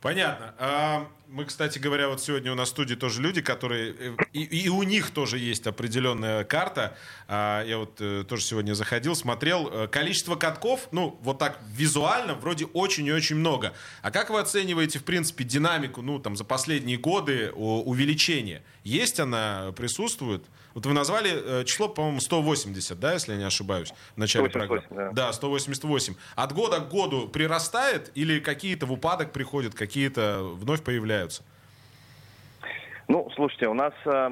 Понятно. 0.00 0.54
А, 0.58 1.08
мы, 1.30 1.44
кстати 1.44 1.78
говоря, 1.78 2.08
вот 2.08 2.20
сегодня 2.20 2.50
у 2.50 2.54
нас 2.56 2.68
в 2.68 2.72
студии 2.72 2.94
тоже 2.94 3.22
люди, 3.22 3.40
которые... 3.40 3.94
Э, 3.98 4.16
и, 4.32 4.42
и 4.42 4.68
у 4.68 4.82
них 4.82 5.10
тоже 5.10 5.38
есть 5.38 5.66
определенная 5.66 6.42
карта. 6.42 6.96
А, 7.28 7.62
я 7.64 7.78
вот 7.78 8.00
э, 8.00 8.24
тоже 8.26 8.42
сегодня 8.42 8.74
заходил, 8.74 9.14
смотрел. 9.14 9.68
Э, 9.68 9.88
количество 9.88 10.34
катков, 10.34 10.88
ну, 10.90 11.18
вот 11.22 11.38
так 11.38 11.60
визуально, 11.72 12.34
вроде 12.34 12.64
очень 12.64 13.06
и 13.06 13.12
очень 13.12 13.36
много. 13.36 13.72
А 14.02 14.10
как 14.10 14.30
вы 14.30 14.40
оцениваете, 14.40 14.98
в 14.98 15.04
принципе, 15.04 15.44
динамику, 15.44 16.02
ну, 16.02 16.18
там, 16.18 16.34
за 16.34 16.44
последние 16.44 16.98
годы 16.98 17.52
увеличения? 17.52 18.62
Есть 18.82 19.20
она, 19.20 19.72
присутствует? 19.76 20.42
Вот 20.74 20.86
вы 20.86 20.92
назвали 20.92 21.64
число, 21.64 21.88
по-моему, 21.88 22.20
180, 22.20 22.98
да, 22.98 23.14
если 23.14 23.32
я 23.32 23.38
не 23.38 23.44
ошибаюсь, 23.44 23.92
в 24.14 24.18
начале 24.18 24.48
188, 24.48 24.88
программы. 24.88 25.14
Да. 25.14 25.26
да, 25.26 25.32
188. 25.32 26.14
От 26.36 26.52
года 26.52 26.78
к 26.78 26.88
году 26.88 27.28
прирастает 27.28 28.12
или 28.14 28.38
какие-то 28.38 28.86
в 28.86 28.92
упадок 28.92 29.32
приходят, 29.32 29.74
какие-то 29.90 30.42
вновь 30.54 30.84
появляются? 30.84 31.42
Ну, 33.08 33.28
слушайте, 33.34 33.66
у 33.66 33.74
нас, 33.74 33.92
а, 34.04 34.30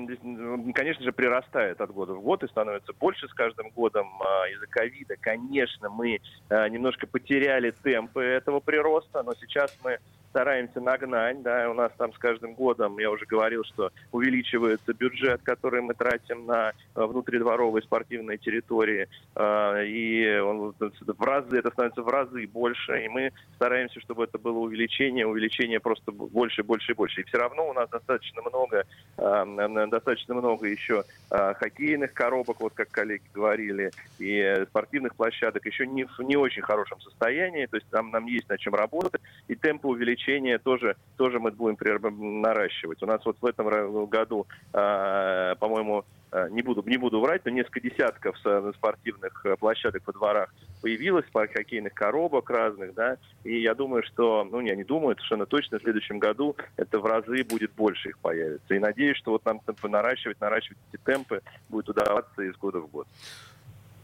конечно 0.72 1.02
же, 1.02 1.10
прирастает 1.10 1.80
от 1.80 1.90
года 1.90 2.14
в 2.14 2.22
год 2.22 2.44
и 2.44 2.48
становится 2.48 2.92
больше 2.92 3.26
с 3.26 3.34
каждым 3.34 3.70
годом. 3.70 4.08
А, 4.22 4.48
из-за 4.50 4.68
ковида, 4.68 5.16
конечно, 5.18 5.90
мы 5.90 6.20
а, 6.48 6.68
немножко 6.68 7.08
потеряли 7.08 7.72
темпы 7.82 8.22
этого 8.22 8.60
прироста, 8.60 9.24
но 9.24 9.34
сейчас 9.40 9.76
мы 9.82 9.98
стараемся 10.30 10.80
нагнать, 10.80 11.42
да, 11.42 11.70
у 11.70 11.74
нас 11.74 11.92
там 11.96 12.12
с 12.12 12.18
каждым 12.18 12.54
годом, 12.54 12.98
я 12.98 13.10
уже 13.10 13.26
говорил, 13.26 13.64
что 13.64 13.90
увеличивается 14.12 14.92
бюджет, 14.92 15.40
который 15.42 15.80
мы 15.80 15.94
тратим 15.94 16.46
на 16.46 16.70
э, 16.70 16.72
внутридворовые 16.94 17.82
спортивные 17.82 18.38
территории, 18.38 19.08
э, 19.34 19.86
и 19.86 20.38
он 20.38 20.74
в 20.78 21.22
разы, 21.22 21.58
это 21.58 21.70
становится 21.70 22.02
в 22.02 22.08
разы 22.08 22.46
больше, 22.46 23.04
и 23.04 23.08
мы 23.08 23.32
стараемся, 23.56 24.00
чтобы 24.00 24.24
это 24.24 24.38
было 24.38 24.58
увеличение, 24.58 25.26
увеличение 25.26 25.80
просто 25.80 26.12
больше, 26.12 26.62
больше 26.62 26.92
и 26.92 26.94
больше. 26.94 27.22
И 27.22 27.24
все 27.24 27.38
равно 27.38 27.68
у 27.68 27.72
нас 27.72 27.88
достаточно 27.88 28.42
много, 28.42 28.84
э, 29.16 29.86
достаточно 29.90 30.34
много 30.34 30.66
еще 30.66 31.04
хоккейных 31.28 32.12
коробок, 32.12 32.60
вот 32.60 32.74
как 32.74 32.90
коллеги 32.90 33.22
говорили, 33.34 33.90
и 34.18 34.64
спортивных 34.68 35.14
площадок 35.14 35.64
еще 35.66 35.86
не 35.86 36.04
в 36.04 36.18
не 36.20 36.36
очень 36.36 36.62
хорошем 36.62 37.00
состоянии, 37.00 37.66
то 37.66 37.76
есть 37.76 37.88
там 37.90 38.10
нам 38.10 38.26
есть 38.26 38.48
над 38.48 38.60
чем 38.60 38.74
работать, 38.74 39.20
и 39.46 39.54
темпы 39.54 39.88
увеличения 39.88 40.18
увеличение 40.28 40.58
тоже, 40.58 40.96
тоже 41.16 41.40
мы 41.40 41.50
будем 41.50 42.40
наращивать. 42.40 43.02
У 43.02 43.06
нас 43.06 43.24
вот 43.24 43.36
в 43.40 43.46
этом 43.46 44.06
году, 44.06 44.46
а, 44.72 45.54
по-моему, 45.56 46.04
а, 46.30 46.48
не 46.48 46.62
буду, 46.62 46.82
не 46.86 46.96
буду 46.96 47.20
врать, 47.20 47.42
но 47.44 47.50
несколько 47.50 47.80
десятков 47.80 48.36
спортивных 48.76 49.44
э, 49.46 49.56
площадок 49.56 50.02
во 50.06 50.12
дворах 50.12 50.54
появилось, 50.82 51.24
хоккейных 51.32 51.94
коробок 51.94 52.50
разных, 52.50 52.94
да, 52.94 53.16
и 53.44 53.60
я 53.60 53.74
думаю, 53.74 54.02
что, 54.02 54.46
ну, 54.50 54.60
я 54.60 54.76
не 54.76 54.84
думаю, 54.84 55.16
совершенно 55.16 55.46
точно 55.46 55.78
в 55.78 55.82
следующем 55.82 56.18
году 56.18 56.56
это 56.76 57.00
в 57.00 57.06
разы 57.06 57.44
будет 57.44 57.72
больше 57.72 58.10
их 58.10 58.18
появится. 58.18 58.74
И 58.74 58.78
надеюсь, 58.78 59.16
что 59.16 59.32
вот 59.32 59.44
нам 59.44 59.60
наращивать, 59.82 60.40
наращивать 60.40 60.78
эти 60.92 61.00
темпы 61.02 61.40
будет 61.68 61.88
удаваться 61.88 62.42
из 62.42 62.54
года 62.56 62.80
в 62.80 62.90
год. 62.90 63.06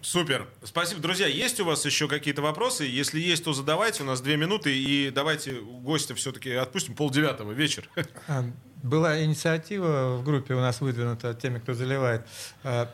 Супер. 0.05 0.47
Спасибо. 0.63 1.01
Друзья, 1.01 1.27
есть 1.27 1.59
у 1.61 1.65
вас 1.65 1.83
еще 1.87 2.09
какие-то 2.09 2.43
вопросы? 2.43 2.85
Если 2.85 3.19
есть, 3.19 3.43
то 3.43 3.55
задавайте. 3.55 4.03
У 4.03 4.07
нас 4.07 4.21
две 4.21 4.37
минуты. 4.37 4.77
И 4.77 5.11
давайте 5.11 5.55
гостя 5.55 6.15
все-таки 6.15 6.51
отпустим 6.53 6.95
полдевятого 6.95 7.53
вечер. 7.53 7.89
А, 8.29 8.45
была 8.83 9.23
инициатива 9.25 10.17
в 10.17 10.25
группе 10.25 10.55
у 10.55 10.61
нас 10.61 10.83
выдвинута 10.83 11.33
теми, 11.33 11.59
кто 11.59 11.73
заливает 11.73 12.27
а, 12.63 12.91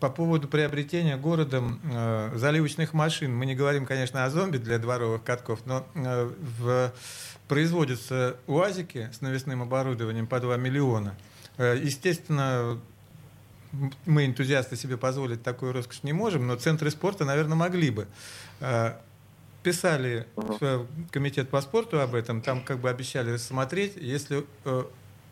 по 0.00 0.10
поводу 0.10 0.48
приобретения 0.48 1.16
городом 1.16 1.80
э, 1.84 2.32
заливочных 2.34 2.92
машин. 2.92 3.34
Мы 3.34 3.46
не 3.46 3.54
говорим, 3.54 3.86
конечно, 3.86 4.24
о 4.24 4.30
зомби 4.30 4.56
для 4.56 4.78
дворовых 4.78 5.22
катков, 5.22 5.60
но 5.64 5.86
в, 5.94 6.92
производятся 7.46 8.36
УАЗики 8.48 9.10
с 9.12 9.20
навесным 9.20 9.62
оборудованием 9.62 10.26
по 10.26 10.40
2 10.40 10.56
миллиона. 10.56 11.16
Естественно, 11.58 12.80
мы, 14.06 14.26
энтузиасты, 14.26 14.76
себе 14.76 14.96
позволить 14.96 15.42
такую 15.42 15.72
роскошь 15.72 16.02
не 16.02 16.12
можем, 16.12 16.46
но 16.46 16.56
центры 16.56 16.90
спорта, 16.90 17.24
наверное, 17.24 17.56
могли 17.56 17.90
бы. 17.90 18.06
А, 18.60 19.00
писали 19.62 20.26
в 20.36 20.86
комитет 21.10 21.48
по 21.48 21.60
спорту 21.60 22.00
об 22.00 22.14
этом, 22.14 22.42
там 22.42 22.62
как 22.62 22.78
бы 22.78 22.90
обещали 22.90 23.32
рассмотреть, 23.32 23.96
если 23.96 24.44
э, 24.64 24.84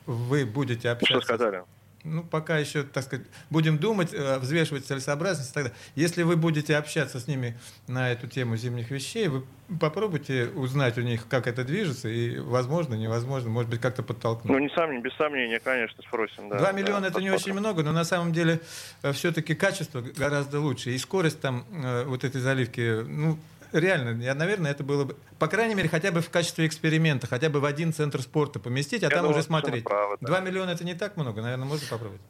вы 0.07 0.47
будете 0.47 0.91
общаться... 0.91 1.21
Что 1.21 1.35
сказали? 1.35 1.65
Ну, 2.05 2.23
пока 2.23 2.59
еще, 2.59 2.83
так 2.83 3.05
сказать, 3.05 3.27
будем 3.51 3.79
думать, 3.79 4.13
э, 4.13 4.39
взвешивать 4.39 4.87
целесообразность. 4.87 5.53
Тогда, 5.53 5.73
если 5.95 6.23
вы 6.23 6.37
будете 6.37 6.77
общаться 6.77 7.21
с 7.21 7.27
ними 7.27 7.59
на 7.89 8.11
эту 8.11 8.27
тему 8.27 8.57
зимних 8.57 8.91
вещей, 8.91 9.29
вы 9.29 9.45
попробуйте 9.79 10.47
узнать 10.55 10.99
у 10.99 11.03
них, 11.03 11.29
как 11.29 11.47
это 11.47 11.65
движется, 11.65 12.09
и 12.09 12.39
возможно, 12.39 12.95
невозможно, 12.95 13.51
может 13.51 13.71
быть, 13.71 13.81
как-то 13.81 14.03
подтолкнуть. 14.03 14.51
Ну, 14.51 14.59
не 14.59 14.69
сомнения, 14.71 15.03
без 15.03 15.15
сомнения, 15.15 15.61
конечно, 15.61 16.03
спросим. 16.03 16.49
Да, 16.49 16.59
2 16.59 16.73
миллиона 16.73 17.01
да, 17.01 17.07
это 17.09 17.15
посмотрим. 17.15 17.31
не 17.31 17.37
очень 17.37 17.53
много, 17.53 17.83
но 17.83 17.93
на 17.93 18.05
самом 18.05 18.33
деле 18.33 18.61
э, 19.03 19.13
все-таки 19.13 19.55
качество 19.55 20.01
гораздо 20.01 20.61
лучше. 20.61 20.91
И 20.91 20.99
скорость 20.99 21.41
там 21.41 21.65
э, 21.73 22.05
вот 22.05 22.25
этой 22.25 22.41
заливки, 22.41 23.03
ну, 23.07 23.39
реально, 23.73 24.23
я, 24.23 24.35
наверное, 24.35 24.71
это 24.71 24.85
было 24.85 25.05
бы, 25.05 25.17
по 25.39 25.47
крайней 25.49 25.75
мере, 25.75 25.89
хотя 25.89 26.11
бы 26.11 26.21
в 26.21 26.31
качестве 26.31 26.67
эксперимента, 26.67 27.27
хотя 27.27 27.49
бы 27.49 27.61
в 27.61 27.65
один 27.65 27.93
центр 27.93 28.23
спорта 28.23 28.59
поместить, 28.59 29.03
а 29.03 29.07
я 29.07 29.11
там 29.11 29.21
думаю, 29.21 29.37
уже 29.37 29.43
смотреть. 29.43 29.85
Правы, 29.85 30.17
да. 30.21 30.27
2 30.27 30.41
миллиона 30.41 30.71
это 30.71 30.85
не 30.85 30.95
так 30.95 31.17
много, 31.17 31.43
наверное, 31.43 31.67
можно 31.67 31.87
попробовать. 31.89 32.21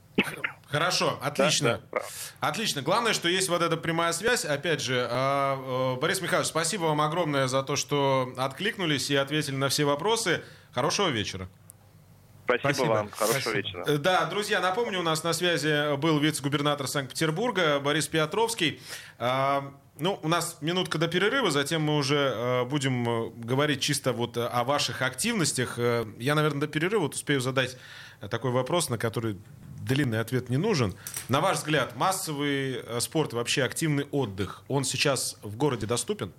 Хорошо, 0.67 1.19
отлично. 1.21 1.81
Да, 1.91 1.99
да, 1.99 2.49
отлично. 2.49 2.83
Главное, 2.83 3.13
что 3.13 3.29
есть 3.29 3.49
вот 3.49 3.61
эта 3.61 3.77
прямая 3.77 4.13
связь. 4.13 4.45
Опять 4.45 4.81
же, 4.81 5.07
а, 5.11 5.97
э, 5.97 6.01
Борис 6.01 6.21
Михайлович, 6.21 6.49
спасибо 6.49 6.85
вам 6.85 7.01
огромное 7.01 7.49
за 7.49 7.63
то, 7.65 7.75
что 7.75 8.33
откликнулись 8.37 9.11
и 9.11 9.17
ответили 9.17 9.57
на 9.57 9.69
все 9.69 9.85
вопросы. 9.85 10.43
Хорошего 10.73 11.09
вечера. 11.09 11.49
Спасибо, 12.59 12.75
Спасибо 12.75 12.93
вам. 12.93 13.11
Хорошего 13.11 13.41
Спасибо. 13.41 13.57
вечера. 13.57 13.85
Э, 13.87 13.99
да, 13.99 14.25
друзья, 14.27 14.61
напомню, 14.61 15.01
у 15.01 15.03
нас 15.03 15.23
на 15.23 15.33
связи 15.33 15.97
был 15.97 16.19
вице-губернатор 16.19 16.89
Санкт-Петербурга 16.89 17.81
Борис 17.81 18.09
Петровский. 18.09 18.81
А, 19.19 19.73
ну, 20.01 20.19
у 20.23 20.29
нас 20.29 20.57
минутка 20.61 20.99
до 20.99 21.09
перерыва, 21.09 21.51
затем 21.51 21.83
мы 21.83 21.97
уже 21.97 22.17
э, 22.17 22.65
будем 22.65 23.09
э, 23.09 23.31
говорить 23.37 23.81
чисто 23.81 24.13
вот 24.13 24.37
о 24.37 24.65
ваших 24.65 25.03
активностях. 25.03 25.79
Э, 25.79 26.07
я, 26.19 26.35
наверное, 26.35 26.63
до 26.63 26.67
перерыва 26.67 27.03
вот 27.03 27.15
успею 27.15 27.41
задать 27.41 27.77
такой 28.31 28.51
вопрос, 28.51 28.89
на 28.89 28.99
который 28.99 29.37
длинный 29.79 30.21
ответ 30.21 30.49
не 30.49 30.57
нужен. 30.57 30.95
На 31.29 31.41
ваш 31.41 31.59
взгляд, 31.59 31.97
массовый 31.97 32.83
спорт, 33.01 33.33
вообще 33.33 33.63
активный 33.63 34.05
отдых, 34.11 34.63
он 34.69 34.85
сейчас 34.85 35.37
в 35.43 35.57
городе 35.57 35.87
доступен? 35.87 36.33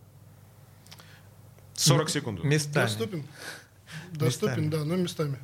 40 1.75 2.09
секунд. 2.09 2.43
Местами. 2.43 2.85
Доступен? 2.85 3.25
Доступен, 4.11 4.65
Местами. 4.65 4.69
да, 4.69 4.83
но 4.83 4.95
местами. 4.95 5.37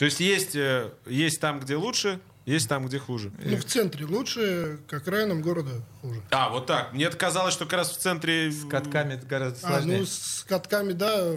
То 0.00 0.06
есть 0.06 0.18
есть, 0.18 0.56
э, 0.56 0.92
есть 1.04 1.42
там, 1.42 1.60
где 1.60 1.76
лучше, 1.76 2.20
есть 2.46 2.70
там, 2.70 2.86
где 2.86 2.98
хуже. 2.98 3.32
Ну, 3.44 3.58
в 3.58 3.64
центре 3.66 4.06
лучше, 4.06 4.78
к 4.88 4.94
окраинам 4.94 5.42
города 5.42 5.72
хуже. 6.00 6.22
А, 6.30 6.48
вот 6.48 6.64
так. 6.64 6.94
Мне 6.94 7.10
казалось, 7.10 7.52
что 7.52 7.66
как 7.66 7.74
раз 7.74 7.90
в 7.90 7.98
центре... 7.98 8.50
С 8.50 8.64
катками 8.66 9.20
гораздо 9.28 9.58
А, 9.66 9.70
сложнее. 9.72 9.98
ну, 9.98 10.06
с 10.06 10.46
катками, 10.48 10.92
да. 10.94 11.34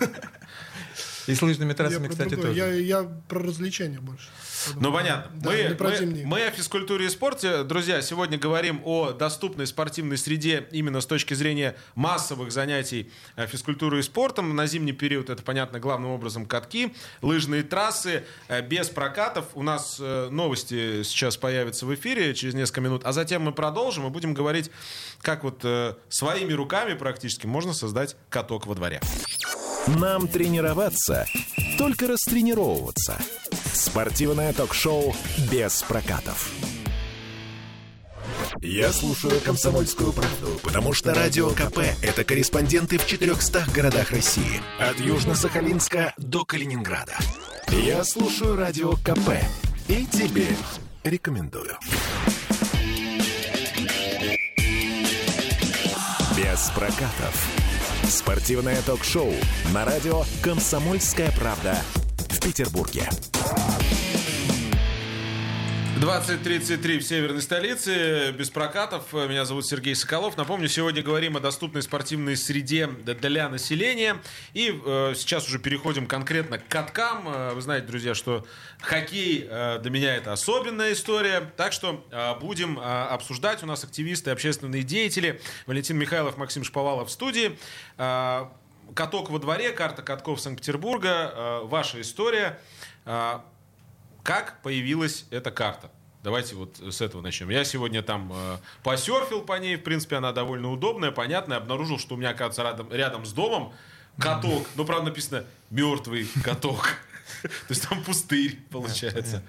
И 1.26 1.34
с 1.34 1.42
лыжными 1.42 1.70
я 1.70 1.74
трассами, 1.74 2.06
про 2.06 2.12
кстати, 2.12 2.36
тоже. 2.36 2.52
Я, 2.54 2.72
я 2.72 3.02
про 3.28 3.40
развлечения 3.40 4.00
больше. 4.00 4.28
Ну, 4.76 4.92
понятно. 4.92 5.30
Да, 5.40 5.50
мы, 5.50 5.62
не 5.62 5.74
про 5.74 5.88
мы- 5.90 5.96
зимние. 5.96 6.26
мы 6.26 6.42
о 6.42 6.50
физкультуре 6.50 7.06
и 7.06 7.08
спорте. 7.08 7.64
Друзья, 7.64 8.02
сегодня 8.02 8.38
говорим 8.38 8.80
о 8.84 9.12
доступной 9.12 9.66
спортивной 9.66 10.16
среде 10.16 10.66
именно 10.70 11.00
с 11.00 11.06
точки 11.06 11.34
зрения 11.34 11.76
массовых 11.94 12.52
занятий 12.52 13.10
э, 13.36 13.46
физкультурой 13.46 14.00
и 14.00 14.02
спортом. 14.02 14.54
На 14.54 14.66
зимний 14.66 14.92
период 14.92 15.30
это, 15.30 15.42
понятно, 15.42 15.80
главным 15.80 16.10
образом 16.10 16.46
катки, 16.46 16.94
лыжные 17.22 17.62
трассы, 17.62 18.24
э, 18.48 18.62
без 18.62 18.88
прокатов. 18.88 19.46
У 19.54 19.62
нас 19.62 19.98
э, 20.00 20.28
новости 20.30 21.02
сейчас 21.02 21.36
появятся 21.36 21.86
в 21.86 21.94
эфире 21.94 22.34
через 22.34 22.54
несколько 22.54 22.80
минут, 22.80 23.02
а 23.04 23.12
затем 23.12 23.42
мы 23.42 23.52
продолжим 23.52 24.06
и 24.06 24.10
будем 24.10 24.34
говорить, 24.34 24.70
как 25.20 25.44
вот 25.44 25.64
своими 26.08 26.52
руками 26.52 26.94
практически 26.94 27.46
можно 27.46 27.72
создать 27.72 28.16
каток 28.28 28.66
во 28.66 28.74
дворе. 28.74 29.00
Нам 29.86 30.28
тренироваться, 30.28 31.26
только 31.76 32.06
растренировываться. 32.06 33.18
Спортивное 33.74 34.52
ток-шоу 34.54 35.14
без 35.50 35.82
прокатов. 35.82 36.50
Я 38.62 38.92
слушаю 38.92 39.40
«Комсомольскую 39.42 40.14
правду», 40.14 40.58
потому 40.62 40.94
что 40.94 41.12
«Радио 41.12 41.50
КП»— 41.50 41.80
это 42.02 42.24
корреспонденты 42.24 42.96
в 42.96 43.06
400 43.06 43.66
городах 43.74 44.10
России. 44.10 44.62
От 44.80 44.96
Южно-Сахалинска 45.00 46.14
до 46.16 46.46
Калининграда. 46.46 47.16
Я 47.68 48.04
слушаю 48.04 48.56
«Радио 48.56 48.92
КП» 48.92 49.36
и 49.88 50.06
тебе 50.06 50.46
рекомендую. 51.02 51.76
Без 56.36 56.70
прокатов. 56.74 57.63
Спортивное 58.08 58.80
ток-шоу 58.82 59.32
на 59.72 59.84
радио 59.84 60.24
«Комсомольская 60.42 61.32
правда» 61.32 61.76
в 62.28 62.40
Петербурге. 62.40 63.08
20.33 66.04 66.98
в 66.98 67.02
северной 67.02 67.40
столице, 67.40 68.30
без 68.32 68.50
прокатов. 68.50 69.10
Меня 69.14 69.46
зовут 69.46 69.66
Сергей 69.66 69.94
Соколов. 69.94 70.36
Напомню, 70.36 70.68
сегодня 70.68 71.02
говорим 71.02 71.38
о 71.38 71.40
доступной 71.40 71.80
спортивной 71.80 72.36
среде 72.36 72.88
для 72.88 73.48
населения. 73.48 74.18
И 74.52 74.78
э, 74.84 75.14
сейчас 75.16 75.46
уже 75.48 75.58
переходим 75.58 76.06
конкретно 76.06 76.58
к 76.58 76.68
каткам. 76.68 77.26
Э, 77.26 77.54
Вы 77.54 77.62
знаете, 77.62 77.86
друзья, 77.86 78.14
что 78.14 78.46
хоккей 78.82 79.46
э, 79.48 79.78
для 79.78 79.90
меня 79.90 80.14
это 80.14 80.34
особенная 80.34 80.92
история. 80.92 81.50
Так 81.56 81.72
что 81.72 82.04
э, 82.10 82.38
будем 82.38 82.78
э, 82.78 82.82
обсуждать. 82.82 83.62
У 83.62 83.66
нас 83.66 83.82
активисты, 83.82 84.30
общественные 84.30 84.82
деятели. 84.82 85.40
Валентин 85.66 85.96
Михайлов, 85.96 86.36
Максим 86.36 86.64
Шповалов 86.64 87.08
в 87.08 87.12
студии. 87.12 87.58
Э, 87.96 88.44
Каток 88.94 89.30
во 89.30 89.38
дворе, 89.38 89.70
карта 89.70 90.02
катков 90.02 90.38
Санкт-Петербурга. 90.38 91.32
Э, 91.34 91.60
Ваша 91.64 91.98
история. 92.02 92.60
Э, 93.06 93.38
как 94.24 94.60
появилась 94.62 95.26
эта 95.30 95.50
карта? 95.52 95.90
Давайте 96.24 96.56
вот 96.56 96.78
с 96.80 97.02
этого 97.02 97.20
начнем. 97.20 97.50
Я 97.50 97.64
сегодня 97.64 98.02
там 98.02 98.32
э, 98.34 98.56
посерфил 98.82 99.42
по 99.42 99.58
ней, 99.58 99.76
в 99.76 99.82
принципе, 99.82 100.16
она 100.16 100.32
довольно 100.32 100.70
удобная, 100.72 101.10
понятная. 101.10 101.58
Обнаружил, 101.58 101.98
что 101.98 102.14
у 102.14 102.16
меня, 102.16 102.30
оказывается, 102.30 102.62
рядом, 102.62 102.90
рядом 102.90 103.26
с 103.26 103.32
домом 103.34 103.74
каток. 104.18 104.66
Ну, 104.74 104.86
правда, 104.86 105.10
написано 105.10 105.44
«мертвый 105.68 106.26
каток». 106.42 106.96
То 107.42 107.48
есть 107.68 107.86
там 107.86 108.02
пустырь, 108.02 108.58
получается. 108.70 109.42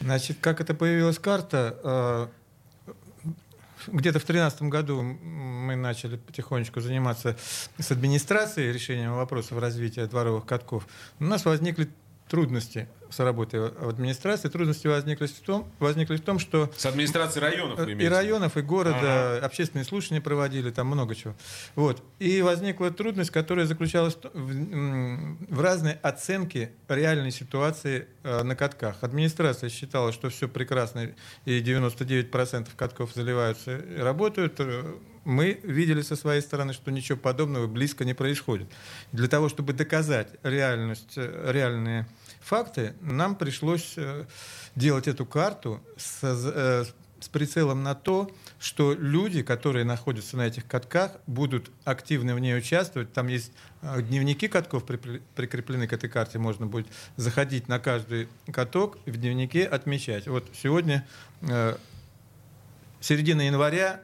Значит, 0.00 0.36
как 0.42 0.60
это 0.60 0.74
появилась 0.74 1.18
карта? 1.18 2.30
э, 2.86 2.92
Где-то 3.86 4.18
в 4.18 4.26
2013 4.26 4.62
году 4.64 5.00
мы 5.00 5.74
начали 5.76 6.18
потихонечку 6.18 6.80
заниматься 6.80 7.38
с 7.78 7.90
администрацией 7.90 8.70
решением 8.70 9.14
вопросов 9.14 9.58
развития 9.58 10.04
дворовых 10.04 10.44
катков. 10.44 10.86
У 11.18 11.24
нас 11.24 11.46
возникли 11.46 11.88
трудности 12.28 12.88
с 13.14 13.18
работой 13.20 13.60
в 13.60 13.88
администрации. 13.88 14.48
Трудности 14.48 14.86
возникли 14.86 15.26
в 15.26 15.40
том, 15.40 15.68
возникли 15.78 16.16
в 16.16 16.20
том 16.22 16.38
что 16.38 16.70
С 16.76 16.86
администрацией 16.86 17.44
районов 17.44 17.78
вы 17.78 17.92
и 17.92 18.06
районов, 18.06 18.56
и 18.56 18.62
города, 18.62 19.38
общественные 19.44 19.84
слушания 19.84 20.20
проводили, 20.20 20.70
там 20.70 20.86
много 20.86 21.14
чего. 21.14 21.34
Вот. 21.74 22.02
И 22.18 22.42
возникла 22.42 22.90
трудность, 22.90 23.30
которая 23.30 23.66
заключалась 23.66 24.16
в 24.32 24.44
в, 24.44 25.54
в 25.54 25.60
разной 25.60 25.92
оценке 26.02 26.72
реальной 26.88 27.30
ситуации 27.30 28.06
э, 28.22 28.42
на 28.42 28.56
катках. 28.56 29.02
Администрация 29.02 29.70
считала, 29.70 30.12
что 30.12 30.28
все 30.28 30.48
прекрасно, 30.48 31.10
и 31.44 31.60
99% 31.60 32.68
катков 32.76 33.12
заливаются 33.14 33.78
и 33.78 33.98
работают. 33.98 34.54
Э, 34.58 34.94
Мы 35.24 35.58
видели 35.62 36.02
со 36.02 36.16
своей 36.16 36.42
стороны, 36.42 36.72
что 36.74 36.90
ничего 36.90 37.18
подобного 37.18 37.66
близко 37.66 38.04
не 38.04 38.14
происходит. 38.14 38.68
Для 39.12 39.28
того, 39.28 39.48
чтобы 39.48 39.72
доказать 39.72 40.28
реальность, 40.42 41.14
э, 41.16 41.50
реальные 41.52 42.06
факты, 42.44 42.94
нам 43.00 43.36
пришлось 43.36 43.94
э, 43.96 44.26
делать 44.76 45.08
эту 45.08 45.24
карту 45.24 45.80
с, 45.96 46.20
э, 46.22 46.84
с 47.20 47.28
прицелом 47.28 47.82
на 47.82 47.94
то, 47.94 48.30
что 48.60 48.92
люди, 48.92 49.42
которые 49.42 49.84
находятся 49.84 50.36
на 50.36 50.46
этих 50.46 50.66
катках, 50.66 51.12
будут 51.26 51.70
активно 51.84 52.34
в 52.34 52.40
ней 52.40 52.56
участвовать. 52.56 53.12
Там 53.12 53.28
есть 53.28 53.52
э, 53.80 54.02
дневники 54.02 54.46
катков 54.46 54.84
прикреплены 54.84 55.88
к 55.88 55.92
этой 55.94 56.10
карте. 56.10 56.38
Можно 56.38 56.66
будет 56.66 56.86
заходить 57.16 57.66
на 57.66 57.78
каждый 57.78 58.28
каток 58.52 58.98
в 59.06 59.16
дневнике 59.16 59.64
отмечать. 59.64 60.26
Вот 60.26 60.44
сегодня 60.52 61.06
середина 63.00 63.42
января 63.42 64.02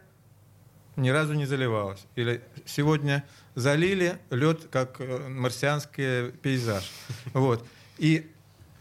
ни 0.97 1.11
разу 1.11 1.35
не 1.35 1.47
заливалась. 1.47 2.05
Или 2.17 2.43
сегодня 2.65 3.25
залили 3.55 4.19
лед, 4.31 4.69
как 4.71 4.99
марсианский 4.99 6.33
пейзаж. 6.33 6.91
Вот. 7.33 7.65
И 8.01 8.31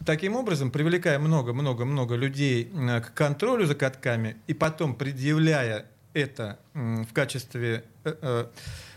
таким 0.06 0.34
образом, 0.34 0.70
привлекая 0.70 1.18
много-много-много 1.18 2.14
людей 2.14 2.64
к 2.64 3.12
контролю 3.12 3.66
за 3.66 3.74
катками 3.74 4.36
и 4.46 4.54
потом 4.54 4.94
предъявляя 4.94 5.84
это 6.14 6.58
в 6.72 7.12
качестве 7.12 7.84
э, 8.04 8.14
э, 8.22 8.46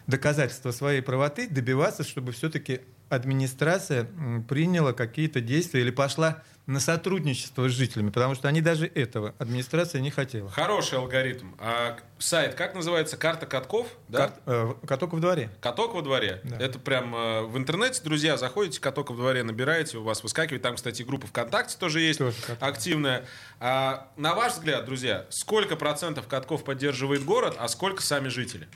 доказательства 0.08 0.72
своей 0.72 1.02
правоты, 1.02 1.50
добиваться, 1.50 2.04
чтобы 2.04 2.32
все-таки 2.32 2.80
администрация 3.10 4.08
приняла 4.48 4.94
какие-то 4.94 5.42
действия 5.42 5.82
или 5.82 5.92
пошла 5.92 6.42
на 6.66 6.80
сотрудничество 6.80 7.68
с 7.68 7.74
жителями, 7.74 8.10
потому 8.10 8.36
что 8.36 8.48
они 8.48 8.62
даже 8.62 8.88
этого 8.88 9.36
администрация 9.38 10.00
не 10.00 10.12
хотела. 10.12 10.50
Хороший 10.50 10.98
алгоритм. 10.98 11.56
А 11.60 11.98
сайт, 12.20 12.56
как 12.56 12.74
называется? 12.74 13.18
Карта 13.18 13.46
катков? 13.46 13.88
Да? 14.08 14.28
Кат- 14.30 14.42
э, 14.46 14.74
каток 14.88 15.12
во 15.12 15.20
дворе. 15.20 15.50
Каток 15.60 15.94
во 15.94 16.02
дворе. 16.02 16.40
Да. 16.46 16.58
Это 16.58 16.80
прям 16.80 17.14
э, 17.14 17.42
в 17.42 17.58
интернете, 17.58 18.02
друзья, 18.02 18.38
заходите, 18.38 18.80
каток 18.80 19.10
во 19.10 19.16
дворе 19.18 19.44
набираете, 19.44 19.98
у 19.98 20.04
вас 20.04 20.24
выскакивает. 20.24 20.62
Там, 20.62 20.76
кстати, 20.78 21.04
группа 21.04 21.28
ВКонтакте 21.28 21.76
тоже 21.78 22.00
есть 22.00 22.20
Тоже 22.20 22.38
каток. 22.48 22.64
активная. 22.64 23.26
А, 23.60 24.08
на 24.16 24.34
ваш 24.34 24.54
взгляд, 24.54 24.86
друзья, 24.86 25.26
сколько 25.32 25.76
процентов 25.76 26.28
катков 26.30 26.64
поддерживает 26.64 27.26
город, 27.26 27.58
а 27.60 27.68
сколько 27.68 28.02
сами 28.02 28.30
жители? 28.30 28.70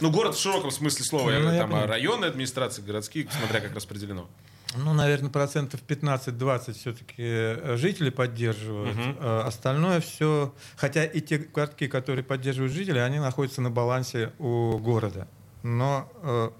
Ну, 0.00 0.10
город 0.10 0.34
в 0.34 0.40
широком 0.40 0.70
смысле 0.70 1.04
слова. 1.04 1.30
Я 1.30 1.40
Ну, 1.40 1.52
я 1.52 1.58
там 1.58 1.68
понимаю. 1.68 1.84
а, 1.84 1.88
районные 1.88 2.30
администрации, 2.30 2.80
городские, 2.80 3.28
смотря 3.30 3.60
как 3.60 3.74
распределено. 3.74 4.30
Ну, 4.76 4.92
наверное, 4.92 5.30
процентов 5.30 5.80
15-20 5.86 6.72
все-таки 6.74 7.76
жители 7.76 8.10
поддерживают. 8.10 8.96
А 9.20 9.44
Остальное 9.46 10.00
все... 10.00 10.54
Хотя 10.76 11.04
и 11.04 11.20
те 11.20 11.38
картки, 11.38 11.86
которые 11.88 12.24
поддерживают 12.24 12.72
жители, 12.72 12.98
они 12.98 13.18
находятся 13.18 13.62
на 13.62 13.70
балансе 13.70 14.32
у 14.38 14.76
города. 14.78 15.26
Но 15.62 16.10
э, 16.22 16.50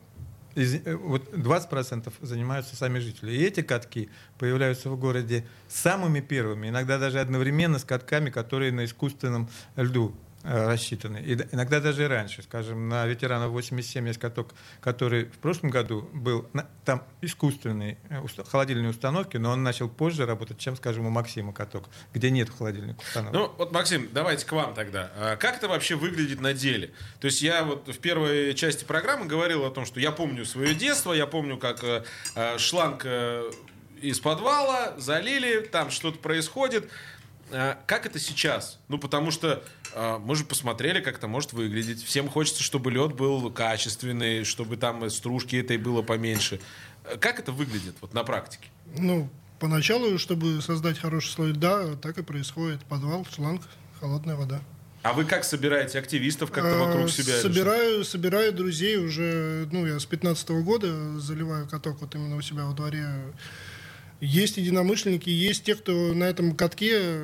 из- 0.55 0.75
э, 0.87 0.97
вот 0.97 1.29
20% 1.35 2.13
занимаются 2.23 2.77
сами 2.77 2.99
жители. 2.99 3.33
И 3.33 3.45
эти 3.45 3.61
катки 3.63 4.09
появляются 4.39 4.89
в 4.91 4.99
городе 4.99 5.47
самыми 5.69 6.21
первыми, 6.21 6.69
иногда 6.69 6.99
даже 6.99 7.21
одновременно 7.21 7.79
с 7.79 7.85
катками, 7.85 8.31
которые 8.31 8.73
на 8.73 8.85
искусственном 8.87 9.49
льду 9.77 10.15
э, 10.15 10.28
рассчитаны. 10.49 11.19
И 11.19 11.35
иногда 11.53 11.81
даже 11.81 12.05
и 12.05 12.07
раньше. 12.07 12.43
Скажем, 12.43 12.89
на 12.89 13.07
ветеранов 13.07 13.51
87 13.51 14.07
есть 14.07 14.19
каток, 14.19 14.55
который 14.81 15.27
в 15.27 15.39
прошлом 15.39 15.71
году 15.71 16.09
был 16.13 16.49
там 16.85 17.03
искусственной 17.21 17.99
э, 18.09 18.23
холодильной 18.49 18.91
установки, 18.91 19.37
но 19.37 19.51
он 19.51 19.63
начал 19.63 19.89
позже 19.89 20.25
работать, 20.25 20.59
чем, 20.59 20.77
скажем, 20.77 21.07
у 21.07 21.11
Максима 21.11 21.53
каток, 21.53 21.89
где 22.15 22.31
нет 22.31 22.49
холодильных 22.51 22.99
установок. 22.99 23.35
Ну, 23.35 23.55
вот, 23.59 23.73
Максим, 23.73 24.09
давайте 24.13 24.47
к 24.47 24.53
вам 24.53 24.75
тогда. 24.75 25.11
А 25.17 25.37
Как 25.37 25.57
это 25.57 25.69
вообще 25.69 25.97
выглядит 25.97 26.41
на 26.41 26.55
деле? 26.55 26.93
То 27.21 27.27
есть 27.27 27.43
я 27.43 27.65
вот 27.65 27.89
в 27.89 27.99
первой 27.99 28.55
части 28.55 28.85
программы 28.85 29.27
говорил 29.27 29.65
о 29.65 29.71
том, 29.71 29.85
что 29.85 30.01
я 30.01 30.13
помню 30.13 30.47
свое 30.47 30.75
детство, 30.75 31.13
я 31.13 31.27
помню, 31.27 31.59
как 31.59 31.85
э, 31.85 32.05
э, 32.35 32.59
шланг 32.59 33.07
из 34.01 34.21
подвала 34.21 34.95
залили, 34.97 35.61
там 35.61 35.91
что-то 35.91 36.19
происходит. 36.19 36.89
А 37.51 37.79
Как 37.87 38.07
это 38.07 38.19
сейчас? 38.19 38.79
Ну, 38.89 38.99
потому 38.99 39.31
что 39.31 39.63
мы 39.97 40.37
же 40.37 40.45
посмотрели, 40.45 41.01
как 41.01 41.17
это 41.19 41.29
может 41.29 41.53
выглядеть. 41.53 42.03
Всем 42.05 42.29
хочется, 42.29 42.63
чтобы 42.63 42.91
лед 42.91 43.15
был 43.15 43.51
качественный, 43.51 44.45
чтобы 44.45 44.77
там 44.77 45.09
стружки 45.11 45.57
этой 45.57 45.79
было 45.79 46.03
поменьше. 46.03 46.61
Как 47.21 47.39
это 47.39 47.53
выглядит 47.53 47.97
вот 48.01 48.15
на 48.15 48.25
практике? 48.25 48.69
Ну, 48.97 49.29
поначалу, 49.59 50.19
чтобы 50.19 50.61
создать 50.63 50.99
хороший 50.99 51.31
слой 51.31 51.51
льда, 51.53 51.97
так 51.97 52.19
и 52.19 52.23
происходит. 52.23 52.85
Подвал, 52.85 53.27
шланг, 53.35 53.63
холодная 54.01 54.37
вода. 54.37 54.61
А 55.03 55.13
вы 55.13 55.25
как 55.25 55.45
собираете 55.45 55.99
активистов 55.99 56.51
как-то 56.51 56.77
вокруг 56.77 57.07
А, 57.07 57.09
себя? 57.09 57.35
или 57.35 57.41
Собираю, 57.43 58.05
собираю 58.05 58.53
друзей 58.53 58.97
уже, 58.97 59.69
ну, 59.73 59.87
я 59.87 59.99
с 60.01 60.05
15 60.05 60.51
года 60.63 61.19
заливаю 61.21 61.69
каток 61.69 62.01
вот 62.01 62.15
именно 62.15 62.37
у 62.37 62.41
себя 62.43 62.65
во 62.65 62.75
дворе. 62.75 63.07
Есть 64.21 64.57
единомышленники, 64.57 65.31
есть 65.31 65.65
те, 65.65 65.77
кто 65.77 66.13
на 66.13 66.25
этом 66.25 66.55
катке 66.57 67.21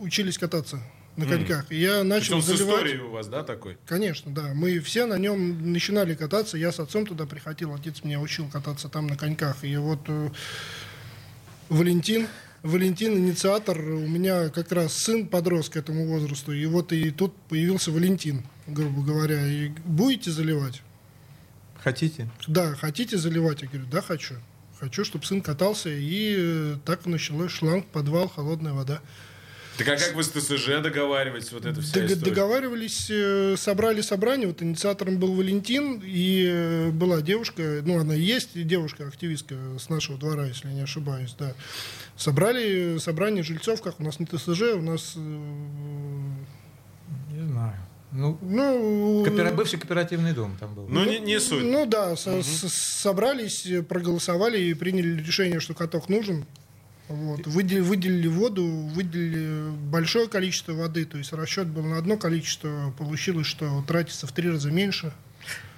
учились 0.00 0.36
кататься 0.38 0.82
на 1.16 1.26
коньках. 1.26 1.70
И 1.70 1.76
я 1.80 2.02
начал 2.04 2.38
Причем 2.38 2.42
с 2.42 2.46
заливать... 2.46 2.74
историей 2.74 3.00
у 3.00 3.10
вас, 3.10 3.28
да, 3.28 3.42
такой? 3.42 3.78
Конечно, 3.86 4.32
да. 4.32 4.52
Мы 4.54 4.80
все 4.80 5.06
на 5.06 5.18
нем 5.18 5.72
начинали 5.72 6.14
кататься. 6.14 6.58
Я 6.58 6.72
с 6.72 6.80
отцом 6.80 7.06
туда 7.06 7.26
приходил, 7.26 7.72
отец 7.74 8.02
меня 8.02 8.20
учил 8.20 8.48
кататься 8.48 8.88
там 8.88 9.06
на 9.06 9.16
коньках. 9.16 9.64
И 9.64 9.76
вот 9.76 10.00
э, 10.08 10.30
Валентин, 11.68 12.26
Валентин 12.62 13.16
инициатор, 13.16 13.78
у 13.78 14.06
меня 14.06 14.48
как 14.48 14.72
раз 14.72 14.94
сын 14.94 15.26
подрос 15.26 15.68
к 15.68 15.76
этому 15.76 16.06
возрасту. 16.08 16.52
И 16.52 16.66
вот 16.66 16.92
и 16.92 17.10
тут 17.10 17.34
появился 17.48 17.92
Валентин, 17.92 18.42
грубо 18.66 19.02
говоря. 19.02 19.46
И 19.46 19.68
будете 19.84 20.30
заливать? 20.30 20.82
Хотите? 21.78 22.28
Да, 22.46 22.74
хотите 22.74 23.18
заливать? 23.18 23.62
Я 23.62 23.68
говорю, 23.68 23.86
да, 23.90 24.00
хочу. 24.00 24.34
Хочу, 24.80 25.04
чтобы 25.04 25.24
сын 25.24 25.40
катался. 25.40 25.90
И 25.90 26.34
э, 26.36 26.76
так 26.84 27.06
началось 27.06 27.52
шланг, 27.52 27.86
подвал, 27.86 28.28
холодная 28.28 28.72
вода. 28.72 29.00
Так 29.76 29.88
а 29.88 29.96
как 29.96 30.14
вы 30.14 30.22
с 30.22 30.28
ТСЖ 30.28 30.80
договариваетесь, 30.82 31.50
вот 31.50 31.66
это 31.66 31.80
вся 31.80 31.94
Дог- 32.00 32.04
история? 32.10 32.30
договаривались, 32.30 33.08
э, 33.10 33.56
собрали 33.56 34.02
собрание, 34.02 34.46
вот 34.46 34.62
инициатором 34.62 35.18
был 35.18 35.34
Валентин, 35.34 36.00
и 36.04 36.46
э, 36.48 36.90
была 36.90 37.20
девушка, 37.22 37.82
ну, 37.84 37.98
она 37.98 38.14
и 38.14 38.20
есть 38.20 38.50
девушка-активистка 38.54 39.56
с 39.80 39.88
нашего 39.88 40.16
двора, 40.16 40.46
если 40.46 40.68
я 40.68 40.74
не 40.74 40.82
ошибаюсь, 40.82 41.34
да. 41.38 41.54
Собрали 42.16 42.98
собрание 42.98 43.42
жильцов, 43.42 43.82
как 43.82 43.98
у 43.98 44.04
нас 44.04 44.20
не 44.20 44.26
ТСЖ, 44.26 44.74
у 44.76 44.82
нас, 44.82 45.14
э, 45.16 45.20
Не 47.32 47.48
знаю. 47.48 47.74
Ну, 48.12 48.38
ну... 48.42 49.24
коопера- 49.26 49.52
бывший 49.52 49.80
кооперативный 49.80 50.32
дом 50.34 50.56
там 50.60 50.72
был. 50.72 50.86
Ну, 50.88 51.04
не, 51.04 51.18
не 51.18 51.40
суть. 51.40 51.64
Ну 51.64 51.84
да, 51.84 52.14
со- 52.14 52.44
с- 52.44 52.72
собрались, 52.72 53.66
проголосовали 53.88 54.56
и 54.60 54.72
приняли 54.74 55.20
решение, 55.20 55.58
что 55.58 55.74
каток 55.74 56.08
нужен. 56.08 56.46
Вот. 57.08 57.46
Выделили, 57.46 57.80
выделили 57.82 58.28
воду, 58.28 58.64
выделили 58.64 59.70
большое 59.90 60.26
количество 60.28 60.72
воды, 60.72 61.04
то 61.04 61.18
есть 61.18 61.32
расчет 61.32 61.66
был 61.66 61.82
на 61.82 61.98
одно 61.98 62.16
количество, 62.16 62.94
получилось, 62.98 63.46
что 63.46 63.84
тратится 63.86 64.26
в 64.26 64.32
три 64.32 64.50
раза 64.50 64.70
меньше. 64.70 65.12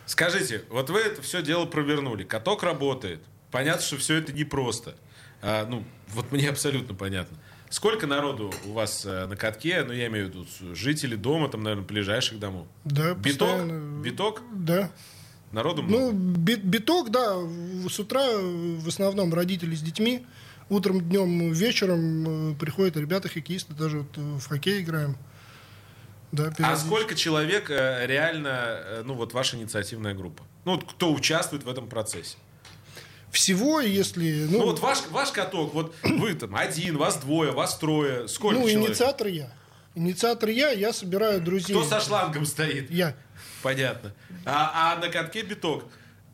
Скажите, 0.06 0.62
вот 0.70 0.88
вы 0.88 1.00
это 1.00 1.20
все 1.22 1.42
дело 1.42 1.66
провернули, 1.66 2.22
каток 2.22 2.62
работает, 2.62 3.20
понятно, 3.50 3.82
что 3.82 3.96
все 3.96 4.14
это 4.14 4.32
непросто. 4.32 4.94
А, 5.42 5.66
ну, 5.66 5.84
вот 6.14 6.30
мне 6.30 6.48
абсолютно 6.48 6.94
понятно. 6.94 7.36
Сколько 7.70 8.06
народу 8.06 8.54
у 8.64 8.72
вас 8.72 9.04
э, 9.04 9.26
на 9.26 9.34
катке, 9.34 9.82
ну, 9.82 9.92
я 9.92 10.06
имею 10.06 10.26
в 10.26 10.28
виду 10.30 10.46
жители 10.74 11.16
дома, 11.16 11.48
там, 11.48 11.64
наверное, 11.64 11.84
ближайших 11.84 12.38
домов? 12.38 12.68
Да, 12.84 13.14
Биток? 13.14 13.48
постоянно. 13.48 14.02
Биток? 14.02 14.42
Да. 14.52 14.90
Народу 15.50 15.82
много? 15.82 16.04
Ну, 16.04 16.12
би- 16.12 16.56
биток, 16.56 17.10
да, 17.10 17.34
с 17.90 17.98
утра 17.98 18.24
в 18.38 18.86
основном 18.86 19.34
родители 19.34 19.74
с 19.74 19.80
детьми, 19.82 20.24
утром, 20.68 21.00
днем, 21.00 21.52
вечером 21.52 22.52
э, 22.52 22.54
приходят 22.54 22.96
ребята, 22.96 23.28
хоккеисты, 23.28 23.74
даже 23.74 24.00
вот 24.00 24.18
э, 24.18 24.20
в 24.20 24.46
хоккей 24.48 24.82
играем. 24.82 25.16
Да, 26.32 26.52
А 26.58 26.76
сколько 26.76 27.14
человек 27.14 27.70
э, 27.70 28.06
реально, 28.06 29.02
ну, 29.04 29.14
вот 29.14 29.32
ваша 29.32 29.56
инициативная 29.56 30.14
группа? 30.14 30.42
Ну, 30.64 30.72
вот 30.72 30.84
кто 30.84 31.12
участвует 31.12 31.64
в 31.64 31.68
этом 31.68 31.88
процессе? 31.88 32.36
Всего, 33.30 33.80
если... 33.80 34.46
Ну, 34.50 34.58
Ну, 34.58 34.64
вот 34.66 34.80
ваш, 34.80 35.06
ваш 35.10 35.30
каток, 35.30 35.74
вот 35.74 35.94
вы 36.02 36.34
там 36.34 36.54
один, 36.54 36.96
вас 36.96 37.18
двое, 37.18 37.52
вас 37.52 37.76
трое, 37.78 38.28
сколько 38.28 38.60
ну, 38.60 38.68
человек? 38.68 38.90
инициатор 38.90 39.26
я. 39.28 39.52
Инициатор 39.94 40.50
я, 40.50 40.70
я 40.70 40.92
собираю 40.92 41.40
друзей. 41.40 41.74
Кто 41.74 41.84
со 41.84 42.00
шлангом 42.00 42.44
стоит? 42.44 42.90
Я. 42.90 43.16
Понятно. 43.62 44.12
А, 44.44 44.94
а 44.94 45.00
на 45.00 45.08
катке 45.08 45.42
биток. 45.42 45.84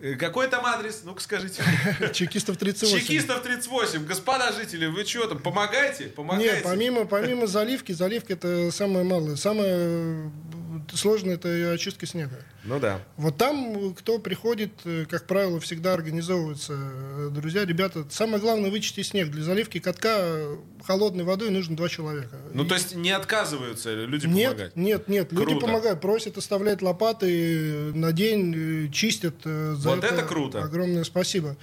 Э, 0.03 0.17
Какой 0.17 0.49
там 0.49 0.67
адрес? 0.67 1.03
Ну-ка 1.05 1.21
скажите. 1.21 1.63
Чекистов 2.13 2.57
38. 2.57 2.99
Чекистов 2.99 3.41
38. 3.41 4.05
Господа 4.05 4.51
жители, 4.53 4.87
вы 4.87 5.05
что 5.05 5.29
там, 5.29 5.39
помогайте? 5.39 6.07
Помогайте. 6.07 6.55
Нет, 6.55 6.65
помимо, 6.65 7.05
помимо 7.07 7.47
заливки, 7.47 7.93
заливка 7.93 8.33
это 8.33 8.73
самое 8.73 9.05
малое. 9.05 9.37
Самое 9.37 10.29
сложное 10.95 11.35
это 11.35 11.73
очистка 11.73 12.07
снега. 12.07 12.37
Ну 12.65 12.79
да. 12.81 13.01
Вот 13.17 13.37
там, 13.39 13.91
э, 13.91 13.95
кто 13.95 14.19
приходит, 14.19 14.71
э, 14.85 15.05
как 15.09 15.27
правило, 15.27 15.59
всегда 15.61 15.95
организовываются 15.95 16.75
э, 16.77 17.31
друзья, 17.33 17.65
ребята. 17.65 18.05
Самое 18.11 18.41
главное 18.41 18.71
вычистить 18.71 19.07
снег. 19.07 19.31
Для 19.31 19.43
заливки 19.43 19.79
катка 19.81 20.47
холодной 20.85 21.25
водой 21.25 21.51
нужно 21.51 21.77
два 21.77 21.89
человека. 21.89 22.37
Ну 22.55 22.65
И- 22.65 22.69
то 22.69 22.75
есть 22.75 22.95
не 22.95 23.11
отказываются 23.11 23.93
люди 24.05 24.27
нет, 24.27 24.51
помогать? 24.53 24.77
нет, 24.77 25.09
нет. 25.09 25.33
Люди 25.33 25.45
Круто. 25.53 25.67
помогают, 25.67 26.01
просят 26.01 26.39
оставлять 26.39 26.83
лопаты 26.83 27.93
на 27.95 28.13
день, 28.13 28.91
чистят. 28.93 29.37
За 29.45 29.75
Вот 29.91 30.05
это 30.05 30.23
круто. 30.23 30.63
Огромное 30.63 31.05
спасибо. 31.05 31.57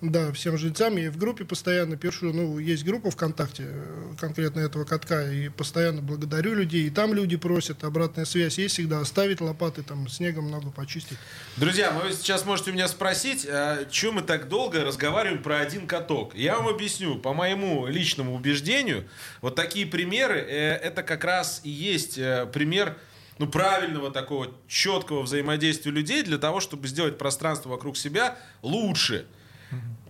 Да, 0.00 0.32
всем 0.32 0.56
жильцам. 0.56 0.96
И 0.96 1.08
в 1.08 1.16
группе 1.16 1.44
постоянно 1.44 1.96
пишу, 1.96 2.32
ну, 2.32 2.58
есть 2.60 2.84
группа 2.84 3.10
ВКонтакте 3.10 3.64
э, 3.66 4.14
конкретно 4.20 4.60
этого 4.60 4.84
катка, 4.84 5.28
и 5.28 5.48
постоянно 5.48 6.02
благодарю 6.02 6.54
людей. 6.54 6.86
И 6.86 6.90
там 6.90 7.12
люди 7.12 7.36
просят, 7.36 7.82
обратная 7.82 8.24
связь 8.24 8.58
есть 8.58 8.74
всегда, 8.74 9.00
оставить 9.00 9.40
лопаты, 9.40 9.82
там, 9.82 10.08
снега 10.08 10.40
много 10.40 10.70
почистить. 10.70 11.18
Друзья, 11.56 11.90
вы 11.90 12.12
сейчас 12.12 12.44
можете 12.44 12.70
меня 12.70 12.86
спросить, 12.86 13.44
а, 13.50 13.86
чего 13.90 14.12
мы 14.12 14.22
так 14.22 14.48
долго 14.48 14.84
разговариваем 14.84 15.42
про 15.42 15.58
один 15.58 15.88
каток. 15.88 16.32
Я 16.36 16.58
вам 16.58 16.68
объясню. 16.68 17.18
По 17.18 17.32
моему 17.32 17.88
личному 17.88 18.36
убеждению, 18.36 19.04
вот 19.40 19.56
такие 19.56 19.84
примеры, 19.84 20.38
э, 20.38 20.76
это 20.76 21.02
как 21.02 21.24
раз 21.24 21.60
и 21.64 21.70
есть 21.70 22.18
э, 22.18 22.46
пример 22.52 22.96
ну, 23.38 23.48
правильного 23.48 24.12
такого 24.12 24.52
четкого 24.68 25.22
взаимодействия 25.22 25.90
людей 25.90 26.22
для 26.22 26.38
того, 26.38 26.60
чтобы 26.60 26.86
сделать 26.86 27.18
пространство 27.18 27.70
вокруг 27.70 27.96
себя 27.96 28.36
лучше. 28.62 29.26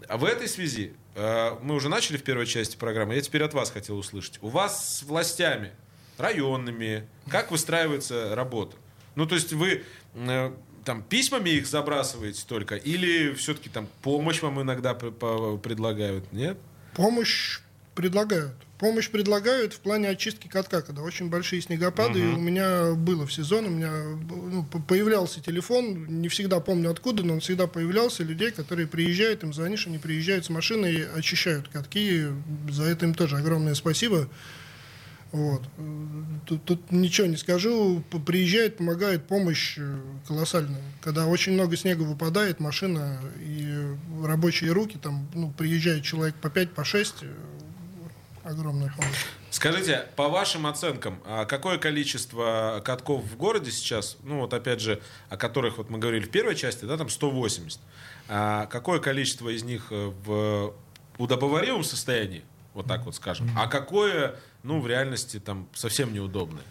А 0.08 0.16
в 0.16 0.24
этой 0.24 0.48
связи, 0.48 0.94
э, 1.14 1.56
мы 1.62 1.74
уже 1.74 1.88
начали 1.88 2.16
в 2.16 2.22
первой 2.22 2.46
части 2.46 2.76
программы, 2.76 3.14
я 3.14 3.20
теперь 3.20 3.42
от 3.42 3.54
вас 3.54 3.70
хотел 3.70 3.98
услышать. 3.98 4.38
У 4.40 4.48
вас 4.48 4.98
с 4.98 5.02
властями, 5.02 5.72
районными, 6.16 7.06
как 7.28 7.50
выстраивается 7.50 8.34
работа? 8.34 8.76
Ну, 9.14 9.26
то 9.26 9.34
есть 9.34 9.52
вы 9.52 9.84
э, 10.14 10.52
там 10.84 11.02
письмами 11.02 11.50
их 11.50 11.66
забрасываете 11.66 12.44
только, 12.46 12.76
или 12.76 13.34
все-таки 13.34 13.68
там 13.68 13.88
помощь 14.02 14.40
вам 14.40 14.62
иногда 14.62 14.94
предлагают, 14.94 16.32
нет? 16.32 16.56
Помощь 16.94 17.60
предлагают. 17.94 18.54
Помощь 18.78 19.10
предлагают 19.10 19.72
в 19.72 19.80
плане 19.80 20.08
очистки 20.08 20.46
катка, 20.46 20.82
когда 20.82 21.02
очень 21.02 21.28
большие 21.28 21.60
снегопады. 21.60 22.20
И 22.20 22.22
у 22.22 22.38
меня 22.38 22.92
было 22.94 23.26
в 23.26 23.32
сезон, 23.32 23.66
у 23.66 23.70
меня 23.70 23.90
ну, 23.90 24.64
появлялся 24.64 25.40
телефон, 25.40 26.20
не 26.20 26.28
всегда 26.28 26.60
помню 26.60 26.90
откуда, 26.90 27.24
но 27.24 27.34
он 27.34 27.40
всегда 27.40 27.66
появлялся, 27.66 28.22
людей, 28.22 28.52
которые 28.52 28.86
приезжают, 28.86 29.42
им 29.42 29.52
звонишь, 29.52 29.88
они 29.88 29.98
приезжают 29.98 30.44
с 30.44 30.50
машиной 30.50 30.94
и 30.94 31.02
очищают 31.02 31.68
катки. 31.68 32.26
За 32.70 32.84
это 32.84 33.06
им 33.06 33.14
тоже 33.14 33.36
огромное 33.36 33.74
спасибо. 33.74 34.28
Вот. 35.32 35.62
Тут, 36.46 36.64
тут 36.64 36.90
ничего 36.90 37.26
не 37.26 37.36
скажу. 37.36 38.02
Приезжает, 38.24 38.78
помогает, 38.78 39.26
помощь 39.26 39.74
э, 39.76 40.00
колоссальная. 40.26 40.82
Когда 41.02 41.26
очень 41.26 41.52
много 41.52 41.76
снега 41.76 42.02
выпадает, 42.02 42.60
машина 42.60 43.20
и 43.40 43.94
рабочие 44.24 44.72
руки, 44.72 44.98
там, 45.02 45.28
ну, 45.34 45.50
приезжает 45.50 46.02
человек 46.02 46.34
по 46.36 46.48
5, 46.48 46.70
по 46.70 46.84
6, 46.84 47.14
э, 47.22 47.26
огромная 48.48 48.92
помощь. 48.96 49.26
Скажите, 49.50 50.06
по 50.16 50.28
вашим 50.28 50.66
оценкам, 50.66 51.20
а 51.24 51.44
какое 51.44 51.78
количество 51.78 52.82
катков 52.84 53.22
в 53.24 53.36
городе 53.36 53.70
сейчас, 53.70 54.16
ну 54.22 54.40
вот 54.40 54.52
опять 54.52 54.80
же, 54.80 55.00
о 55.28 55.36
которых 55.36 55.78
вот 55.78 55.90
мы 55.90 55.98
говорили 55.98 56.24
в 56.24 56.30
первой 56.30 56.54
части, 56.54 56.84
да, 56.84 56.96
там 56.96 57.08
180, 57.08 57.80
а 58.28 58.66
какое 58.66 59.00
количество 59.00 59.48
из 59.48 59.62
них 59.62 59.86
э, 59.90 60.12
в 60.24 60.74
удобоваримом 61.16 61.84
состоянии, 61.84 62.44
вот 62.74 62.86
так 62.86 63.04
вот 63.04 63.14
скажем, 63.14 63.50
а 63.56 63.66
какое, 63.66 64.36
ну, 64.62 64.80
в 64.80 64.86
реальности 64.86 65.40
там 65.40 65.68
совсем 65.74 66.12
неудобное? 66.12 66.64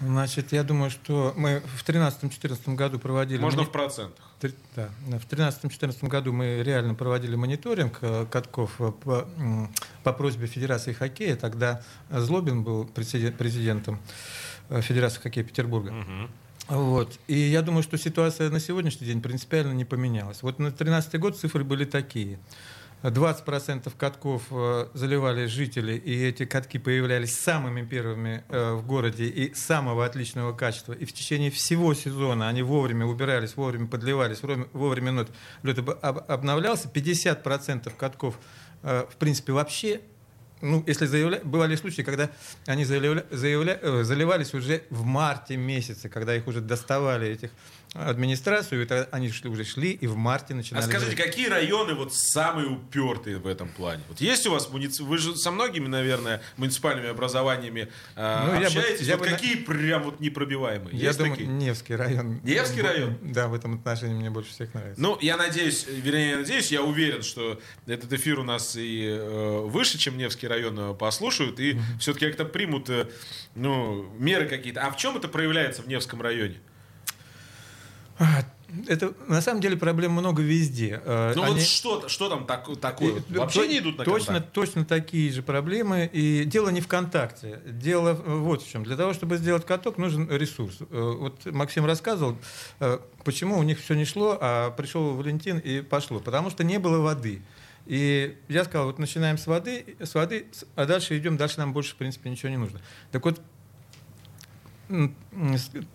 Значит, 0.00 0.52
я 0.52 0.64
думаю, 0.64 0.90
что 0.90 1.32
мы 1.36 1.62
в 1.76 1.88
2013-2014 1.88 2.74
году 2.74 2.98
проводили... 2.98 3.40
Можно 3.40 3.64
в 3.64 3.70
процентах. 3.70 4.31
Да. 4.76 4.88
В 5.06 5.26
2013-2014 5.32 6.08
году 6.08 6.32
мы 6.32 6.62
реально 6.62 6.94
проводили 6.94 7.36
мониторинг 7.36 7.98
э, 8.00 8.26
катков 8.30 8.80
э, 8.80 8.92
по, 8.92 9.28
по 10.02 10.12
просьбе 10.12 10.46
Федерации 10.46 10.92
хоккея. 10.92 11.36
Тогда 11.36 11.82
Злобин 12.10 12.62
был 12.62 12.84
президент- 12.86 13.36
президентом 13.36 13.98
э, 14.68 14.80
Федерации 14.80 15.20
хоккея 15.20 15.44
Петербурга. 15.44 15.94
Вот. 16.68 17.18
И 17.26 17.36
я 17.36 17.62
думаю, 17.62 17.82
что 17.82 17.98
ситуация 17.98 18.48
на 18.50 18.60
сегодняшний 18.60 19.06
день 19.06 19.20
принципиально 19.20 19.72
не 19.72 19.84
поменялась. 19.84 20.42
Вот 20.42 20.58
на 20.58 20.68
2013 20.68 21.18
год 21.18 21.36
цифры 21.36 21.64
были 21.64 21.84
такие. 21.84 22.38
20% 23.08 23.92
катков 23.98 24.44
э, 24.50 24.86
заливали 24.94 25.46
жители, 25.46 25.94
и 25.94 26.24
эти 26.24 26.44
катки 26.44 26.78
появлялись 26.78 27.36
самыми 27.36 27.82
первыми 27.82 28.44
э, 28.48 28.74
в 28.74 28.86
городе 28.86 29.24
и 29.26 29.52
самого 29.54 30.04
отличного 30.04 30.52
качества. 30.52 30.92
И 30.92 31.04
в 31.04 31.12
течение 31.12 31.50
всего 31.50 31.94
сезона 31.94 32.48
они 32.48 32.62
вовремя 32.62 33.06
убирались, 33.06 33.56
вовремя 33.56 33.88
подливались, 33.88 34.40
вовремя 34.72 35.26
лед 35.62 35.78
обновлялся. 36.28 36.88
50% 36.88 37.92
катков, 37.96 38.38
э, 38.82 39.04
в 39.10 39.16
принципе, 39.16 39.52
вообще 39.52 40.00
ну, 40.60 40.84
если 40.86 41.06
заявля... 41.06 41.40
бывали 41.42 41.74
случаи, 41.74 42.02
когда 42.02 42.30
они 42.66 42.84
заявля... 42.84 43.26
Заявля... 43.32 44.04
заливались 44.04 44.54
уже 44.54 44.84
в 44.90 45.04
марте 45.04 45.56
месяце, 45.56 46.08
когда 46.08 46.36
их 46.36 46.46
уже 46.46 46.60
доставали 46.60 47.28
этих 47.28 47.50
администрацию, 47.94 48.82
это 48.82 49.08
они 49.12 49.30
шли, 49.30 49.50
уже 49.50 49.64
шли 49.64 49.90
и 49.90 50.06
в 50.06 50.16
марте 50.16 50.54
начинали. 50.54 50.82
А 50.82 50.86
скажите, 50.86 51.14
какие 51.14 51.48
районы 51.48 51.94
вот 51.94 52.14
самые 52.14 52.68
упертые 52.68 53.38
в 53.38 53.46
этом 53.46 53.68
плане? 53.68 54.02
Вот 54.08 54.20
есть 54.20 54.46
у 54.46 54.50
вас 54.50 54.70
муници... 54.70 55.02
вы 55.02 55.18
же 55.18 55.36
со 55.36 55.50
многими, 55.50 55.88
наверное, 55.88 56.42
муниципальными 56.56 57.08
образованиями 57.08 57.88
э, 58.16 58.46
ну, 58.46 58.66
общаетесь. 58.66 59.06
Я 59.06 59.18
бы, 59.18 59.26
я 59.26 59.30
вот 59.30 59.30
бы... 59.30 59.34
какие 59.34 59.56
прям 59.56 60.02
вот 60.04 60.20
непробиваемые? 60.20 60.96
Я 60.96 61.08
есть 61.08 61.18
думаю, 61.18 61.36
такие? 61.36 61.48
Невский 61.50 61.94
район. 61.94 62.40
Невский 62.42 62.80
район? 62.80 63.18
Да, 63.20 63.48
в 63.48 63.54
этом 63.54 63.74
отношении 63.74 64.14
мне 64.14 64.30
больше 64.30 64.50
всех 64.52 64.72
нравится. 64.72 65.00
Ну, 65.00 65.18
я 65.20 65.36
надеюсь, 65.36 65.86
вернее, 65.86 66.30
я 66.30 66.36
надеюсь, 66.38 66.72
я 66.72 66.82
уверен, 66.82 67.22
что 67.22 67.60
этот 67.86 68.12
эфир 68.12 68.38
у 68.38 68.42
нас 68.44 68.74
и 68.76 69.06
э, 69.06 69.60
выше, 69.66 69.98
чем 69.98 70.16
Невский 70.16 70.46
район 70.46 70.78
э, 70.78 70.94
послушают, 70.94 71.60
и 71.60 71.72
mm-hmm. 71.72 71.98
все-таки 72.00 72.26
как-то 72.26 72.46
примут 72.46 72.88
э, 72.88 73.08
ну, 73.54 74.08
меры 74.18 74.48
какие-то. 74.48 74.80
А 74.80 74.90
в 74.90 74.96
чем 74.96 75.16
это 75.16 75.28
проявляется 75.28 75.82
в 75.82 75.88
Невском 75.88 76.22
районе? 76.22 76.60
А, 78.18 78.44
это 78.86 79.12
на 79.28 79.42
самом 79.42 79.60
деле 79.60 79.76
проблем 79.76 80.12
много 80.12 80.42
везде. 80.42 81.02
А, 81.04 81.32
ну 81.34 81.42
Они... 81.42 81.54
вот 81.54 81.62
что, 81.62 82.08
что 82.08 82.28
там 82.28 82.46
так, 82.46 82.68
такое? 82.80 83.22
И, 83.28 83.34
Вообще 83.34 83.60
то, 83.60 83.66
не 83.66 83.78
идут 83.78 83.98
на 83.98 84.04
точно, 84.04 84.34
контакт? 84.34 84.52
Точно 84.52 84.84
такие 84.84 85.30
же 85.30 85.42
проблемы. 85.42 86.08
И 86.12 86.44
дело 86.44 86.70
не 86.70 86.80
ВКонтакте. 86.80 87.60
Дело 87.66 88.14
вот 88.14 88.62
в 88.62 88.70
чем. 88.70 88.84
Для 88.84 88.96
того, 88.96 89.12
чтобы 89.12 89.36
сделать 89.36 89.66
каток, 89.66 89.98
нужен 89.98 90.28
ресурс. 90.30 90.78
Э, 90.80 91.14
вот 91.18 91.44
Максим 91.46 91.84
рассказывал, 91.84 92.38
э, 92.80 92.98
почему 93.24 93.58
у 93.58 93.62
них 93.62 93.80
все 93.80 93.94
не 93.94 94.04
шло, 94.04 94.38
а 94.40 94.70
пришел 94.70 95.14
Валентин 95.14 95.58
и 95.58 95.82
пошло. 95.82 96.20
Потому 96.20 96.50
что 96.50 96.64
не 96.64 96.78
было 96.78 96.98
воды. 96.98 97.42
И 97.86 98.38
я 98.48 98.64
сказал, 98.64 98.86
вот 98.86 98.98
начинаем 98.98 99.36
с 99.36 99.46
воды, 99.46 99.96
с 99.98 100.14
воды, 100.14 100.46
а 100.76 100.86
дальше 100.86 101.18
идем, 101.18 101.36
дальше 101.36 101.58
нам 101.58 101.72
больше, 101.72 101.92
в 101.92 101.96
принципе, 101.96 102.30
ничего 102.30 102.48
не 102.50 102.56
нужно. 102.56 102.80
Так 103.10 103.24
вот, 103.24 103.40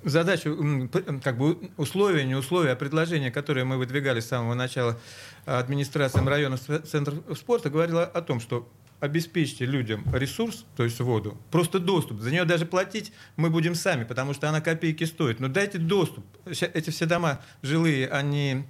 задачу, 0.03 0.89
как 1.23 1.37
бы 1.37 1.69
условия, 1.77 2.25
не 2.25 2.35
условия, 2.35 2.71
а 2.71 2.75
предложения, 2.75 3.31
которые 3.31 3.63
мы 3.63 3.77
выдвигали 3.77 4.19
с 4.19 4.27
самого 4.27 4.53
начала 4.53 4.97
администрациям 5.45 6.27
районов 6.27 6.61
центров 6.85 7.15
спорта, 7.37 7.69
говорила 7.69 8.03
о 8.03 8.21
том, 8.21 8.39
что 8.39 8.67
обеспечьте 8.99 9.65
людям 9.65 10.03
ресурс, 10.13 10.65
то 10.75 10.83
есть 10.83 10.99
воду, 10.99 11.37
просто 11.51 11.79
доступ. 11.79 12.19
За 12.21 12.31
нее 12.31 12.45
даже 12.45 12.65
платить 12.65 13.13
мы 13.35 13.49
будем 13.49 13.75
сами, 13.75 14.03
потому 14.03 14.33
что 14.33 14.49
она 14.49 14.61
копейки 14.61 15.03
стоит. 15.03 15.39
Но 15.39 15.47
дайте 15.47 15.77
доступ. 15.77 16.25
Эти 16.45 16.89
все 16.89 17.05
дома 17.05 17.39
жилые, 17.61 18.07
они, 18.07 18.65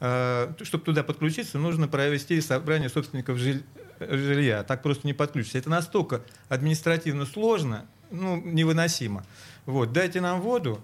э, 0.00 0.52
чтобы 0.62 0.84
туда 0.84 1.02
подключиться, 1.02 1.58
нужно 1.58 1.88
провести 1.88 2.40
собрание 2.40 2.88
собственников 2.88 3.38
жилья. 3.38 4.62
Так 4.62 4.82
просто 4.82 5.06
не 5.06 5.14
подключиться. 5.14 5.58
Это 5.58 5.70
настолько 5.70 6.22
административно 6.48 7.26
сложно, 7.26 7.86
ну, 8.12 8.40
невыносимо. 8.40 9.24
Вот, 9.66 9.92
дайте 9.92 10.20
нам 10.20 10.40
воду. 10.40 10.80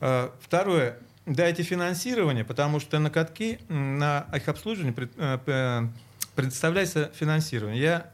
А, 0.00 0.32
второе, 0.40 0.98
дайте 1.26 1.62
финансирование, 1.62 2.44
потому 2.44 2.80
что 2.80 2.98
на 2.98 3.10
катки, 3.10 3.58
на 3.68 4.26
их 4.34 4.48
обслуживание 4.48 4.94
э, 5.16 5.86
предоставляется 6.34 7.10
финансирование. 7.14 7.80
Я, 7.80 8.10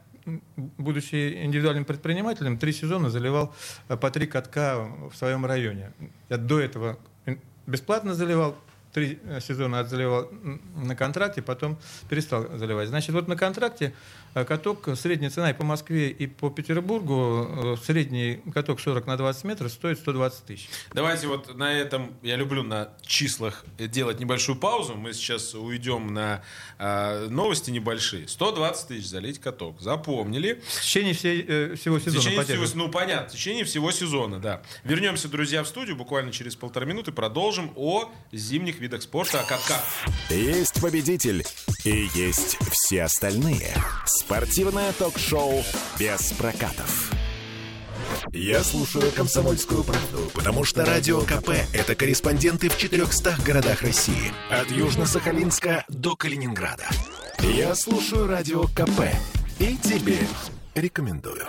будучи 0.77 1.43
индивидуальным 1.43 1.85
предпринимателем, 1.85 2.57
три 2.57 2.73
сезона 2.73 3.09
заливал 3.09 3.53
э, 3.87 3.97
по 3.97 4.11
три 4.11 4.27
катка 4.27 4.87
в 5.11 5.15
своем 5.15 5.45
районе. 5.45 5.91
Я 6.29 6.37
до 6.37 6.59
этого 6.59 6.99
бесплатно 7.65 8.13
заливал, 8.13 8.57
три 8.91 9.19
э, 9.23 9.39
сезона 9.39 9.79
отзаливал 9.79 10.29
на 10.75 10.95
контракте, 10.95 11.41
потом 11.41 11.77
перестал 12.09 12.57
заливать. 12.57 12.89
Значит, 12.89 13.11
вот 13.11 13.27
на 13.27 13.35
контракте 13.35 13.85
э, 13.85 14.26
каток, 14.45 14.89
средняя 14.95 15.29
цена 15.31 15.51
и 15.51 15.53
по 15.53 15.63
Москве, 15.63 16.09
и 16.09 16.27
по 16.27 16.49
Петербургу, 16.49 17.75
э, 17.75 17.75
средний 17.83 18.41
каток 18.53 18.79
40 18.79 19.05
на 19.07 19.17
20 19.17 19.43
метров 19.43 19.71
стоит 19.71 19.99
120 19.99 20.45
тысяч. 20.45 20.69
Давайте 20.93 21.27
вот 21.27 21.55
на 21.55 21.73
этом, 21.73 22.13
я 22.21 22.35
люблю 22.35 22.63
на 22.63 22.89
числах 23.01 23.65
делать 23.77 24.19
небольшую 24.19 24.57
паузу. 24.57 24.95
Мы 24.95 25.13
сейчас 25.13 25.53
уйдем 25.55 26.13
на 26.13 26.43
э, 26.77 27.27
новости 27.29 27.71
небольшие. 27.71 28.27
120 28.27 28.87
тысяч 28.87 29.07
залить 29.07 29.39
каток. 29.39 29.79
Запомнили. 29.81 30.61
В 30.67 30.81
течение 30.81 31.13
всей, 31.13 31.45
э, 31.47 31.75
всего 31.75 31.99
сезона. 31.99 32.19
В 32.19 32.23
течение 32.23 32.43
всего, 32.43 32.83
ну, 32.83 32.89
понятно, 32.89 33.29
в 33.29 33.31
течение 33.31 33.65
всего 33.65 33.91
сезона, 33.91 34.39
да. 34.39 34.61
Вернемся, 34.83 35.27
друзья, 35.27 35.63
в 35.63 35.67
студию 35.67 35.95
буквально 35.95 36.31
через 36.31 36.55
полтора 36.55 36.85
минуты. 36.85 37.11
Продолжим 37.11 37.71
о 37.75 38.11
зимних 38.31 38.79
видах 38.79 39.01
спорта, 39.01 39.41
о 39.41 39.43
катках. 39.43 39.83
Есть 40.29 40.81
победитель 40.81 41.45
и 41.83 42.07
есть 42.13 42.57
все 42.71 43.03
остальные. 43.03 43.73
Спортивное 44.27 44.91
ток-шоу 44.91 45.63
без 45.97 46.33
прокатов. 46.33 47.13
Я 48.33 48.61
слушаю 48.61 49.09
«Комсомольскую 49.13 49.85
правду», 49.85 50.29
потому 50.33 50.65
что 50.65 50.83
«Радио 50.83 51.21
КП»— 51.21 51.51
это 51.73 51.95
корреспонденты 51.95 52.67
в 52.67 52.77
400 52.77 53.37
городах 53.45 53.83
России. 53.83 54.33
От 54.51 54.67
Южно-Сахалинска 54.67 55.85
до 55.87 56.17
Калининграда. 56.17 56.83
Я 57.39 57.73
слушаю 57.73 58.27
«Радио 58.27 58.63
КП» 58.63 59.15
и 59.59 59.77
тебе 59.77 60.19
рекомендую. 60.75 61.45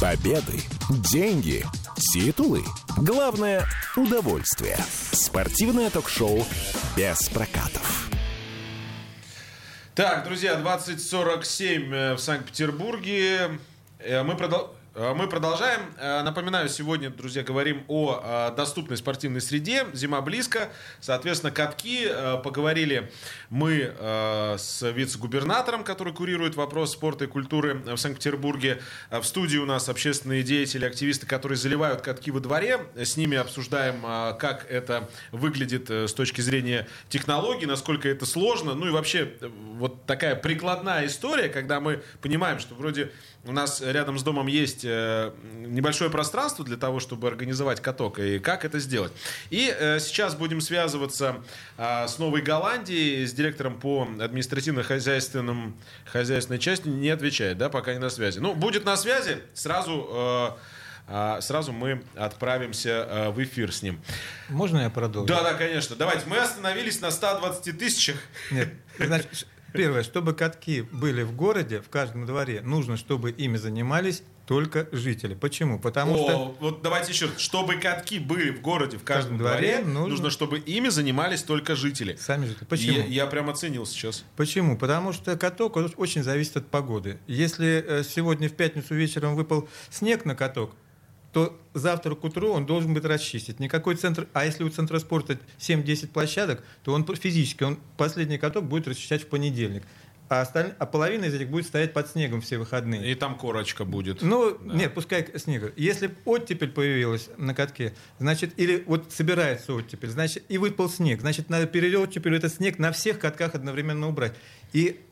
Победы, 0.00 0.62
деньги, 1.12 1.66
титулы. 1.96 2.62
Главное– 2.96 3.66
удовольствие. 3.96 4.78
Спортивное 5.10 5.90
ток-шоу 5.90 6.46
без 6.96 7.28
прокатов. 7.28 8.08
Так, 9.96 10.24
друзья, 10.24 10.56
2047 10.56 11.94
э, 11.94 12.14
в 12.16 12.18
Санкт-Петербурге. 12.18 13.58
Э, 13.98 14.22
мы 14.22 14.36
продолжаем. 14.36 14.76
Э, 14.98 15.12
мы 15.12 15.28
продолжаем. 15.28 15.80
Э, 15.98 16.22
напоминаю, 16.22 16.70
сегодня, 16.70 17.10
друзья, 17.10 17.42
говорим 17.42 17.84
о 17.86 18.48
э, 18.50 18.56
доступной 18.56 18.96
спортивной 18.96 19.42
среде. 19.42 19.84
Зима 19.92 20.22
близко. 20.22 20.70
Соответственно, 21.00 21.52
катки. 21.52 22.08
Поговорили 22.42 23.10
мы 23.50 23.94
с 24.58 24.82
вице-губернатором, 24.82 25.84
который 25.84 26.12
курирует 26.12 26.54
вопрос 26.54 26.92
спорта 26.92 27.24
и 27.24 27.26
культуры 27.26 27.74
в 27.74 27.96
Санкт-Петербурге. 27.96 28.80
В 29.10 29.24
студии 29.24 29.58
у 29.58 29.66
нас 29.66 29.88
общественные 29.88 30.42
деятели, 30.42 30.84
активисты, 30.84 31.26
которые 31.26 31.58
заливают 31.58 32.00
катки 32.00 32.30
во 32.30 32.40
дворе. 32.40 32.86
С 32.94 33.16
ними 33.16 33.36
обсуждаем, 33.36 34.00
как 34.38 34.66
это 34.70 35.08
выглядит 35.32 35.90
с 35.90 36.12
точки 36.12 36.40
зрения 36.40 36.86
технологий, 37.08 37.66
насколько 37.66 38.08
это 38.08 38.24
сложно. 38.26 38.74
Ну 38.74 38.88
и 38.88 38.90
вообще, 38.90 39.32
вот 39.74 40.06
такая 40.06 40.36
прикладная 40.36 41.06
история, 41.06 41.48
когда 41.48 41.80
мы 41.80 42.02
понимаем, 42.20 42.58
что 42.58 42.74
вроде 42.74 43.10
у 43.46 43.52
нас 43.52 43.80
рядом 43.80 44.18
с 44.18 44.22
домом 44.22 44.46
есть 44.46 44.84
э, 44.84 45.32
небольшое 45.54 46.10
пространство 46.10 46.64
для 46.64 46.76
того, 46.76 47.00
чтобы 47.00 47.28
организовать 47.28 47.80
каток. 47.80 48.18
И 48.18 48.38
как 48.38 48.64
это 48.64 48.78
сделать? 48.78 49.12
И 49.50 49.74
э, 49.76 50.00
сейчас 50.00 50.34
будем 50.34 50.60
связываться 50.60 51.36
э, 51.78 52.08
с 52.08 52.18
Новой 52.18 52.42
Голландией, 52.42 53.24
с 53.26 53.32
директором 53.32 53.78
по 53.78 54.08
административно-хозяйственным 54.20 55.76
хозяйственной 56.04 56.58
части. 56.58 56.88
Не 56.88 57.10
отвечает, 57.10 57.58
да, 57.58 57.68
пока 57.68 57.92
не 57.92 57.98
на 57.98 58.10
связи. 58.10 58.38
Ну, 58.40 58.54
будет 58.54 58.84
на 58.84 58.96
связи, 58.96 59.38
сразу 59.54 60.56
сразу 61.40 61.72
мы 61.72 62.02
отправимся 62.16 63.30
в 63.32 63.40
эфир 63.40 63.72
с 63.72 63.80
ним. 63.80 64.00
Можно 64.48 64.80
я 64.80 64.90
продолжу? 64.90 65.28
Да, 65.28 65.44
да, 65.44 65.54
конечно. 65.54 65.94
Давайте. 65.94 66.24
Мы 66.26 66.36
остановились 66.36 67.00
на 67.00 67.12
120 67.12 67.78
тысячах. 67.78 68.16
Нет, 68.50 68.70
значит, 68.98 69.46
Первое, 69.72 70.02
чтобы 70.02 70.32
катки 70.32 70.82
были 70.82 71.22
в 71.22 71.34
городе, 71.34 71.80
в 71.80 71.88
каждом 71.88 72.26
дворе, 72.26 72.60
нужно, 72.62 72.96
чтобы 72.96 73.30
ими 73.30 73.56
занимались 73.56 74.22
только 74.46 74.88
жители. 74.92 75.34
Почему? 75.34 75.78
Потому 75.78 76.14
О, 76.14 76.18
что... 76.18 76.56
Вот 76.60 76.82
давайте 76.82 77.12
еще 77.12 77.28
Чтобы 77.36 77.76
катки 77.76 78.18
были 78.18 78.50
в 78.50 78.60
городе, 78.60 78.96
в 78.96 79.02
каждом, 79.02 79.36
в 79.36 79.38
дворе, 79.38 79.78
дворе 79.78 79.84
нужно... 79.84 80.08
нужно, 80.08 80.30
чтобы 80.30 80.58
ими 80.60 80.88
занимались 80.88 81.42
только 81.42 81.74
жители. 81.74 82.16
Сами 82.16 82.46
жители. 82.46 82.64
Почему? 82.64 82.98
Я, 82.98 83.04
я 83.04 83.26
прям 83.26 83.50
оценил 83.50 83.86
сейчас. 83.86 84.24
Почему? 84.36 84.78
Потому 84.78 85.12
что 85.12 85.36
каток 85.36 85.76
очень 85.96 86.22
зависит 86.22 86.56
от 86.56 86.68
погоды. 86.68 87.18
Если 87.26 87.84
э, 87.86 88.04
сегодня 88.04 88.48
в 88.48 88.52
пятницу 88.52 88.94
вечером 88.94 89.34
выпал 89.34 89.68
снег 89.90 90.24
на 90.24 90.36
каток, 90.36 90.72
то 91.36 91.54
завтра 91.74 92.14
к 92.14 92.24
утру 92.24 92.48
он 92.48 92.64
должен 92.64 92.94
быть 92.94 93.04
расчистить. 93.04 93.60
Никакой 93.60 93.96
центр, 93.96 94.26
а 94.32 94.46
если 94.46 94.64
у 94.64 94.70
центра 94.70 94.98
спорта 94.98 95.38
7-10 95.58 96.08
площадок, 96.08 96.64
то 96.82 96.94
он 96.94 97.04
физически, 97.04 97.62
он 97.62 97.78
последний 97.98 98.38
каток 98.38 98.64
будет 98.64 98.88
расчищать 98.88 99.24
в 99.24 99.26
понедельник. 99.26 99.82
А, 100.30 100.40
осталь... 100.40 100.72
а 100.78 100.86
половина 100.86 101.26
из 101.26 101.34
этих 101.34 101.50
будет 101.50 101.66
стоять 101.66 101.92
под 101.92 102.08
снегом 102.08 102.40
все 102.40 102.56
выходные. 102.56 103.12
И 103.12 103.14
там 103.14 103.36
корочка 103.36 103.84
будет. 103.84 104.22
Ну, 104.22 104.56
да. 104.56 104.74
нет, 104.76 104.94
пускай 104.94 105.28
снега. 105.36 105.74
Если 105.76 106.10
оттепель 106.24 106.70
появилась 106.70 107.28
на 107.36 107.54
катке, 107.54 107.92
значит, 108.18 108.58
или 108.58 108.82
вот 108.86 109.12
собирается 109.12 109.74
оттепель, 109.74 110.08
значит, 110.08 110.42
и 110.48 110.56
выпал 110.56 110.88
снег, 110.88 111.20
значит, 111.20 111.50
надо 111.50 111.66
перед 111.66 111.94
оттепелью 111.94 112.38
этот 112.38 112.54
снег 112.54 112.78
на 112.78 112.92
всех 112.92 113.18
катках 113.18 113.54
одновременно 113.54 114.08
убрать. 114.08 114.32
И 114.72 115.04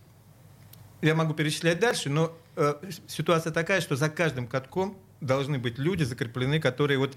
я 1.02 1.14
могу 1.14 1.34
перечислять 1.34 1.80
дальше, 1.80 2.08
но 2.08 2.34
э, 2.56 2.76
ситуация 3.08 3.52
такая, 3.52 3.82
что 3.82 3.94
за 3.94 4.08
каждым 4.08 4.46
катком 4.46 4.96
должны 5.24 5.58
быть 5.58 5.78
люди 5.78 6.04
закреплены, 6.04 6.60
которые 6.60 6.98
вот 6.98 7.16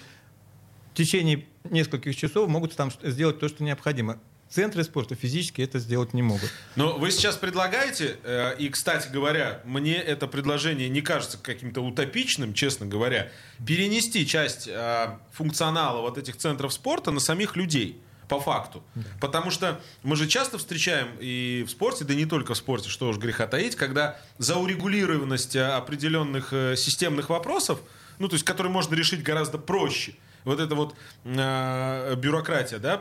в 0.94 0.98
течение 0.98 1.46
нескольких 1.70 2.16
часов 2.16 2.50
могут 2.50 2.76
там 2.76 2.92
сделать 3.04 3.40
то, 3.40 3.48
что 3.48 3.64
необходимо. 3.64 4.20
Центры 4.50 4.84
спорта 4.86 5.14
физически 5.14 5.62
это 5.62 5.78
сделать 5.78 6.14
не 6.14 6.22
могут. 6.22 6.50
Но 6.78 6.98
вы 6.98 7.12
сейчас 7.12 7.36
предлагаете, 7.36 8.18
э, 8.24 8.56
и, 8.58 8.70
кстати 8.70 9.10
говоря, 9.10 9.62
мне 9.66 9.96
это 9.96 10.26
предложение 10.26 10.88
не 10.88 11.02
кажется 11.02 11.38
каким-то 11.38 11.82
утопичным, 11.82 12.54
честно 12.54 12.86
говоря, 12.86 13.30
перенести 13.66 14.26
часть 14.26 14.70
э, 14.70 15.18
функционала 15.34 16.02
вот 16.02 16.18
этих 16.18 16.38
центров 16.38 16.74
спорта 16.74 17.12
на 17.12 17.20
самих 17.20 17.58
людей 17.58 18.00
по 18.30 18.40
факту. 18.40 18.84
Да. 18.96 19.04
Потому 19.20 19.52
что 19.52 19.82
мы 20.04 20.16
же 20.16 20.28
часто 20.28 20.58
встречаем 20.58 21.10
и 21.20 21.66
в 21.68 21.72
спорте, 21.72 22.06
да 22.06 22.14
не 22.14 22.26
только 22.26 22.54
в 22.54 22.58
спорте, 22.58 22.90
что 22.90 23.10
уж 23.10 23.18
греха 23.18 23.48
таить, 23.48 23.76
когда 23.76 24.20
за 24.38 24.56
урегулированность 24.56 25.58
определенных 25.58 26.54
э, 26.54 26.76
системных 26.78 27.30
вопросов, 27.30 27.80
ну, 28.20 28.28
то 28.28 28.36
есть, 28.36 28.46
которые 28.46 28.72
можно 28.72 28.96
решить 28.96 29.24
гораздо 29.24 29.58
проще– 29.58 30.14
вот 30.48 30.62
эта 30.62 30.76
вот 30.76 30.96
э, 31.26 32.16
бюрократия, 32.16 32.80
да, 32.80 32.98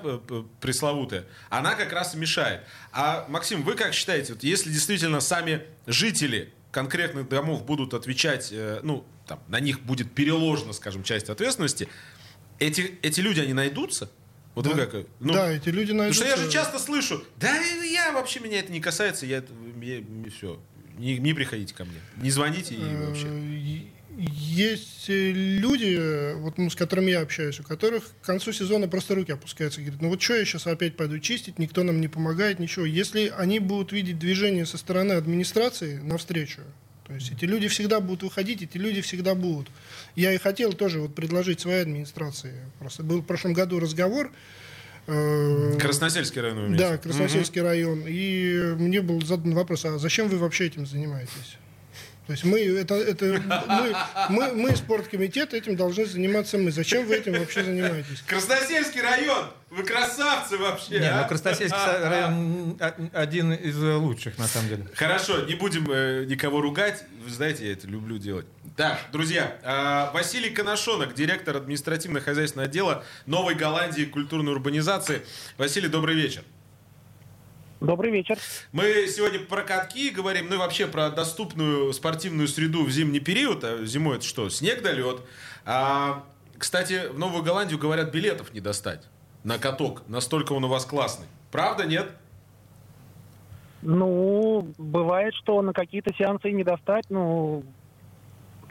пресловутая, 0.60 1.26
она 1.48 1.76
как 1.76 1.92
раз 1.92 2.14
и 2.14 2.18
мешает. 2.18 2.62
А, 2.92 3.24
Максим, 3.28 3.62
вы 3.62 3.74
как 3.74 3.94
считаете, 3.94 4.32
вот 4.32 4.42
если 4.42 4.70
действительно 4.70 5.20
сами 5.20 5.62
жители 5.86 6.52
конкретных 6.72 7.28
домов 7.28 7.64
будут 7.64 7.94
отвечать, 7.94 8.48
э, 8.50 8.80
ну, 8.82 9.06
там, 9.28 9.40
на 9.46 9.60
них 9.60 9.80
будет 9.80 10.12
переложена, 10.12 10.72
скажем, 10.72 11.04
часть 11.04 11.30
ответственности, 11.30 11.88
эти, 12.58 12.98
эти 13.02 13.20
люди, 13.20 13.40
они 13.40 13.52
найдутся? 13.52 14.10
Вот 14.56 14.64
да. 14.64 14.72
вы 14.72 14.86
как? 14.86 15.06
Ну, 15.20 15.32
да, 15.32 15.52
эти 15.52 15.68
люди 15.68 15.92
найдутся. 15.92 16.22
Потому 16.22 16.36
что 16.36 16.42
я 16.42 16.46
же 16.48 16.52
часто 16.52 16.78
слышу, 16.80 17.24
да 17.36 17.54
я 17.56 18.10
вообще, 18.10 18.40
меня 18.40 18.58
это 18.58 18.72
не 18.72 18.80
касается, 18.80 19.24
я, 19.24 19.44
я, 19.80 19.98
я 19.98 20.04
все, 20.36 20.60
не, 20.98 21.18
не 21.18 21.32
приходите 21.32 21.74
ко 21.74 21.84
мне, 21.84 22.00
не 22.16 22.30
звоните 22.30 22.74
и 22.74 22.96
вообще. 22.96 23.28
Э, 24.16 24.20
есть 24.20 25.08
э, 25.08 25.32
люди, 25.32 26.34
вот, 26.34 26.58
ну, 26.58 26.70
с 26.70 26.76
которыми 26.76 27.10
я 27.10 27.20
общаюсь, 27.20 27.60
у 27.60 27.62
которых 27.62 28.04
к 28.22 28.26
концу 28.26 28.52
сезона 28.52 28.88
просто 28.88 29.14
руки 29.14 29.32
опускаются. 29.32 29.80
Говорят, 29.80 30.00
ну 30.02 30.08
вот 30.08 30.22
что 30.22 30.34
я 30.34 30.44
сейчас 30.44 30.66
опять 30.66 30.96
пойду 30.96 31.18
чистить, 31.18 31.58
никто 31.58 31.82
нам 31.82 32.00
не 32.00 32.08
помогает, 32.08 32.58
ничего. 32.58 32.84
Если 32.84 33.32
они 33.36 33.58
будут 33.58 33.92
видеть 33.92 34.18
движение 34.18 34.66
со 34.66 34.78
стороны 34.78 35.12
администрации 35.12 35.98
навстречу, 35.98 36.62
то 37.06 37.14
есть 37.14 37.30
эти 37.30 37.44
люди 37.44 37.68
всегда 37.68 38.00
будут 38.00 38.24
выходить, 38.24 38.62
эти 38.62 38.78
люди 38.78 39.00
всегда 39.00 39.34
будут. 39.34 39.68
Я 40.16 40.32
и 40.32 40.38
хотел 40.38 40.72
тоже 40.72 41.00
вот 41.00 41.14
предложить 41.14 41.60
своей 41.60 41.82
администрации. 41.82 42.54
Просто 42.80 43.04
был 43.04 43.20
в 43.20 43.24
прошлом 43.24 43.52
году 43.52 43.78
разговор, 43.78 44.32
э, 45.06 45.78
Красносельский 45.78 46.40
район. 46.40 46.76
Да, 46.76 46.98
Красносельский 46.98 47.60
угу. 47.60 47.68
район. 47.68 48.04
И 48.08 48.74
мне 48.76 49.00
был 49.02 49.22
задан 49.22 49.54
вопрос, 49.54 49.84
а 49.84 49.98
зачем 49.98 50.28
вы 50.28 50.38
вообще 50.38 50.66
этим 50.66 50.84
занимаетесь? 50.84 51.58
То 52.26 52.32
есть 52.32 52.44
мы, 52.44 52.60
это, 52.60 52.94
это, 52.94 53.40
мы, 53.68 53.96
мы, 54.30 54.52
мы, 54.52 54.76
спорткомитет, 54.76 55.54
этим 55.54 55.76
должны 55.76 56.06
заниматься 56.06 56.58
мы. 56.58 56.72
Зачем 56.72 57.06
вы 57.06 57.16
этим 57.16 57.34
вообще 57.34 57.62
занимаетесь? 57.62 58.22
Красносельский 58.26 59.00
район! 59.00 59.46
Вы 59.70 59.84
красавцы 59.84 60.58
вообще! 60.58 60.98
Не, 60.98 61.10
а? 61.10 61.22
ну 61.22 61.28
Красносельский 61.28 62.08
район 62.08 62.78
один 63.12 63.52
из 63.52 63.76
лучших, 63.76 64.38
на 64.38 64.48
самом 64.48 64.68
деле. 64.68 64.86
Хорошо, 64.94 65.42
не 65.42 65.54
будем 65.54 65.88
э, 65.88 66.24
никого 66.24 66.60
ругать. 66.60 67.04
Вы 67.24 67.30
знаете, 67.30 67.66
я 67.66 67.72
это 67.72 67.86
люблю 67.86 68.18
делать. 68.18 68.46
Так, 68.76 68.98
друзья, 69.12 69.58
э, 69.62 70.12
Василий 70.12 70.50
Коношонок, 70.50 71.14
директор 71.14 71.56
административно-хозяйственного 71.56 72.68
отдела 72.68 73.04
Новой 73.26 73.54
Голландии 73.54 74.04
культурной 74.04 74.52
урбанизации. 74.52 75.22
Василий, 75.58 75.88
добрый 75.88 76.16
вечер. 76.16 76.42
Добрый 77.80 78.10
вечер. 78.10 78.38
Мы 78.72 79.06
сегодня 79.06 79.38
про 79.38 79.62
катки 79.62 80.08
говорим, 80.08 80.48
ну 80.48 80.54
и 80.54 80.58
вообще 80.58 80.86
про 80.86 81.10
доступную 81.10 81.92
спортивную 81.92 82.48
среду 82.48 82.84
в 82.84 82.90
зимний 82.90 83.20
период. 83.20 83.64
А 83.64 83.84
зимой 83.84 84.16
это 84.16 84.24
что? 84.24 84.48
Снег 84.48 84.82
да 84.82 84.92
лед. 84.92 85.20
А, 85.66 86.24
кстати, 86.56 87.08
в 87.12 87.18
Новую 87.18 87.42
Голландию, 87.42 87.78
говорят, 87.78 88.10
билетов 88.10 88.54
не 88.54 88.60
достать 88.60 89.06
на 89.44 89.58
каток. 89.58 90.02
Настолько 90.08 90.54
он 90.54 90.64
у 90.64 90.68
вас 90.68 90.86
классный. 90.86 91.26
Правда, 91.52 91.84
нет? 91.84 92.08
Ну, 93.82 94.72
бывает, 94.78 95.34
что 95.34 95.60
на 95.60 95.74
какие-то 95.74 96.14
сеансы 96.14 96.52
не 96.52 96.64
достать. 96.64 97.04
Ну, 97.10 97.62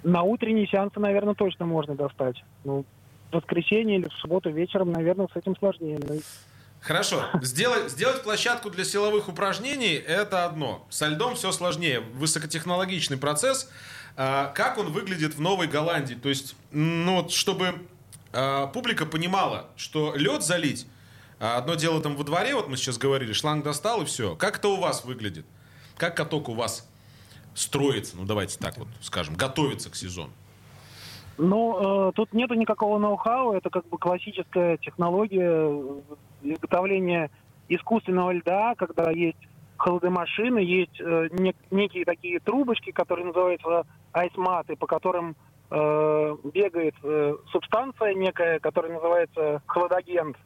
на 0.03 0.23
утренние 0.23 0.67
сеансы, 0.67 0.99
наверное, 0.99 1.35
точно 1.35 1.67
можно 1.67 1.93
достать. 1.93 2.43
Ну, 2.63 2.85
в 3.29 3.35
воскресенье 3.35 3.99
или 3.99 4.09
в 4.09 4.13
субботу 4.13 4.49
вечером, 4.49 4.91
наверное, 4.91 5.27
с 5.31 5.35
этим 5.35 5.55
сложнее. 5.57 5.99
Хорошо. 6.85 7.25
Сделать, 7.41 7.91
сделать 7.91 8.21
площадку 8.21 8.69
для 8.69 8.85
силовых 8.85 9.27
упражнений– 9.27 9.93
это 10.07 10.45
одно. 10.45 10.85
Со 10.91 11.07
льдом 11.07 11.35
все 11.35 11.51
сложнее. 11.51 12.01
Высокотехнологичный 12.01 13.17
процесс. 13.17 13.71
А, 14.15 14.51
как 14.53 14.77
он 14.77 14.91
выглядит 14.91 15.33
в 15.33 15.41
Новой 15.41 15.65
Голландии? 15.65 16.13
То 16.13 16.29
есть, 16.29 16.55
ну 16.69 17.27
чтобы 17.29 17.87
а, 18.33 18.67
публика 18.67 19.07
понимала, 19.07 19.67
что 19.77 20.13
лед 20.15 20.43
залить, 20.43 20.85
а, 21.39 21.57
одно 21.57 21.73
дело 21.73 22.03
там 22.03 22.15
во 22.15 22.23
дворе, 22.23 22.53
вот 22.53 22.67
мы 22.67 22.77
сейчас 22.77 22.99
говорили, 22.99 23.33
шланг 23.33 23.63
достал 23.63 24.03
и 24.03 24.05
все. 24.05 24.35
Как 24.35 24.59
это 24.59 24.67
у 24.67 24.75
вас 24.75 25.05
выглядит? 25.05 25.47
Как 25.97 26.15
каток 26.15 26.49
у 26.49 26.53
вас 26.53 26.87
строится? 27.55 28.15
Ну, 28.15 28.25
давайте 28.25 28.59
так 28.59 28.77
вот 28.77 28.89
скажем, 29.01 29.33
готовится 29.33 29.89
к 29.89 29.95
сезону. 29.95 30.31
Ну, 31.37 32.09
э, 32.09 32.11
тут 32.15 32.33
нету 32.33 32.53
никакого 32.53 32.97
ноу-хау, 32.97 33.53
это 33.53 33.69
как 33.69 33.87
бы 33.87 33.97
классическая 33.97 34.77
технология 34.77 35.69
изготовления 36.41 37.29
искусственного 37.67 38.31
льда, 38.31 38.75
когда 38.75 39.11
есть 39.11 39.37
холодомашины, 39.77 40.59
есть 40.59 40.99
э, 40.99 41.27
нек- 41.31 41.55
некие 41.71 42.05
такие 42.05 42.39
трубочки, 42.39 42.91
которые 42.91 43.25
называются 43.27 43.85
айсматы, 44.13 44.75
по 44.77 44.87
которым 44.87 45.35
э, 45.71 46.37
бегает 46.53 46.95
э, 47.03 47.35
субстанция 47.51 48.13
некая, 48.13 48.59
которая 48.59 48.93
называется 48.93 49.61
хладагент. 49.65 50.37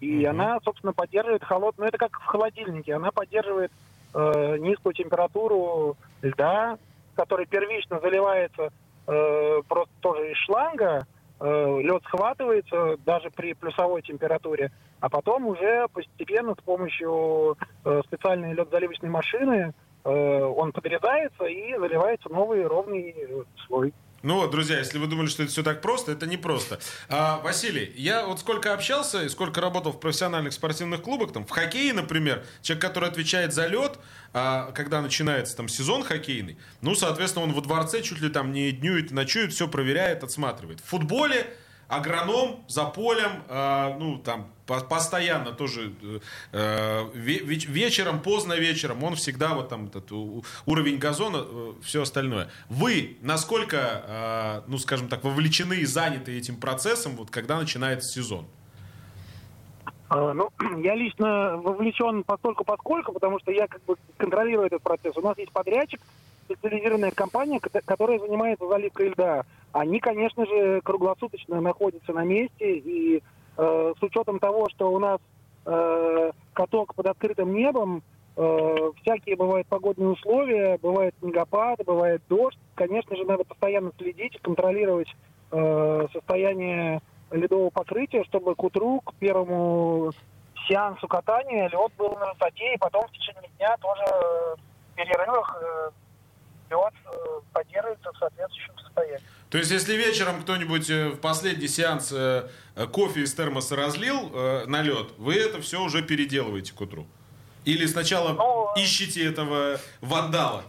И 0.00 0.20
mm-hmm. 0.20 0.26
она, 0.28 0.58
собственно, 0.62 0.92
поддерживает 0.92 1.42
холод... 1.42 1.74
Ну, 1.78 1.86
это 1.86 1.98
как 1.98 2.20
в 2.20 2.24
холодильнике. 2.26 2.94
Она 2.94 3.10
поддерживает 3.10 3.72
э, 4.14 4.58
низкую 4.58 4.92
температуру 4.92 5.96
льда, 6.22 6.78
который 7.14 7.46
первично 7.46 7.98
заливается 8.00 8.70
э, 9.06 9.62
просто 9.68 9.92
тоже 10.00 10.32
из 10.32 10.36
шланга, 10.38 11.06
э, 11.40 11.80
лед 11.82 12.02
схватывается 12.04 12.96
даже 13.04 13.30
при 13.30 13.54
плюсовой 13.54 14.02
температуре, 14.02 14.70
а 15.00 15.08
потом 15.08 15.46
уже 15.46 15.86
постепенно 15.92 16.54
с 16.54 16.62
помощью 16.62 17.56
э, 17.84 18.02
специальной 18.06 18.54
лед-заливочной 18.54 19.10
машины 19.10 19.74
э, 20.04 20.08
он 20.10 20.72
подрезается 20.72 21.44
и 21.44 21.76
заливается 21.76 22.28
новый 22.28 22.64
ровный 22.66 23.14
слой. 23.66 23.92
Ну 24.26 24.38
вот, 24.38 24.50
друзья, 24.50 24.80
если 24.80 24.98
вы 24.98 25.06
думали, 25.06 25.28
что 25.28 25.44
это 25.44 25.52
все 25.52 25.62
так 25.62 25.80
просто, 25.80 26.10
это 26.10 26.26
не 26.26 26.36
просто. 26.36 26.80
А, 27.08 27.38
Василий, 27.44 27.92
я 27.94 28.26
вот 28.26 28.40
сколько 28.40 28.74
общался 28.74 29.22
и 29.22 29.28
сколько 29.28 29.60
работал 29.60 29.92
в 29.92 30.00
профессиональных 30.00 30.52
спортивных 30.52 31.00
клубах, 31.00 31.32
там, 31.32 31.46
в 31.46 31.50
хоккее, 31.50 31.92
например, 31.92 32.44
человек, 32.60 32.82
который 32.82 33.08
отвечает 33.08 33.54
за 33.54 33.68
лед, 33.68 34.00
а, 34.32 34.72
когда 34.72 35.00
начинается 35.00 35.56
там 35.56 35.68
сезон 35.68 36.02
хоккейный, 36.02 36.58
ну, 36.80 36.96
соответственно, 36.96 37.44
он 37.44 37.52
во 37.52 37.60
дворце 37.60 38.02
чуть 38.02 38.20
ли 38.20 38.28
там 38.28 38.50
не 38.50 38.72
днюет, 38.72 39.12
ночует, 39.12 39.52
все 39.52 39.68
проверяет, 39.68 40.24
отсматривает. 40.24 40.80
В 40.80 40.86
футболе 40.86 41.46
агроном 41.86 42.64
за 42.66 42.84
полем, 42.86 43.44
э, 43.48 43.94
ну, 43.96 44.18
там, 44.18 44.52
постоянно 44.66 45.52
тоже 45.52 45.92
э, 46.52 47.04
вечером, 47.14 48.20
поздно 48.20 48.54
вечером, 48.54 49.04
он 49.04 49.14
всегда 49.14 49.54
вот 49.54 49.68
там 49.68 49.86
этот 49.86 50.10
уровень 50.66 50.98
газона, 50.98 51.44
э, 51.46 51.72
все 51.82 52.02
остальное. 52.02 52.48
Вы 52.68 53.16
насколько, 53.22 54.04
э, 54.06 54.62
ну, 54.66 54.78
скажем 54.78 55.08
так, 55.08 55.24
вовлечены 55.24 55.74
и 55.74 55.84
заняты 55.84 56.36
этим 56.36 56.56
процессом, 56.56 57.16
вот 57.16 57.30
когда 57.30 57.58
начинается 57.58 58.12
сезон? 58.12 58.46
А, 60.08 60.32
ну, 60.32 60.50
я 60.82 60.94
лично 60.94 61.56
вовлечен 61.56 62.24
постольку 62.24 62.64
поскольку, 62.64 63.12
потому 63.12 63.38
что 63.40 63.52
я 63.52 63.66
как 63.66 63.82
бы 63.84 63.96
контролирую 64.16 64.66
этот 64.66 64.82
процесс. 64.82 65.16
У 65.16 65.22
нас 65.22 65.38
есть 65.38 65.52
подрядчик, 65.52 66.00
специализированная 66.44 67.10
компания, 67.10 67.60
которая 67.60 68.18
занимается 68.18 68.66
заливкой 68.66 69.10
льда. 69.10 69.44
Они, 69.72 70.00
конечно 70.00 70.46
же, 70.46 70.80
круглосуточно 70.82 71.60
находятся 71.60 72.12
на 72.12 72.24
месте, 72.24 72.78
и 72.78 73.22
э, 73.56 73.94
с 73.98 74.02
учетом 74.02 74.38
того, 74.38 74.68
что 74.70 74.90
у 74.90 74.98
нас 74.98 75.20
э, 75.64 76.30
каток 76.52 76.94
под 76.94 77.06
открытым 77.06 77.54
небом, 77.54 78.02
э, 78.36 78.90
всякие 79.02 79.36
бывают 79.36 79.66
погодные 79.68 80.10
условия, 80.10 80.78
бывает 80.78 81.14
снегопад, 81.20 81.84
бывает 81.84 82.22
дождь. 82.28 82.58
Конечно 82.74 83.16
же, 83.16 83.24
надо 83.24 83.44
постоянно 83.44 83.92
следить, 83.98 84.40
контролировать 84.40 85.14
э, 85.52 86.06
состояние 86.12 87.00
ледового 87.30 87.70
покрытия, 87.70 88.24
чтобы 88.24 88.54
к 88.54 88.62
утру, 88.62 89.00
к 89.00 89.14
первому 89.14 90.12
сеансу 90.68 91.08
катания 91.08 91.68
лед 91.68 91.92
был 91.96 92.16
на 92.16 92.32
высоте, 92.32 92.74
и 92.74 92.78
потом 92.78 93.06
в 93.06 93.12
течение 93.12 93.50
дня 93.56 93.76
тоже 93.80 94.04
в 94.06 94.94
перерывах 94.94 95.56
э, 95.60 95.90
лед 96.70 96.94
э, 97.04 97.40
поддерживается 97.52 98.12
в 98.12 98.18
соответствующем 98.18 98.78
состоянии. 98.78 99.26
То 99.50 99.58
есть, 99.58 99.70
если 99.70 99.94
вечером 99.94 100.42
кто-нибудь 100.42 100.90
э, 100.90 101.08
в 101.10 101.16
последний 101.16 101.68
сеанс 101.68 102.10
э, 102.12 102.48
кофе 102.92 103.22
из 103.22 103.34
термоса 103.34 103.76
разлил 103.76 104.30
на 104.66 104.82
лед, 104.82 105.12
вы 105.18 105.34
это 105.36 105.60
все 105.60 105.80
уже 105.80 106.02
переделываете 106.02 106.72
к 106.72 106.80
утру? 106.80 107.06
Или 107.66 107.86
сначала 107.86 108.32
ну, 108.32 108.68
ищете 108.76 109.28
этого 109.28 109.78
вандала? 110.00 110.62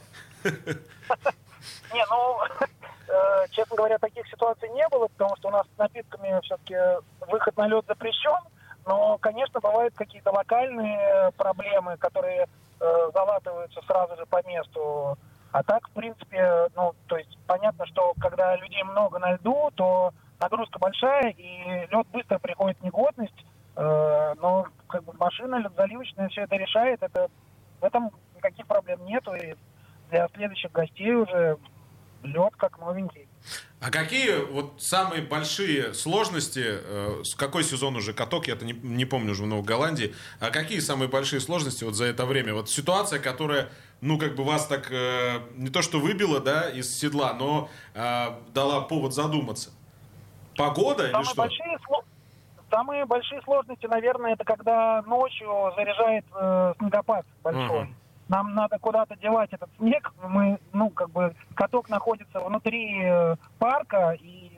Не, 0.43 2.05
ну, 2.09 2.39
э, 3.07 3.47
честно 3.51 3.75
говоря, 3.75 3.97
таких 3.99 4.28
ситуаций 4.28 4.67
не 4.69 4.88
было, 4.89 5.07
потому 5.07 5.36
что 5.38 5.49
у 5.49 5.51
нас 5.51 5.65
с 5.67 5.78
напитками 5.78 6.39
все-таки 6.43 6.75
выход 7.32 7.55
на 7.57 7.67
лед 7.67 7.86
запрещен. 7.88 8.39
Но, 8.86 9.17
конечно, 9.19 9.59
бывают 9.59 9.93
какие-то 9.95 10.32
локальные 10.32 11.32
проблемы, 11.38 11.97
которые 11.97 12.47
э, 12.80 13.09
залатываются 13.13 13.82
сразу 13.86 14.15
же 14.17 14.25
по 14.25 14.41
месту. 14.47 15.17
А 15.57 15.63
так, 15.63 15.89
в 15.89 15.91
принципе, 15.93 16.67
ну, 16.75 16.93
то 17.07 17.17
есть 17.17 17.35
понятно, 17.47 17.87
что 17.87 18.13
когда 18.19 18.55
людей 18.57 18.83
много 18.83 19.17
на 19.17 19.33
льду, 19.33 19.71
то 19.73 20.13
нагрузка 20.39 20.77
большая, 20.77 21.31
и 21.31 21.87
лед 21.89 22.05
быстро 22.13 22.37
приходит 22.37 22.77
в 22.77 22.83
негодность. 22.83 23.43
Э, 23.75 24.35
но 24.39 24.67
как 24.87 25.03
бы 25.03 25.13
машина 25.13 25.67
заливочная 25.75 26.29
все 26.29 26.41
это 26.41 26.57
решает. 26.57 27.01
Это, 27.01 27.29
в 27.81 27.83
этом 27.83 28.11
никаких 28.35 28.67
проблем 28.67 29.03
нету. 29.05 29.33
И 29.33 29.55
для 30.11 30.27
следующих 30.35 30.71
гостей 30.71 31.15
уже 31.15 31.57
лед 32.21 32.53
как 32.57 32.77
новенький. 32.77 33.27
А 33.79 33.91
какие 33.91 34.43
вот 34.51 34.81
самые 34.81 35.21
большие 35.21 35.93
сложности, 35.93 36.63
э, 36.65 37.23
какой 37.37 37.63
сезон 37.63 37.95
уже 37.95 38.13
каток, 38.13 38.47
я 38.47 38.55
это 38.55 38.65
не, 38.65 38.73
не 38.73 39.05
помню 39.05 39.31
уже 39.31 39.43
в 39.43 39.47
Новой 39.47 39.63
Голландии, 39.63 40.15
а 40.39 40.49
какие 40.49 40.79
самые 40.79 41.09
большие 41.09 41.39
сложности 41.39 41.83
вот 41.83 41.95
за 41.95 42.05
это 42.05 42.25
время? 42.25 42.53
Вот 42.53 42.69
ситуация, 42.69 43.19
которая, 43.19 43.69
ну, 44.01 44.17
как 44.17 44.35
бы 44.35 44.43
вас 44.43 44.67
так 44.67 44.91
э, 44.91 45.39
не 45.55 45.69
то 45.69 45.81
что 45.81 45.99
выбила, 45.99 46.39
да, 46.39 46.69
из 46.69 46.97
седла, 46.97 47.33
но 47.33 47.69
э, 47.93 48.27
дала 48.53 48.81
повод 48.81 49.13
задуматься. 49.13 49.71
Погода 50.55 51.09
самые 51.09 51.23
или 51.23 51.23
что? 51.23 51.35
Большие, 51.35 51.77
самые 52.69 53.05
большие 53.05 53.41
сложности, 53.43 53.85
наверное, 53.87 54.33
это 54.33 54.43
когда 54.43 55.01
ночью 55.03 55.71
заряжает 55.75 56.25
э, 56.35 56.73
снегопад 56.79 57.25
большой. 57.43 57.83
Угу 57.83 57.93
нам 58.29 58.53
надо 58.53 58.77
куда-то 58.79 59.15
девать 59.15 59.51
этот 59.53 59.69
снег. 59.77 60.13
Мы, 60.21 60.59
ну, 60.73 60.89
как 60.89 61.09
бы, 61.11 61.33
каток 61.55 61.89
находится 61.89 62.39
внутри 62.39 63.01
э, 63.03 63.35
парка, 63.57 64.17
и 64.19 64.51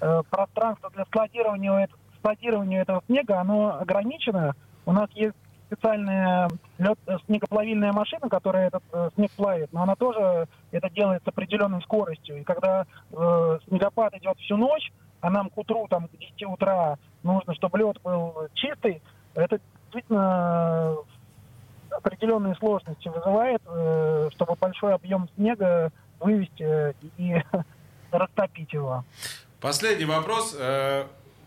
э, 0.00 0.22
пространство 0.30 0.90
для 0.90 1.04
складирования, 1.06 1.88
складирования 2.18 2.82
этого 2.82 3.02
снега, 3.06 3.40
оно 3.40 3.78
ограничено. 3.80 4.54
У 4.84 4.92
нас 4.92 5.10
есть 5.12 5.34
специальная 5.66 6.48
лед, 6.78 6.98
э, 7.06 7.16
снегоплавильная 7.26 7.92
машина, 7.92 8.28
которая 8.28 8.68
этот 8.68 8.82
э, 8.92 9.10
снег 9.14 9.30
плавит, 9.32 9.72
но 9.72 9.82
она 9.82 9.94
тоже 9.96 10.48
это 10.70 10.90
делает 10.90 11.22
с 11.24 11.28
определенной 11.28 11.82
скоростью. 11.82 12.40
И 12.40 12.44
когда 12.44 12.86
э, 13.12 13.58
снегопад 13.68 14.14
идет 14.14 14.38
всю 14.38 14.56
ночь, 14.56 14.92
а 15.20 15.30
нам 15.30 15.50
к 15.50 15.58
утру, 15.58 15.86
там, 15.88 16.08
к 16.08 16.16
10 16.16 16.44
утра 16.44 16.98
нужно, 17.22 17.54
чтобы 17.54 17.78
лед 17.78 18.00
был 18.02 18.48
чистый, 18.54 19.02
это 19.34 19.58
действительно 19.84 20.96
определенные 21.90 22.54
сложности 22.56 23.08
вызывает, 23.08 23.62
э, 23.66 24.28
чтобы 24.34 24.54
большой 24.54 24.94
объем 24.94 25.28
снега 25.36 25.90
вывести 26.20 26.62
э, 26.62 26.92
и 27.16 27.42
растопить 28.10 28.72
его. 28.72 29.04
Последний 29.60 30.04
вопрос. 30.04 30.56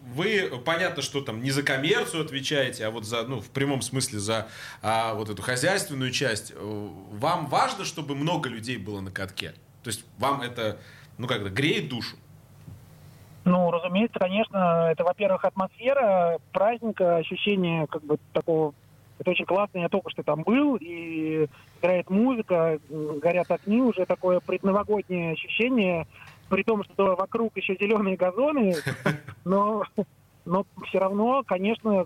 Э, 0.01 0.05
вы, 0.13 0.51
понятно, 0.65 1.01
что 1.01 1.21
там 1.21 1.41
не 1.41 1.51
за 1.51 1.63
коммерцию 1.63 2.23
отвечаете, 2.23 2.85
а 2.85 2.91
вот 2.91 3.05
за, 3.05 3.23
ну, 3.23 3.41
в 3.41 3.49
прямом 3.49 3.81
смысле 3.81 4.19
за 4.19 4.47
а, 4.81 5.13
вот 5.13 5.29
эту 5.29 5.41
хозяйственную 5.41 6.11
часть. 6.11 6.53
Вам 6.57 7.47
важно, 7.47 7.85
чтобы 7.85 8.15
много 8.15 8.49
людей 8.49 8.77
было 8.77 9.01
на 9.01 9.11
катке? 9.11 9.53
То 9.83 9.89
есть 9.89 10.05
вам 10.17 10.41
это, 10.41 10.79
ну 11.17 11.27
как-то, 11.27 11.49
греет 11.49 11.89
душу? 11.89 12.17
Ну, 13.45 13.71
разумеется, 13.71 14.19
конечно, 14.19 14.89
это, 14.91 15.03
во-первых, 15.03 15.45
атмосфера 15.45 16.39
праздника, 16.51 17.17
ощущение 17.17 17.87
как 17.87 18.03
бы 18.03 18.19
такого 18.33 18.73
это 19.19 19.31
очень 19.31 19.45
классно, 19.45 19.79
я 19.79 19.89
только 19.89 20.09
что 20.09 20.23
там 20.23 20.43
был, 20.43 20.77
и 20.79 21.47
играет 21.79 22.09
музыка, 22.09 22.79
горят 22.89 23.51
огни, 23.51 23.81
уже 23.81 24.05
такое 24.05 24.39
предновогоднее 24.39 25.33
ощущение, 25.33 26.07
при 26.47 26.63
том, 26.63 26.83
что 26.85 27.15
вокруг 27.15 27.55
еще 27.57 27.75
зеленые 27.79 28.15
газоны, 28.15 28.75
но, 29.49 29.83
но 30.45 30.65
все 30.87 30.99
равно, 30.99 31.43
конечно, 31.43 32.05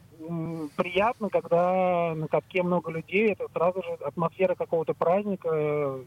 приятно, 0.77 1.29
когда 1.29 2.13
на 2.15 2.27
катке 2.29 2.63
много 2.63 2.89
людей, 2.89 3.33
это 3.33 3.47
сразу 3.53 3.83
же 3.83 3.89
атмосфера 4.05 4.55
какого-то 4.55 4.93
праздника, 4.93 5.99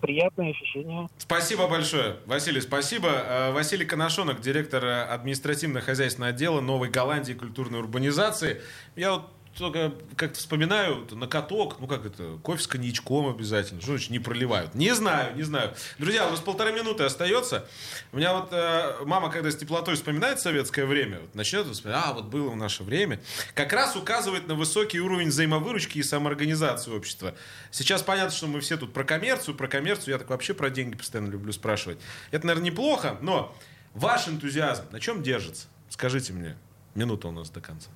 приятное 0.00 0.50
ощущение. 0.50 1.08
Спасибо 1.18 1.68
большое, 1.68 2.16
Василий, 2.26 2.60
спасибо. 2.60 3.08
Э, 3.08 3.52
Василий 3.52 3.86
Коношонок, 3.86 4.40
директор 4.40 4.84
административно-хозяйственного 4.84 6.30
отдела 6.30 6.60
Новой 6.60 6.90
Голландии 6.90 7.34
культурной 7.34 7.78
урбанизации. 7.78 8.60
Я 8.96 9.12
вот 9.12 9.22
только 9.56 9.92
как-то 10.16 10.38
вспоминаю 10.38 11.06
на 11.10 11.26
каток, 11.26 11.78
ну 11.78 11.86
как 11.86 12.06
это, 12.06 12.38
кофе 12.42 12.62
с 12.62 12.66
коньячком 12.66 13.28
обязательно. 13.28 13.80
Что 13.80 13.92
значит 13.92 14.10
не 14.10 14.18
проливают? 14.18 14.74
Не 14.74 14.94
знаю, 14.94 15.36
не 15.36 15.42
знаю. 15.42 15.74
Друзья, 15.98 16.26
у 16.26 16.30
нас 16.30 16.40
полторы 16.40 16.72
минуты 16.72 17.04
остается. 17.04 17.68
У 18.12 18.16
меня 18.16 18.32
вот 18.34 18.48
э, 18.52 19.04
мама, 19.04 19.30
когда 19.30 19.50
с 19.50 19.56
теплотой 19.56 19.96
вспоминает 19.96 20.40
советское 20.40 20.86
время, 20.86 21.20
вот, 21.20 21.34
начнет 21.34 21.66
вспоминать, 21.66 22.02
а 22.06 22.12
вот 22.14 22.24
было 22.26 22.50
в 22.50 22.56
наше 22.56 22.82
время, 22.82 23.20
как 23.54 23.72
раз 23.72 23.94
указывает 23.94 24.48
на 24.48 24.54
высокий 24.54 25.00
уровень 25.00 25.28
взаимовыручки 25.28 25.98
и 25.98 26.02
самоорганизации 26.02 26.90
общества. 26.90 27.34
Сейчас 27.70 28.02
понятно, 28.02 28.34
что 28.34 28.46
мы 28.46 28.60
все 28.60 28.76
тут 28.76 28.92
про 28.92 29.04
коммерцию, 29.04 29.54
про 29.54 29.68
коммерцию, 29.68 30.12
я 30.12 30.18
так 30.18 30.30
вообще 30.30 30.54
про 30.54 30.70
деньги 30.70 30.96
постоянно 30.96 31.30
люблю 31.30 31.52
спрашивать. 31.52 31.98
Это, 32.30 32.46
наверное, 32.46 32.70
неплохо, 32.70 33.18
но 33.20 33.54
ваш 33.94 34.28
энтузиазм 34.28 34.84
на 34.92 35.00
чем 35.00 35.22
держится? 35.22 35.66
Скажите 35.90 36.32
мне. 36.32 36.56
Минута 36.94 37.28
у 37.28 37.32
нас 37.32 37.50
до 37.50 37.60
конца. 37.60 37.90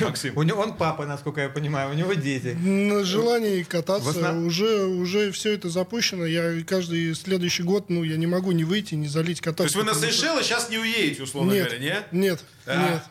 Максим. 0.00 0.36
У 0.36 0.42
него, 0.42 0.62
он 0.62 0.76
папа, 0.76 1.06
насколько 1.06 1.40
я 1.40 1.48
понимаю, 1.48 1.90
у 1.90 1.94
него 1.94 2.14
дети. 2.14 2.48
На 2.48 3.04
желании 3.04 3.62
кататься 3.62 4.10
основ... 4.10 4.46
уже, 4.46 4.84
уже 4.84 5.30
все 5.32 5.52
это 5.52 5.68
запущено. 5.68 6.26
Я 6.26 6.62
каждый 6.64 7.14
следующий 7.14 7.62
год, 7.62 7.90
ну, 7.90 8.02
я 8.02 8.16
не 8.16 8.26
могу 8.26 8.52
не 8.52 8.64
выйти, 8.64 8.94
не 8.94 9.08
залить 9.08 9.40
кататься. 9.40 9.56
То 9.56 9.64
есть 9.64 9.76
вы 9.76 9.84
на 9.84 9.94
Сейшелы 9.94 10.42
сейчас 10.42 10.70
не 10.70 10.78
уедете, 10.78 11.22
условно 11.22 11.52
нет, 11.52 11.64
говоря, 11.64 11.78
нет? 11.78 12.06
Нет, 12.12 12.44
а, 12.66 12.92
нет. 12.92 13.02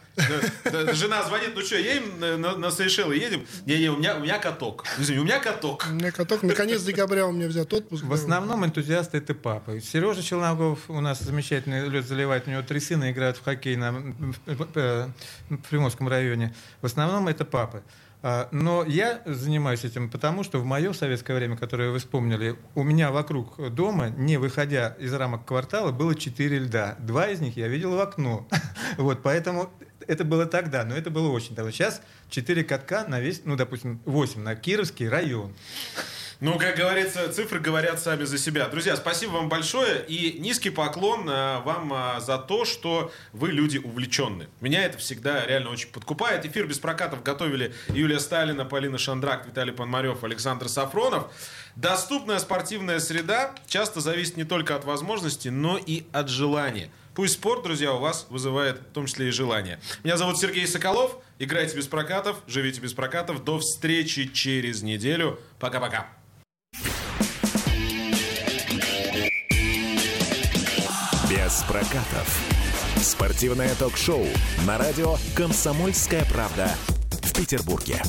Жена 0.95 1.23
звонит, 1.23 1.51
ну 1.55 1.61
что, 1.61 1.77
едем 1.77 2.19
на, 2.19 2.37
на, 2.37 2.55
на 2.55 2.71
Сейшелы, 2.71 3.15
едем? 3.15 3.45
Не-не, 3.65 3.89
у 3.89 3.97
меня, 3.97 4.15
у 4.15 4.19
меня 4.19 4.39
каток. 4.39 4.85
Извини, 4.97 5.19
у 5.19 5.23
меня 5.23 5.39
каток. 5.39 5.85
У 5.89 5.93
меня 5.93 6.11
каток. 6.11 6.43
Наконец 6.43 6.81
декабря 6.83 7.25
у 7.27 7.31
меня 7.31 7.47
взят 7.47 7.73
отпуск. 7.73 8.03
В 8.03 8.13
основном 8.13 8.65
энтузиасты 8.65 9.17
это 9.17 9.33
папа. 9.33 9.79
Сережа 9.81 10.23
Челногов 10.23 10.89
у 10.89 11.01
нас 11.01 11.19
замечательный 11.19 11.89
лед 11.89 12.05
заливает. 12.05 12.47
У 12.47 12.51
него 12.51 12.61
три 12.61 12.79
сына 12.79 13.11
играют 13.11 13.37
в 13.37 13.43
хоккей 13.43 13.75
на, 13.75 13.91
в 14.45 15.09
Приморском 15.69 16.07
районе. 16.07 16.53
В 16.81 16.85
основном 16.85 17.27
это 17.27 17.43
папы. 17.43 17.83
А, 18.27 18.49
но 18.51 18.83
я 18.83 19.21
занимаюсь 19.25 19.83
этим 19.83 20.09
потому, 20.09 20.43
что 20.43 20.57
в 20.57 20.65
мое 20.65 20.93
советское 20.93 21.35
время, 21.35 21.55
которое 21.55 21.91
вы 21.91 21.99
вспомнили, 21.99 22.55
у 22.73 22.81
меня 22.81 23.11
вокруг 23.11 23.71
дома, 23.71 24.09
не 24.09 24.37
выходя 24.37 24.95
из 24.97 25.13
рамок 25.13 25.45
квартала, 25.45 25.91
было 25.91 26.15
четыре 26.15 26.57
льда. 26.57 26.95
Два 26.97 27.27
из 27.27 27.39
них 27.39 27.55
я 27.55 27.67
видел 27.67 27.95
в 27.95 27.99
окно. 27.99 28.47
Вот, 28.97 29.21
поэтому 29.21 29.69
это 30.07 30.23
было 30.23 30.47
тогда, 30.47 30.85
но 30.85 30.95
это 30.95 31.11
было 31.11 31.29
очень 31.29 31.53
давно. 31.53 31.69
Сейчас 31.69 32.01
4 32.29 32.63
катка 32.63 33.05
на 33.07 33.19
весь, 33.19 33.41
ну, 33.45 33.55
допустим, 33.55 34.01
8 34.05 34.41
на 34.41 34.55
Кировский 34.55 35.07
район. 35.07 35.53
Ну, 36.41 36.59
как 36.59 36.75
говорится, 36.75 37.31
цифры 37.31 37.59
говорят 37.59 37.99
сами 37.99 38.25
за 38.25 38.37
себя. 38.37 38.67
Друзья, 38.67 38.97
спасибо 38.97 39.31
вам 39.31 39.47
большое 39.47 40.03
и 40.05 40.37
низкий 40.37 40.69
поклон 40.69 41.29
э, 41.29 41.61
вам 41.61 41.93
э, 41.93 42.19
за 42.19 42.37
то, 42.37 42.65
что 42.65 43.11
вы 43.31 43.51
люди 43.51 43.77
увлеченные. 43.77 44.49
Меня 44.59 44.83
это 44.83 44.97
всегда 44.97 45.45
реально 45.45 45.69
очень 45.69 45.87
подкупает. 45.89 46.45
Эфир 46.45 46.67
без 46.67 46.77
прокатов 46.77 47.23
готовили 47.23 47.73
Юлия 47.87 48.19
Сталина, 48.19 48.65
Полина 48.65 48.97
Шандрак, 48.97 49.47
Виталий 49.47 49.71
Пономарев, 49.71 50.25
Александр 50.25 50.67
Сафронов. 50.67 51.31
Доступная 51.77 52.39
спортивная 52.39 52.99
среда 52.99 53.55
часто 53.67 54.01
зависит 54.01 54.35
не 54.35 54.43
только 54.43 54.75
от 54.75 54.83
возможностей, 54.83 55.49
но 55.49 55.77
и 55.77 56.03
от 56.11 56.27
желания. 56.27 56.89
Пусть 57.13 57.35
спорт, 57.35 57.63
друзья, 57.63 57.93
у 57.93 57.99
вас 57.99 58.27
вызывает 58.29 58.79
в 58.79 58.93
том 58.93 59.05
числе 59.05 59.29
и 59.29 59.31
желание. 59.31 59.79
Меня 60.03 60.17
зовут 60.17 60.37
Сергей 60.37 60.67
Соколов. 60.67 61.17
Играйте 61.39 61.77
без 61.77 61.87
прокатов, 61.87 62.37
живите 62.45 62.81
без 62.81 62.93
прокатов. 62.93 63.45
До 63.45 63.59
встречи 63.59 64.27
через 64.27 64.81
неделю. 64.83 65.39
Пока-пока. 65.59 66.07
Без 71.45 71.61
прокатов. 71.67 72.39
Спортивное 72.99 73.75
ток-шоу 73.75 74.25
на 74.65 74.79
радио 74.79 75.15
«Комсомольская 75.35 76.25
правда» 76.25 76.71
в 77.21 77.33
Петербурге. 77.33 78.01